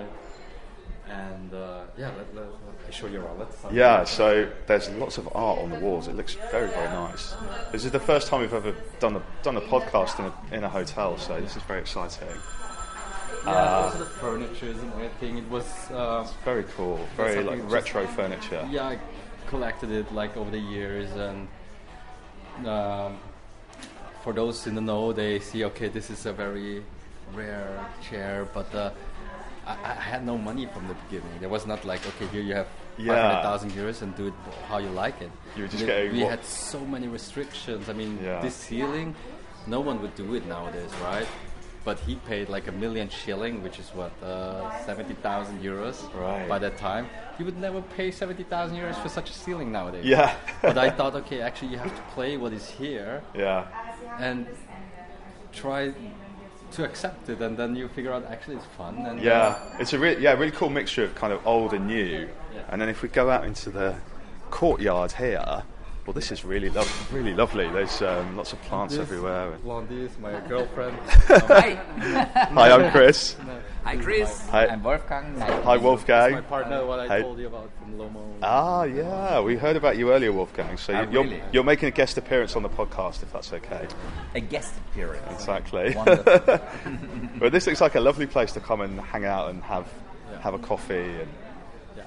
And 1.11 1.53
uh, 1.53 1.81
yeah, 1.97 2.11
let, 2.17 2.33
let, 2.35 2.45
I 2.87 2.91
show 2.91 3.07
you 3.07 3.19
around. 3.21 3.39
Let's 3.39 3.57
Yeah, 3.71 4.05
so 4.05 4.49
there's 4.67 4.89
lots 4.91 5.17
of 5.17 5.27
art 5.35 5.59
on 5.59 5.69
the 5.69 5.79
walls. 5.79 6.07
It 6.07 6.15
looks 6.15 6.35
very, 6.51 6.69
very 6.69 6.87
nice. 6.87 7.33
This 7.73 7.83
is 7.83 7.91
the 7.91 7.99
first 7.99 8.27
time 8.27 8.39
we've 8.41 8.53
ever 8.53 8.73
done 9.01 9.17
a 9.17 9.21
done 9.43 9.57
a 9.57 9.61
podcast 9.61 10.19
in 10.19 10.25
a, 10.25 10.55
in 10.57 10.63
a 10.63 10.69
hotel, 10.69 11.17
so 11.17 11.39
this 11.41 11.57
is 11.57 11.63
very 11.63 11.81
exciting. 11.81 12.29
Yeah, 13.45 13.51
Uh, 13.51 13.81
also 13.85 13.97
the 13.99 14.05
furniture 14.05 14.69
and 14.69 14.93
everything. 14.93 15.37
It 15.39 15.49
was 15.49 15.65
uh, 15.91 16.25
very 16.45 16.63
cool, 16.75 16.99
very 17.17 17.43
like 17.43 17.59
just- 17.61 17.73
retro 17.73 18.07
furniture. 18.07 18.65
Yeah, 18.71 18.87
I 18.87 18.99
collected 19.47 19.91
it 19.91 20.13
like 20.13 20.37
over 20.37 20.51
the 20.51 20.59
years, 20.59 21.09
and 21.11 21.47
um, 22.67 23.17
for 24.23 24.31
those 24.33 24.65
in 24.67 24.75
the 24.75 24.81
know, 24.81 25.11
they 25.11 25.39
see 25.39 25.65
okay, 25.65 25.89
this 25.89 26.09
is 26.09 26.25
a 26.25 26.31
very 26.33 26.83
rare 27.33 27.85
chair, 28.01 28.47
but 28.53 28.73
uh, 28.75 28.91
I, 29.83 29.91
I 29.91 30.01
had 30.13 30.25
no 30.25 30.37
money 30.37 30.65
from 30.73 30.87
the 30.87 30.95
beginning. 31.05 31.33
There 31.39 31.49
was 31.49 31.65
not 31.65 31.85
like 31.85 32.01
okay, 32.11 32.27
here 32.33 32.41
you 32.49 32.53
have 32.61 32.67
Yeah. 32.97 33.07
five 33.13 33.23
hundred 33.23 33.43
thousand 33.49 33.69
euros 33.79 34.01
and 34.01 34.15
do 34.15 34.27
it 34.27 34.33
how 34.69 34.77
you 34.85 34.89
like 34.89 35.17
it. 35.21 35.31
You 35.55 35.61
were 35.63 35.67
just 35.75 35.83
we, 35.83 35.87
getting 35.87 36.11
we 36.13 36.21
what- 36.23 36.31
had 36.31 36.43
so 36.45 36.79
many 36.95 37.07
restrictions. 37.07 37.89
I 37.89 37.93
mean, 37.93 38.19
Yeah. 38.23 38.41
this 38.45 38.55
ceiling, 38.55 39.15
no 39.67 39.79
one 39.89 39.97
would 40.01 40.15
do 40.15 40.27
it 40.37 40.45
nowadays, 40.45 40.91
right? 41.03 41.27
But 41.83 41.97
he 42.07 42.13
paid 42.29 42.47
like 42.55 42.67
a 42.67 42.71
million 42.83 43.09
shilling, 43.09 43.63
which 43.65 43.79
is 43.79 43.89
what 43.99 44.11
uh, 44.21 44.69
seventy 44.85 45.15
thousand 45.15 45.63
euros. 45.63 45.97
Right. 46.13 46.47
By 46.47 46.59
that 46.59 46.77
time, 46.77 47.05
he 47.37 47.43
would 47.43 47.57
never 47.57 47.81
pay 47.97 48.11
seventy 48.11 48.43
thousand 48.43 48.77
euros 48.77 48.97
for 49.01 49.09
such 49.09 49.29
a 49.31 49.33
ceiling 49.33 49.71
nowadays. 49.71 50.05
Yeah. 50.05 50.35
but 50.61 50.77
I 50.77 50.89
thought, 50.91 51.15
okay, 51.21 51.41
actually, 51.41 51.71
you 51.73 51.79
have 51.79 51.95
to 51.95 52.03
play 52.13 52.37
what 52.37 52.53
is 52.53 52.69
here 52.69 53.23
Yeah, 53.33 53.65
and 54.19 54.45
try 55.51 55.93
to 56.73 56.83
accept 56.85 57.29
it, 57.29 57.41
and 57.41 57.57
then 57.57 57.75
you 57.75 57.87
figure 57.87 58.11
out 58.11 58.25
actually 58.25 58.57
it's 58.57 58.65
fun. 58.77 58.97
And 59.05 59.19
uh, 59.19 59.23
yeah. 59.23 59.59
It's 59.79 59.93
a 59.93 59.99
re- 59.99 60.19
yeah 60.19 60.33
really 60.33 60.51
cool 60.51 60.69
mixture 60.69 61.03
of 61.03 61.15
kind 61.15 61.33
of 61.33 61.45
old 61.45 61.73
and 61.73 61.87
new. 61.87 62.29
Yeah. 62.53 62.61
And 62.69 62.81
then 62.81 62.89
if 62.89 63.01
we 63.01 63.09
go 63.09 63.29
out 63.29 63.45
into 63.45 63.69
the 63.69 63.95
courtyard 64.49 65.13
here, 65.13 65.63
well, 66.05 66.13
this 66.13 66.31
is 66.31 66.43
really 66.43 66.69
lo- 66.69 66.85
really 67.11 67.33
lovely. 67.33 67.67
There's 67.69 68.01
um, 68.01 68.35
lots 68.35 68.53
of 68.53 68.61
plants 68.63 68.93
This 68.95 69.01
everywhere. 69.01 69.51
Blondie 69.63 70.05
is 70.05 70.17
my 70.19 70.39
girlfriend. 70.47 70.97
Hi. 71.27 71.73
Hi, 72.53 72.71
I'm 72.71 72.91
Chris. 72.91 73.35
Hi, 73.83 73.97
Chris. 73.97 74.47
Hi. 74.49 74.67
I'm 74.67 74.83
Wolfgang. 74.83 75.37
Nice 75.39 75.47
to 75.47 75.53
Hi, 75.53 75.57
meet 75.57 75.59
you. 75.59 75.65
That's 75.71 75.83
Wolfgang. 75.83 76.31
my 76.33 76.41
partner, 76.41 76.85
what 76.85 76.99
I 76.99 77.07
Hey. 77.07 77.21
told 77.23 77.39
you 77.39 77.47
about 77.47 77.71
from 77.79 77.93
Lomo. 77.97 78.35
Ah, 78.43 78.83
yeah, 78.83 79.39
we 79.41 79.55
heard 79.55 79.75
about 79.75 79.97
you 79.97 80.11
earlier, 80.11 80.31
Wolfgang. 80.31 80.77
So 80.77 80.91
you- 80.91 81.11
you're, 81.11 81.23
really? 81.23 81.41
you're 81.51 81.63
making 81.63 81.87
a 81.87 81.91
guest 81.91 82.17
appearance 82.17 82.55
on 82.55 82.61
the 82.63 82.69
podcast, 82.69 83.23
if 83.23 83.31
that's 83.33 83.53
okay. 83.53 83.87
A 84.35 84.39
guest 84.39 84.73
appearance. 84.91 85.23
Exactly. 85.31 85.95
But 87.39 87.51
this 87.51 87.65
looks 87.65 87.81
like 87.81 87.95
a 87.95 87.99
lovely 87.99 88.27
place 88.27 88.51
to 88.53 88.59
come 88.59 88.81
and 88.81 88.99
hang 88.99 89.25
out 89.25 89.49
and 89.49 89.63
have 89.63 89.87
Yeah. 90.31 90.41
have 90.41 90.53
a 90.53 90.59
coffee 90.59 90.95
and 91.21 91.27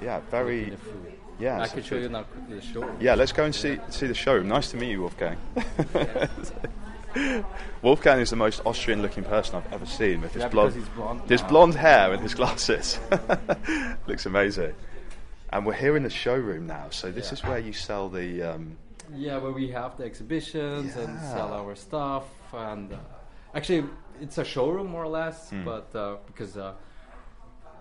yeah, 0.01 0.21
very 0.31 0.71
The 0.71 0.77
food. 0.77 1.14
Yeah. 1.39 1.61
I 1.61 1.69
can 1.69 1.83
show 1.83 1.97
you 1.97 2.09
now 2.09 2.25
the 2.49 2.61
showroom. 2.61 2.97
Yeah, 3.01 3.15
let's 3.15 3.33
go 3.33 3.45
and 3.45 3.55
see 3.55 3.79
see 3.91 4.07
the 4.07 4.15
showroom. 4.15 4.49
Nice 4.49 4.71
to 4.71 4.77
meet 4.77 4.91
you, 4.91 5.01
Wolfgang. 5.01 5.37
Wolfgang 7.83 8.19
is 8.21 8.31
the 8.31 8.37
most 8.37 8.61
Austrian-looking 8.65 9.25
person 9.25 9.55
I've 9.57 9.73
ever 9.73 9.87
seen 9.87 10.21
with 10.21 10.33
his 10.33 10.43
Yeah, 10.43 10.49
blonde, 10.49 10.85
blonde 10.97 11.21
his 11.29 11.43
blonde 11.43 11.75
hair 11.75 12.13
and 12.13 12.21
his 12.21 12.35
glasses. 12.35 12.99
Looks 14.09 14.27
amazing. 14.27 14.75
And 15.53 15.65
we're 15.65 15.75
here 15.75 15.97
in 15.97 16.03
the 16.03 16.11
showroom 16.11 16.67
now. 16.67 16.87
So 16.91 17.13
this 17.13 17.27
Yeah. 17.29 17.33
is 17.35 17.45
where 17.45 17.59
you 17.59 17.73
sell 17.73 18.09
the. 18.09 18.43
Um, 18.43 18.77
Yeah, 19.15 19.37
where 19.39 19.53
we 19.53 19.69
have 19.71 19.97
the 19.97 20.05
exhibitions 20.05 20.97
and 20.97 21.21
sell 21.21 21.53
our 21.53 21.77
stuff, 21.77 22.25
and 22.53 22.93
uh, 22.93 22.97
actually 23.55 23.85
it's 24.21 24.39
a 24.39 24.45
showroom 24.45 24.89
more 24.89 25.05
or 25.05 25.09
less. 25.09 25.51
Hmm. 25.51 25.65
But 25.65 25.95
uh, 25.95 26.17
because 26.27 26.57
uh, 26.57 26.73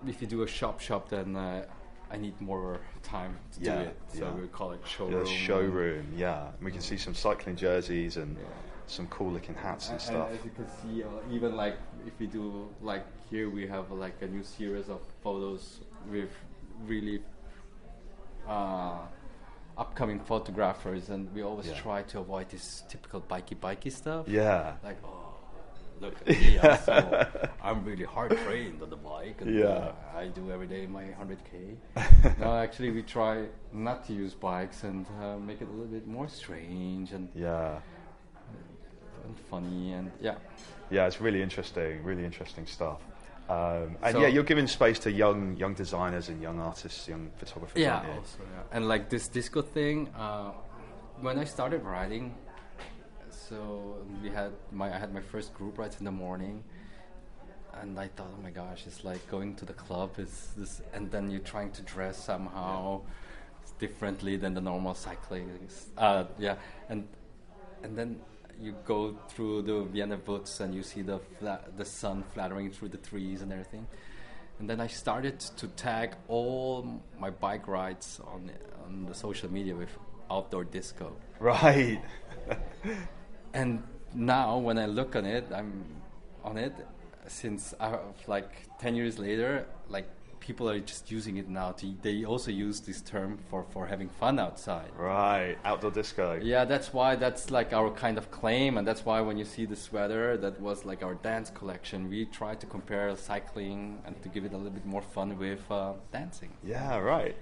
if 0.05 0.21
you 0.21 0.27
do 0.27 0.43
a 0.43 0.47
shop 0.47 0.79
shop, 0.81 1.09
then 1.09 1.35
uh, 1.35 1.65
I 2.13 2.17
need 2.17 2.39
more 2.39 2.79
time 3.01 3.37
to 3.53 3.59
Yeah, 3.61 3.75
do 3.75 3.81
it. 3.89 3.97
So 4.13 4.25
yeah. 4.25 4.31
we 4.41 4.47
call 4.47 4.71
it 4.71 4.81
the 4.83 4.87
showroom. 4.89 5.25
showroom, 5.25 6.05
yeah. 6.15 6.51
We 6.61 6.71
can 6.71 6.81
see 6.81 6.97
some 6.97 7.15
cycling 7.15 7.55
jerseys 7.55 8.17
and 8.17 8.37
some 8.85 9.07
cool-looking 9.07 9.55
hats 9.55 9.85
and 9.87 9.93
And, 9.93 10.01
stuff. 10.01 10.29
and 10.29 10.37
as 10.39 10.45
you 10.45 10.51
can 10.51 10.67
see, 10.81 11.03
uh, 11.03 11.07
even 11.35 11.55
like 11.55 11.77
if 12.05 12.13
we 12.19 12.27
do 12.27 12.69
like 12.81 13.05
here, 13.29 13.49
we 13.49 13.65
have 13.67 13.89
like 13.91 14.21
a 14.21 14.27
new 14.27 14.43
series 14.43 14.89
of 14.89 15.01
photos 15.23 15.79
with 16.11 16.29
really 16.85 17.21
uh, 18.47 18.97
upcoming 19.77 20.19
photographers, 20.19 21.09
and 21.09 21.33
we 21.33 21.41
always 21.41 21.67
Yeah. 21.67 21.75
try 21.81 22.03
to 22.03 22.19
avoid 22.19 22.49
this 22.49 22.83
typical 22.89 23.21
bikey 23.21 23.55
bikey 23.55 23.89
stuff. 23.89 24.27
Yeah. 24.27 24.75
Like, 24.83 24.97
oh, 25.03 25.22
look 26.03 26.15
at 26.21 26.27
me, 26.27 26.59
I'm, 26.59 26.77
so, 26.83 27.27
I'm 27.63 27.83
really 27.85 28.03
hard 28.03 28.37
trained 28.45 28.81
on 28.81 28.89
the 28.89 28.95
bike, 28.97 29.41
and 29.41 29.55
Yeah. 29.57 29.65
uh, 29.65 30.17
I 30.17 30.27
do 30.27 30.51
every 30.51 30.67
day 30.67 30.85
my 30.85 31.03
100k. 31.03 32.39
no, 32.39 32.55
actually, 32.65 32.91
we 32.91 33.01
try 33.03 33.45
not 33.71 34.05
to 34.07 34.13
use 34.13 34.33
bikes 34.33 34.83
and 34.83 35.05
uh, 35.21 35.37
make 35.37 35.61
it 35.61 35.67
a 35.67 35.71
little 35.71 35.85
bit 35.97 36.05
more 36.07 36.27
strange 36.27 37.11
and, 37.13 37.29
Yeah. 37.35 37.79
and 39.25 39.35
funny, 39.49 39.93
and 39.93 40.11
yeah. 40.21 40.35
Yeah, 40.91 41.07
it's 41.07 41.21
really 41.21 41.41
interesting, 41.41 42.03
really 42.03 42.25
interesting 42.25 42.65
stuff. 42.67 42.99
Um, 43.49 43.97
and 44.03 44.13
So- 44.13 44.21
yeah, 44.21 44.27
you're 44.27 44.43
giving 44.43 44.67
space 44.67 44.99
to 44.99 45.11
young 45.11 45.57
young 45.57 45.73
designers 45.73 46.29
and 46.29 46.41
young 46.41 46.59
artists, 46.59 47.07
young 47.07 47.31
photographers. 47.37 47.81
Yeah, 47.81 47.97
also, 48.15 48.39
yeah. 48.39 48.63
And 48.75 48.87
like 48.87 49.09
this 49.09 49.27
disco 49.27 49.61
thing, 49.61 50.07
uh, 50.15 50.51
when 51.21 51.37
I 51.39 51.45
started 51.45 51.83
writing, 51.83 52.33
so 53.49 53.97
we 54.21 54.29
had 54.29 54.51
my 54.71 54.93
I 54.93 54.97
had 54.97 55.13
my 55.13 55.21
first 55.21 55.53
group 55.53 55.77
rides 55.77 55.97
in 55.99 56.05
the 56.05 56.11
morning, 56.11 56.63
and 57.81 57.99
I 57.99 58.07
thought, 58.07 58.31
oh 58.37 58.41
my 58.41 58.51
gosh, 58.51 58.83
it's 58.87 59.03
like 59.03 59.27
going 59.29 59.55
to 59.55 59.65
the 59.65 59.73
club. 59.73 60.11
Is 60.17 60.51
this, 60.57 60.81
and 60.93 61.11
then 61.11 61.29
you're 61.29 61.41
trying 61.41 61.71
to 61.71 61.81
dress 61.81 62.23
somehow 62.23 63.01
differently 63.79 64.37
than 64.37 64.53
the 64.53 64.61
normal 64.61 64.93
cycling. 64.93 65.49
Uh, 65.97 66.25
yeah, 66.39 66.55
and 66.89 67.07
and 67.83 67.97
then 67.97 68.19
you 68.61 68.75
go 68.85 69.17
through 69.29 69.63
the 69.63 69.83
Vienna 69.83 70.19
Woods 70.25 70.59
and 70.59 70.73
you 70.73 70.83
see 70.83 71.01
the 71.01 71.19
the 71.77 71.85
sun 71.85 72.23
flattering 72.33 72.71
through 72.71 72.89
the 72.89 72.97
trees 72.97 73.41
and 73.41 73.51
everything. 73.51 73.87
And 74.59 74.69
then 74.69 74.79
I 74.79 74.87
started 74.87 75.39
to 75.57 75.67
tag 75.67 76.15
all 76.27 77.01
my 77.19 77.31
bike 77.31 77.67
rides 77.67 78.21
on 78.25 78.51
on 78.85 79.05
the 79.05 79.15
social 79.15 79.51
media 79.51 79.75
with 79.75 79.89
outdoor 80.29 80.63
disco. 80.63 81.15
Right. 81.39 82.01
And 83.53 83.83
now 84.13 84.57
when 84.57 84.77
I 84.77 84.85
look 84.85 85.15
on 85.15 85.25
it, 85.25 85.45
I'm 85.53 85.83
on 86.43 86.57
it 86.57 86.73
since 87.27 87.73
I, 87.79 87.97
like 88.27 88.51
10 88.79 88.95
years 88.95 89.17
later, 89.19 89.65
like 89.89 90.07
people 90.39 90.69
are 90.69 90.79
just 90.79 91.09
using 91.09 91.37
it 91.37 91.47
now. 91.49 91.71
To, 91.71 91.93
they 92.01 92.25
also 92.25 92.51
use 92.51 92.81
this 92.81 93.01
term 93.01 93.39
for, 93.49 93.65
for 93.71 93.87
having 93.87 94.09
fun 94.09 94.39
outside. 94.39 94.91
Right. 94.97 95.55
Outdoor 95.63 95.91
disco. 95.91 96.39
Yeah, 96.41 96.65
that's 96.65 96.93
why 96.93 97.15
that's 97.15 97.49
like 97.49 97.71
our 97.73 97.89
kind 97.89 98.17
of 98.17 98.29
claim, 98.29 98.77
and 98.77 98.85
that's 98.85 99.05
why 99.05 99.21
when 99.21 99.37
you 99.37 99.45
see 99.45 99.65
the 99.65 99.75
sweater, 99.75 100.37
that 100.37 100.59
was 100.59 100.85
like 100.85 101.01
our 101.01 101.15
dance 101.15 101.49
collection. 101.49 102.09
We 102.09 102.25
try 102.25 102.55
to 102.55 102.65
compare 102.65 103.15
cycling 103.15 104.01
and 104.05 104.21
to 104.21 104.29
give 104.29 104.43
it 104.43 104.53
a 104.53 104.57
little 104.57 104.71
bit 104.71 104.85
more 104.85 105.01
fun 105.01 105.37
with 105.37 105.63
uh, 105.71 105.93
dancing. 106.11 106.51
Yeah. 106.63 106.97
Right. 106.97 107.35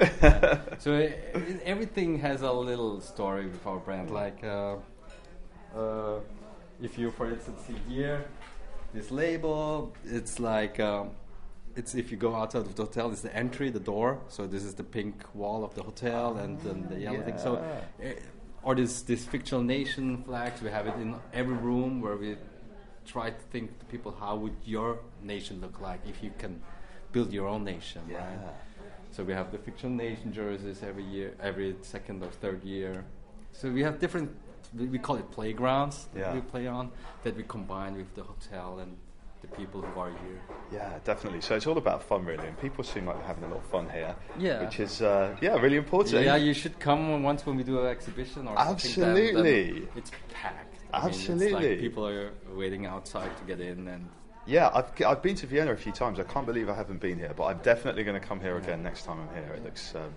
So 0.79 0.93
i 0.95 1.13
i 1.35 1.41
everything 1.63 2.19
has 2.19 2.41
a 2.41 2.51
little 2.51 3.01
story 3.01 3.45
with 3.45 3.65
our 3.65 3.79
brand. 3.79 4.09
Like, 4.09 4.43
uh, 4.43 4.75
uh, 5.75 6.19
if 6.81 6.97
you, 6.97 7.11
for 7.11 7.29
instance, 7.29 7.61
see 7.67 7.75
here, 7.87 8.25
this 8.93 9.11
label, 9.11 9.93
it's 10.05 10.39
like. 10.39 10.79
Um, 10.79 11.11
it's 11.75 11.95
if 11.95 12.11
you 12.11 12.17
go 12.17 12.35
outside 12.35 12.59
of 12.59 12.75
the 12.75 12.83
hotel, 12.83 13.11
it's 13.11 13.21
the 13.21 13.33
entry, 13.35 13.69
the 13.69 13.79
door. 13.79 14.19
So 14.27 14.45
this 14.45 14.63
is 14.63 14.73
the 14.73 14.83
pink 14.83 15.23
wall 15.33 15.63
of 15.63 15.73
the 15.73 15.83
hotel, 15.83 16.37
and 16.37 16.59
then 16.61 16.87
the 16.89 16.99
yellow 16.99 17.21
thing. 17.21 17.37
So, 17.37 17.55
uh, 17.55 18.07
or 18.63 18.75
this 18.75 19.01
this 19.03 19.25
fictional 19.25 19.63
nation 19.63 20.23
flags. 20.23 20.61
We 20.61 20.69
have 20.69 20.87
it 20.87 20.95
in 20.95 21.15
every 21.33 21.55
room 21.55 22.01
where 22.01 22.17
we 22.17 22.35
try 23.05 23.29
to 23.29 23.43
think 23.51 23.79
to 23.79 23.85
people 23.85 24.15
how 24.19 24.35
would 24.35 24.55
your 24.65 24.99
nation 25.23 25.61
look 25.61 25.79
like 25.81 26.01
if 26.07 26.21
you 26.21 26.31
can 26.37 26.61
build 27.11 27.31
your 27.31 27.47
own 27.47 27.63
nation, 27.63 28.01
right? 28.09 28.39
So 29.11 29.23
we 29.23 29.33
have 29.33 29.51
the 29.51 29.57
fictional 29.57 29.95
nation 29.95 30.31
jerseys 30.33 30.83
every 30.83 31.03
year, 31.03 31.33
every 31.41 31.75
second 31.81 32.23
or 32.23 32.31
third 32.43 32.63
year. 32.63 33.05
So 33.53 33.69
we 33.69 33.81
have 33.83 33.99
different. 33.99 34.29
We 34.77 34.85
we 34.87 34.99
call 34.99 35.17
it 35.17 35.29
playgrounds 35.31 36.07
that 36.13 36.19
Yeah. 36.19 36.33
we 36.33 36.41
play 36.41 36.67
on 36.67 36.91
that 37.23 37.35
we 37.35 37.43
combine 37.43 37.95
with 37.97 38.13
the 38.15 38.23
hotel 38.23 38.79
and 38.79 38.95
the 39.41 39.47
people 39.47 39.81
who 39.81 39.99
are 39.99 40.09
here. 40.11 40.39
Yeah, 40.71 40.99
definitely. 41.03 41.41
So 41.41 41.55
it's 41.55 41.65
all 41.65 41.77
about 41.77 42.03
fun, 42.03 42.23
really, 42.25 42.47
and 42.47 42.57
people 42.59 42.83
seem 42.83 43.07
like 43.07 43.17
they're 43.17 43.25
having 43.27 43.43
a 43.45 43.47
lot 43.47 43.57
of 43.57 43.65
fun 43.65 43.89
here. 43.89 44.15
Yeah. 44.37 44.63
Which 44.63 44.79
is 44.79 45.01
uh, 45.01 45.35
yeah, 45.41 45.57
really 45.59 45.77
important. 45.77 46.23
Yeah, 46.23 46.35
you 46.35 46.53
should 46.53 46.79
come 46.79 47.23
once 47.23 47.45
when 47.45 47.57
we 47.57 47.63
do 47.63 47.79
an 47.81 47.87
exhibition 47.87 48.47
or 48.47 48.55
something. 48.55 49.01
then- 49.01 49.15
then 49.15 49.25
Absolutely. 49.27 49.87
it's 49.95 50.11
packed. 50.31 50.75
I 50.93 50.99
mean, 51.01 51.09
it's 51.09 51.19
Absolutely. 51.29 51.69
like 51.69 51.79
people 51.79 52.07
are 52.07 52.31
waiting 52.53 52.85
outside 52.85 53.35
to 53.37 53.43
get 53.45 53.59
in, 53.61 53.87
and 53.87 54.07
Yeah, 54.45 54.69
I've, 54.73 54.91
I've 55.05 55.21
been 55.21 55.35
to 55.35 55.47
Vienna 55.47 55.71
a 55.71 55.77
few 55.77 55.91
times. 55.91 56.19
I 56.19 56.23
can't 56.23 56.45
believe 56.45 56.67
I 56.69 56.73
haven't 56.75 56.99
been 56.99 57.17
here, 57.17 57.33
but 57.35 57.45
I'm 57.45 57.59
definitely 57.59 58.03
going 58.03 58.19
to 58.19 58.25
come 58.27 58.39
here 58.41 58.57
again 58.57 58.81
next 58.83 59.03
time 59.05 59.19
I'm 59.21 59.33
here. 59.35 59.53
It 59.53 59.63
looks 59.63 59.93
um, 59.95 60.13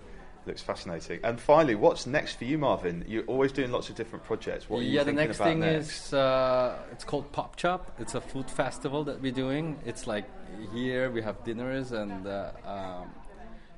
looks 0.47 0.61
fascinating. 0.61 1.19
And 1.23 1.39
finally, 1.39 1.75
what's 1.75 2.05
next 2.05 2.35
for 2.35 2.45
you, 2.45 2.57
Marvin? 2.57 3.03
You're 3.07 3.23
always 3.25 3.51
doing 3.51 3.71
lots 3.71 3.89
of 3.89 3.95
different 3.95 4.25
projects. 4.25 4.69
What 4.69 4.79
are 4.79 4.83
you 4.83 4.91
yeah, 4.91 5.03
the 5.03 5.13
next 5.13 5.37
about 5.37 5.47
thing 5.47 5.59
next? 5.59 6.07
is 6.07 6.13
uh, 6.13 6.77
it's 6.91 7.03
called 7.03 7.31
Pop 7.31 7.55
Chop. 7.55 7.91
It's 7.99 8.15
a 8.15 8.21
food 8.21 8.49
festival 8.49 9.03
that 9.05 9.21
we're 9.21 9.31
doing. 9.31 9.77
It's 9.85 10.07
like 10.07 10.25
here 10.73 11.09
we 11.09 11.21
have 11.21 11.43
dinners, 11.43 11.91
and 11.91 12.27
uh, 12.27 12.51
um, 12.65 13.09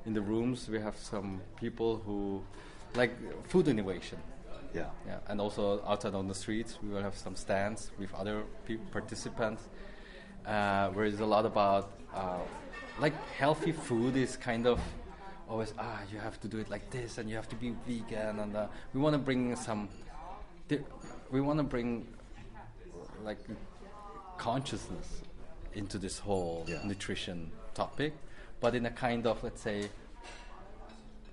in 0.06 0.12
the 0.14 0.20
rooms 0.20 0.68
we 0.68 0.80
have 0.80 0.96
some 0.96 1.40
people 1.56 2.02
who 2.04 2.42
like 2.94 3.12
food 3.48 3.68
innovation. 3.68 4.18
Yeah. 4.74 4.86
Yeah, 5.06 5.18
and 5.28 5.40
also 5.40 5.82
outside 5.86 6.14
on 6.14 6.28
the 6.28 6.34
streets 6.34 6.78
we 6.82 6.90
will 6.90 7.02
have 7.02 7.16
some 7.16 7.34
stands 7.34 7.90
with 7.98 8.12
other 8.14 8.42
participants, 8.92 9.62
uh, 10.46 10.88
where 10.90 11.06
it's 11.06 11.20
a 11.20 11.26
lot 11.26 11.46
about 11.46 11.90
uh, 12.14 12.38
like 13.00 13.14
healthy 13.38 13.72
food 13.72 14.16
is 14.16 14.36
kind 14.36 14.66
of 14.66 14.80
always 15.48 15.72
ah 15.78 16.00
you 16.12 16.18
have 16.18 16.38
to 16.40 16.48
do 16.48 16.58
it 16.58 16.68
like 16.70 16.90
this 16.90 17.18
and 17.18 17.28
you 17.28 17.36
have 17.36 17.48
to 17.48 17.56
be 17.56 17.74
vegan 17.86 18.38
and 18.40 18.56
uh, 18.56 18.66
we 18.92 19.00
want 19.00 19.14
to 19.14 19.18
bring 19.18 19.54
some 19.56 19.88
we 21.30 21.40
want 21.40 21.58
to 21.58 21.62
bring 21.64 22.06
like 23.24 23.38
consciousness 24.36 25.22
into 25.74 25.98
this 25.98 26.18
whole 26.18 26.66
nutrition 26.84 27.50
topic 27.74 28.12
but 28.60 28.74
in 28.74 28.86
a 28.86 28.90
kind 28.90 29.26
of 29.26 29.42
let's 29.42 29.60
say 29.62 29.88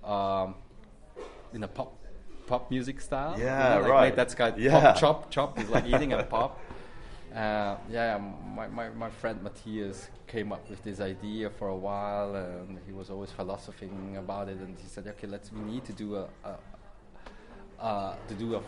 um, 0.03 0.55
in 1.53 1.63
a 1.63 1.67
pop 1.67 1.93
pop 2.47 2.69
music 2.71 3.01
style 3.01 3.37
you 3.37 3.43
Yeah, 3.45 3.75
know, 3.75 3.81
like, 3.81 3.89
right. 3.89 3.99
like 4.01 4.15
that's 4.15 4.35
kind 4.35 4.57
Yeah. 4.57 4.79
pop 4.79 4.97
chop 4.97 5.31
chop 5.31 5.59
is 5.59 5.69
like 5.69 5.85
eating 5.87 6.13
a 6.13 6.23
pop 6.23 6.59
uh, 7.35 7.77
yeah, 7.91 8.17
my, 8.55 8.67
my, 8.67 8.89
my 8.89 9.09
friend 9.09 9.41
Matthias 9.43 10.07
came 10.27 10.51
up 10.53 10.69
with 10.69 10.81
this 10.83 10.99
idea 11.01 11.49
for 11.49 11.67
a 11.67 11.75
while, 11.75 12.35
and 12.35 12.79
he 12.85 12.93
was 12.93 13.09
always 13.09 13.31
philosophizing 13.31 14.17
about 14.17 14.47
it. 14.49 14.57
And 14.57 14.77
he 14.77 14.87
said, 14.87 15.05
"Okay, 15.07 15.27
let's 15.27 15.51
we 15.51 15.59
need 15.59 15.83
to 15.85 15.93
do 15.93 16.15
a, 16.15 16.27
a 16.45 16.55
uh, 17.83 18.15
to 18.29 18.33
do 18.35 18.55
a 18.55 18.61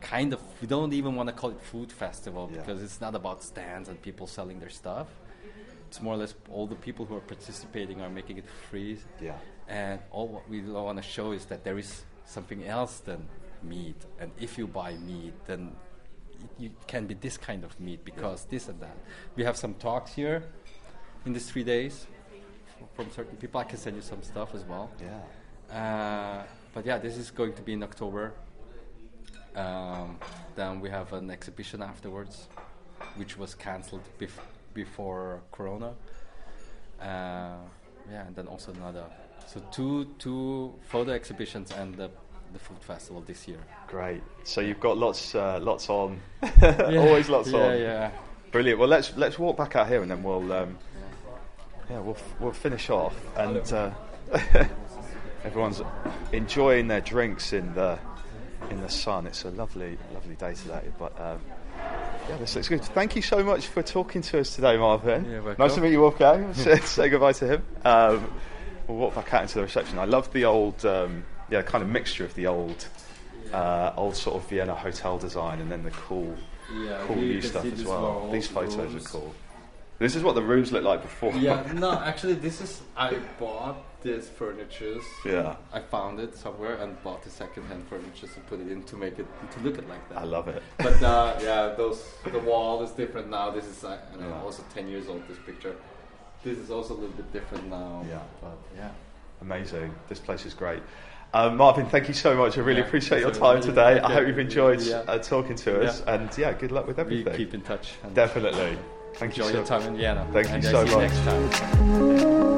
kind 0.00 0.32
of 0.32 0.40
we 0.60 0.66
don't 0.66 0.92
even 0.92 1.14
want 1.14 1.28
to 1.28 1.32
call 1.32 1.50
it 1.50 1.60
food 1.60 1.92
festival 1.92 2.50
Yeah. 2.52 2.60
because 2.60 2.82
it's 2.82 3.00
not 3.00 3.14
about 3.14 3.42
stands 3.44 3.88
and 3.88 4.00
people 4.02 4.26
selling 4.26 4.58
their 4.58 4.70
stuff. 4.70 5.06
It's 5.86 6.00
more 6.02 6.14
or 6.14 6.16
less 6.16 6.34
all 6.50 6.66
the 6.66 6.74
people 6.74 7.04
who 7.04 7.16
are 7.16 7.20
participating 7.20 8.00
are 8.00 8.10
making 8.10 8.38
it 8.38 8.46
free. 8.70 8.98
Yeah. 9.20 9.34
And 9.68 10.00
all 10.10 10.26
what 10.26 10.48
we 10.48 10.60
want 10.62 10.96
to 10.98 11.02
show 11.02 11.32
is 11.32 11.44
that 11.46 11.62
there 11.64 11.78
is 11.78 12.02
something 12.24 12.64
else 12.64 12.98
than 12.98 13.28
meat. 13.62 14.00
And 14.18 14.32
if 14.40 14.58
you 14.58 14.66
buy 14.66 14.94
meat, 14.94 15.34
then 15.46 15.72
it, 16.42 16.62
you 16.62 16.70
can 16.86 17.06
be 17.06 17.14
this 17.14 17.36
kind 17.36 17.64
of 17.64 17.78
meat 17.80 18.04
because 18.04 18.44
this 18.46 18.68
and 18.68 18.80
that. 18.80 18.96
We 19.36 19.44
have 19.44 19.56
some 19.56 19.74
talks 19.74 20.12
here 20.14 20.44
in 21.24 21.32
these 21.32 21.50
three 21.50 21.64
days 21.64 22.06
from 22.94 23.10
certain 23.10 23.36
people. 23.36 23.60
I 23.60 23.64
can 23.64 23.78
send 23.78 23.96
you 23.96 24.02
some 24.02 24.22
stuff 24.22 24.54
as 24.54 24.64
well. 24.64 24.90
Yeah. 25.00 25.76
Uh, 25.76 26.42
but 26.74 26.86
yeah, 26.86 26.98
this 26.98 27.16
is 27.16 27.30
going 27.30 27.54
to 27.54 27.62
be 27.62 27.72
in 27.72 27.82
October. 27.82 28.32
Um, 29.54 30.18
then 30.54 30.80
we 30.80 30.88
have 30.90 31.12
an 31.12 31.30
exhibition 31.30 31.82
afterwards, 31.82 32.48
which 33.16 33.36
was 33.36 33.54
cancelled 33.54 34.02
bef- 34.18 34.46
before 34.74 35.42
Corona. 35.52 35.92
Uh, 37.00 37.56
yeah, 38.10 38.26
and 38.26 38.34
then 38.34 38.46
also 38.46 38.72
another. 38.72 39.04
So 39.46 39.60
two 39.70 40.06
two 40.18 40.74
photo 40.88 41.12
exhibitions 41.12 41.72
and 41.72 41.94
the 41.94 42.10
the 42.52 42.58
food 42.58 42.78
festival 42.80 43.22
this 43.26 43.46
year. 43.48 43.58
Great. 43.88 44.22
So 44.44 44.60
you've 44.60 44.80
got 44.80 44.98
lots, 44.98 45.34
uh, 45.34 45.58
lots 45.60 45.88
on. 45.88 46.20
Always 46.62 47.28
lots 47.28 47.50
yeah, 47.50 47.58
on. 47.58 47.78
Yeah, 47.78 48.10
Brilliant. 48.50 48.78
Well, 48.78 48.88
let's 48.88 49.16
let's 49.16 49.38
walk 49.38 49.56
back 49.56 49.76
out 49.76 49.88
here 49.88 50.02
and 50.02 50.10
then 50.10 50.22
we'll 50.22 50.52
um, 50.52 50.78
yeah 51.88 52.00
we'll 52.00 52.14
f- 52.14 52.34
we'll 52.38 52.52
finish 52.52 52.90
off 52.90 53.16
and 53.36 53.72
uh, 53.72 53.90
everyone's 55.44 55.80
enjoying 56.32 56.88
their 56.88 57.00
drinks 57.00 57.54
in 57.54 57.74
the 57.74 57.98
in 58.70 58.80
the 58.82 58.90
sun. 58.90 59.26
It's 59.26 59.44
a 59.44 59.50
lovely 59.50 59.96
lovely 60.12 60.34
day 60.34 60.52
today. 60.52 60.82
But 60.98 61.18
um, 61.18 61.40
yeah, 62.28 62.36
this 62.36 62.54
looks 62.54 62.68
good. 62.68 62.82
Thank 62.82 63.16
you 63.16 63.22
so 63.22 63.42
much 63.42 63.66
for 63.66 63.82
talking 63.82 64.20
to 64.22 64.40
us 64.40 64.54
today, 64.54 64.76
Marvin. 64.76 65.24
Yeah, 65.24 65.40
welcome. 65.40 65.64
nice 65.64 65.74
to 65.76 65.80
meet 65.80 65.92
you, 65.92 66.00
Wolfgang. 66.00 66.52
say, 66.52 66.76
say 66.80 67.08
goodbye 67.08 67.32
to 67.32 67.46
him. 67.46 67.64
Um, 67.84 68.32
we'll 68.86 68.98
walk 68.98 69.14
back 69.14 69.32
out 69.32 69.42
into 69.42 69.54
the 69.54 69.62
reception. 69.62 69.98
I 69.98 70.04
love 70.04 70.30
the 70.32 70.44
old 70.44 70.84
um, 70.84 71.24
yeah 71.52 71.62
kind 71.62 71.82
of 71.84 71.90
mixture 71.90 72.24
of 72.24 72.34
the 72.34 72.46
old. 72.46 72.88
Uh, 73.52 73.92
old 73.98 74.16
sort 74.16 74.36
of 74.36 74.48
Vienna 74.48 74.74
hotel 74.74 75.18
design, 75.18 75.60
and 75.60 75.70
then 75.70 75.82
the 75.82 75.90
cool, 75.90 76.34
Yeah, 76.74 77.02
cool 77.06 77.16
new 77.16 77.42
stuff 77.42 77.66
as 77.66 77.84
well. 77.84 78.30
These 78.32 78.46
photos 78.48 78.76
rooms. 78.76 79.04
are 79.04 79.08
cool. 79.08 79.34
This 79.98 80.16
is 80.16 80.22
what 80.22 80.34
the 80.34 80.42
rooms 80.42 80.72
look 80.72 80.84
like 80.84 81.02
before. 81.02 81.34
Yeah, 81.34 81.70
no, 81.74 81.92
actually, 82.00 82.34
this 82.34 82.62
is 82.62 82.80
I 82.96 83.14
bought 83.38 83.76
this 84.02 84.28
furniture. 84.30 84.96
Yeah. 85.26 85.56
I 85.70 85.80
found 85.80 86.18
it 86.18 86.34
somewhere 86.34 86.76
and 86.76 86.90
bought 87.02 87.22
the 87.24 87.30
second-hand 87.30 87.84
furniture 87.90 88.26
and 88.34 88.46
put 88.46 88.58
it 88.60 88.68
in 88.72 88.84
to 88.84 88.96
make 88.96 89.18
it 89.18 89.26
to 89.54 89.60
look 89.60 89.76
it 89.76 89.86
like 89.86 90.08
that. 90.08 90.18
I 90.18 90.24
love 90.24 90.48
it. 90.48 90.62
But 90.78 91.02
uh, 91.02 91.38
yeah, 91.42 91.74
those 91.76 92.00
the 92.24 92.38
wall 92.38 92.82
is 92.82 92.92
different 92.92 93.28
now. 93.28 93.50
This 93.50 93.66
is 93.66 93.84
uh, 93.84 93.88
I 93.88 94.16
don't 94.16 94.22
know, 94.22 94.36
Yeah. 94.36 94.42
also 94.42 94.62
ten 94.72 94.88
years 94.88 95.08
old. 95.08 95.28
This 95.28 95.38
picture. 95.44 95.76
This 96.42 96.56
is 96.58 96.70
also 96.70 96.94
a 96.94 96.98
little 97.02 97.16
bit 97.22 97.30
different 97.32 97.68
now. 97.68 98.02
Yeah. 98.08 98.20
but 98.40 98.56
yeah. 98.76 98.90
Amazing. 99.42 99.92
This 100.08 100.20
place 100.20 100.46
is 100.46 100.54
great. 100.54 100.82
Um, 101.34 101.56
Marvin, 101.56 101.86
thank 101.86 102.08
you 102.08 102.14
so 102.14 102.36
much. 102.36 102.58
I 102.58 102.60
really 102.60 102.80
Yeah, 102.80 102.86
appreciate 102.86 103.20
your 103.20 103.30
time 103.30 103.56
really- 103.56 103.68
today. 103.68 104.00
I 104.00 104.12
hope 104.12 104.26
you've 104.26 104.38
enjoyed 104.38 104.82
Yeah. 104.82 104.98
uh, 105.08 105.18
talking 105.18 105.56
to 105.56 105.82
us, 105.82 106.02
Yeah. 106.06 106.14
and 106.14 106.30
yeah, 106.38 106.52
good 106.52 106.72
luck 106.72 106.86
with 106.86 106.98
We 106.98 107.02
everything. 107.02 107.34
keep 107.36 107.54
in 107.54 107.62
touch. 107.62 107.94
Definitely. 108.12 108.76
Thank 109.14 109.32
enjoy 109.38 109.44
you 109.46 109.50
so 109.52 109.56
your 109.58 109.66
time 109.66 109.82
in 109.82 109.96
Vienna. 109.96 110.26
Thank 110.32 110.50
and 110.50 110.62
you 110.62 110.70
so 110.70 110.84
see 110.84 110.90
you 110.90 110.98
much. 110.98 111.10
next 111.10 111.24
time. 111.24 112.52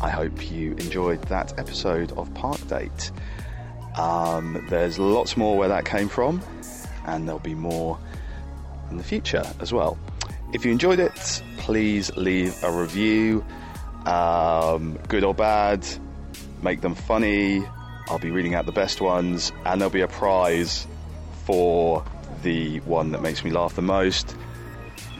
I 0.00 0.10
hope 0.10 0.50
you 0.50 0.72
enjoyed 0.72 1.22
that 1.24 1.56
episode 1.58 2.12
of 2.12 2.32
Park 2.34 2.58
Date. 2.68 3.10
Um, 3.96 4.64
there's 4.68 4.98
lots 4.98 5.36
more 5.36 5.56
where 5.56 5.68
that 5.68 5.84
came 5.84 6.08
from, 6.08 6.42
and 7.06 7.26
there'll 7.26 7.38
be 7.38 7.54
more 7.54 7.98
in 8.90 8.96
the 8.98 9.04
future 9.04 9.44
as 9.60 9.72
well. 9.72 9.96
If 10.52 10.64
you 10.64 10.72
enjoyed 10.72 10.98
it, 10.98 11.42
please 11.56 12.14
leave 12.16 12.54
a 12.62 12.70
review, 12.70 13.44
um, 14.06 14.98
good 15.08 15.24
or 15.24 15.34
bad, 15.34 15.86
make 16.62 16.80
them 16.80 16.94
funny. 16.94 17.64
I'll 18.08 18.18
be 18.18 18.30
reading 18.30 18.54
out 18.54 18.66
the 18.66 18.72
best 18.72 19.00
ones, 19.00 19.52
and 19.64 19.80
there'll 19.80 19.92
be 19.92 20.02
a 20.02 20.08
prize 20.08 20.86
for 21.44 22.04
the 22.42 22.80
one 22.80 23.12
that 23.12 23.22
makes 23.22 23.44
me 23.44 23.50
laugh 23.50 23.74
the 23.74 23.82
most. 23.82 24.36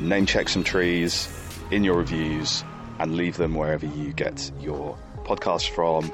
Name 0.00 0.26
check 0.26 0.48
some 0.48 0.64
trees 0.64 1.28
in 1.70 1.84
your 1.84 1.96
reviews 1.96 2.64
and 2.98 3.16
leave 3.16 3.36
them 3.36 3.54
wherever 3.54 3.86
you 3.86 4.12
get 4.12 4.50
your 4.60 4.98
podcast 5.24 5.70
from. 5.70 6.12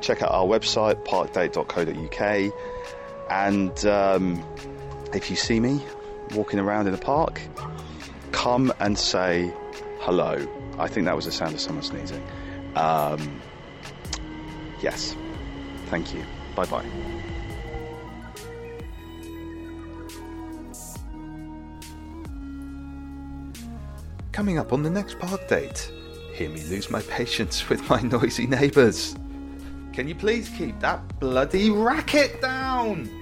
Check 0.00 0.22
out 0.22 0.30
our 0.30 0.46
website, 0.46 1.04
parkdate.co.uk. 1.04 2.52
And 3.30 3.86
um, 3.86 4.44
if 5.12 5.30
you 5.30 5.36
see 5.36 5.60
me 5.60 5.82
walking 6.34 6.58
around 6.58 6.86
in 6.86 6.94
a 6.94 6.98
park, 6.98 7.40
come 8.32 8.72
and 8.80 8.98
say 8.98 9.52
hello. 10.00 10.46
I 10.82 10.88
think 10.88 11.06
that 11.06 11.14
was 11.14 11.26
the 11.26 11.32
sound 11.32 11.54
of 11.54 11.60
someone 11.60 11.84
sneezing. 11.84 12.22
Um, 12.74 13.40
yes. 14.80 15.14
Thank 15.86 16.12
you. 16.12 16.24
Bye 16.56 16.64
bye. 16.66 16.84
Coming 24.32 24.58
up 24.58 24.72
on 24.72 24.82
the 24.82 24.90
next 24.90 25.20
park 25.20 25.46
date, 25.46 25.88
hear 26.34 26.50
me 26.50 26.62
lose 26.64 26.90
my 26.90 27.02
patience 27.02 27.68
with 27.68 27.88
my 27.88 28.00
noisy 28.00 28.48
neighbours. 28.48 29.14
Can 29.92 30.08
you 30.08 30.16
please 30.16 30.48
keep 30.48 30.80
that 30.80 31.20
bloody 31.20 31.70
racket 31.70 32.40
down? 32.40 33.21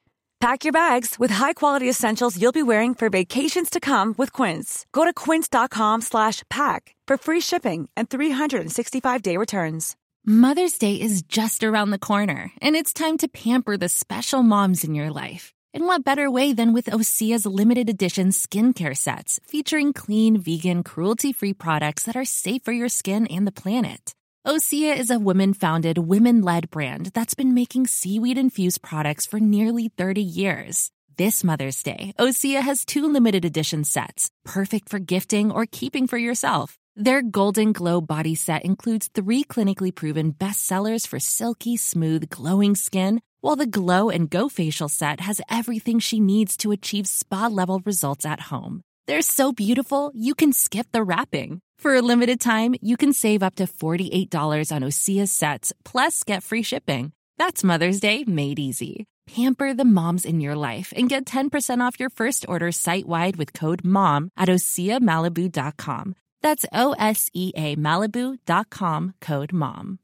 Pack 0.41 0.63
your 0.63 0.73
bags 0.73 1.19
with 1.19 1.29
high-quality 1.29 1.87
essentials 1.87 2.41
you'll 2.41 2.51
be 2.51 2.63
wearing 2.63 2.95
for 2.95 3.11
vacations 3.11 3.69
to 3.69 3.79
come 3.79 4.15
with 4.17 4.33
Quince. 4.33 4.87
Go 4.91 5.05
to 5.05 5.13
quince.com 5.13 6.01
slash 6.01 6.41
pack 6.49 6.95
for 7.05 7.15
free 7.15 7.41
shipping 7.41 7.87
and 7.95 8.09
365-day 8.09 9.37
returns. 9.37 9.95
Mother's 10.25 10.79
Day 10.79 10.99
is 10.99 11.21
just 11.21 11.63
around 11.63 11.91
the 11.91 11.99
corner, 11.99 12.51
and 12.59 12.75
it's 12.75 12.91
time 12.91 13.17
to 13.17 13.27
pamper 13.27 13.77
the 13.77 13.87
special 13.87 14.41
moms 14.41 14.83
in 14.83 14.95
your 14.95 15.11
life. 15.11 15.53
And 15.75 15.83
what 15.83 16.03
better 16.03 16.31
way 16.31 16.53
than 16.53 16.73
with 16.73 16.87
Osea's 16.87 17.45
limited 17.45 17.87
edition 17.87 18.29
skincare 18.29 18.97
sets 18.97 19.39
featuring 19.45 19.93
clean, 19.93 20.41
vegan, 20.41 20.81
cruelty-free 20.81 21.53
products 21.53 22.05
that 22.05 22.15
are 22.15 22.25
safe 22.25 22.63
for 22.63 22.71
your 22.71 22.89
skin 22.89 23.27
and 23.27 23.45
the 23.45 23.51
planet. 23.51 24.15
Osea 24.45 24.97
is 24.97 25.11
a 25.11 25.19
women 25.19 25.53
founded, 25.53 25.99
women 25.99 26.41
led 26.41 26.71
brand 26.71 27.11
that's 27.13 27.35
been 27.35 27.53
making 27.53 27.85
seaweed 27.85 28.39
infused 28.39 28.81
products 28.81 29.27
for 29.27 29.39
nearly 29.39 29.89
30 29.89 30.19
years. 30.23 30.91
This 31.15 31.43
Mother's 31.43 31.83
Day, 31.83 32.13
Osea 32.17 32.59
has 32.63 32.83
two 32.83 33.05
limited 33.05 33.45
edition 33.45 33.83
sets, 33.83 34.31
perfect 34.43 34.89
for 34.89 34.97
gifting 34.97 35.51
or 35.51 35.67
keeping 35.71 36.07
for 36.07 36.17
yourself. 36.17 36.79
Their 36.95 37.21
Golden 37.21 37.71
Glow 37.71 38.01
body 38.01 38.33
set 38.33 38.65
includes 38.65 39.11
three 39.13 39.43
clinically 39.43 39.93
proven 39.93 40.33
bestsellers 40.33 41.05
for 41.05 41.19
silky, 41.19 41.77
smooth, 41.77 42.27
glowing 42.31 42.73
skin, 42.73 43.21
while 43.41 43.55
the 43.55 43.67
Glow 43.67 44.09
and 44.09 44.27
Go 44.27 44.49
facial 44.49 44.89
set 44.89 45.19
has 45.19 45.39
everything 45.51 45.99
she 45.99 46.19
needs 46.19 46.57
to 46.57 46.71
achieve 46.71 47.05
spa 47.05 47.45
level 47.45 47.79
results 47.85 48.25
at 48.25 48.39
home. 48.39 48.81
They're 49.05 49.21
so 49.21 49.51
beautiful, 49.53 50.11
you 50.15 50.33
can 50.33 50.51
skip 50.51 50.87
the 50.91 51.03
wrapping. 51.03 51.61
For 51.81 51.95
a 51.95 52.01
limited 52.03 52.39
time, 52.39 52.75
you 52.79 52.95
can 52.95 53.11
save 53.11 53.41
up 53.41 53.55
to 53.55 53.65
$48 53.65 54.71
on 54.71 54.83
Osea 54.83 55.27
sets, 55.27 55.73
plus 55.83 56.21
get 56.21 56.43
free 56.43 56.61
shipping. 56.61 57.11
That's 57.39 57.63
Mother's 57.63 57.99
Day 57.99 58.23
made 58.23 58.59
easy. 58.59 59.05
Pamper 59.25 59.73
the 59.73 59.83
moms 59.83 60.23
in 60.23 60.39
your 60.39 60.53
life 60.55 60.93
and 60.95 61.09
get 61.09 61.25
10% 61.25 61.81
off 61.81 61.99
your 61.99 62.11
first 62.11 62.45
order 62.47 62.71
site 62.71 63.07
wide 63.07 63.35
with 63.35 63.53
code 63.53 63.83
MOM 63.83 64.29
at 64.37 64.47
OseaMalibu.com. 64.47 66.13
That's 66.43 66.65
O 66.71 66.93
S 66.99 67.31
E 67.33 67.51
A 67.55 67.75
Malibu.com 67.75 69.13
code 69.19 69.51
MOM. 69.51 69.97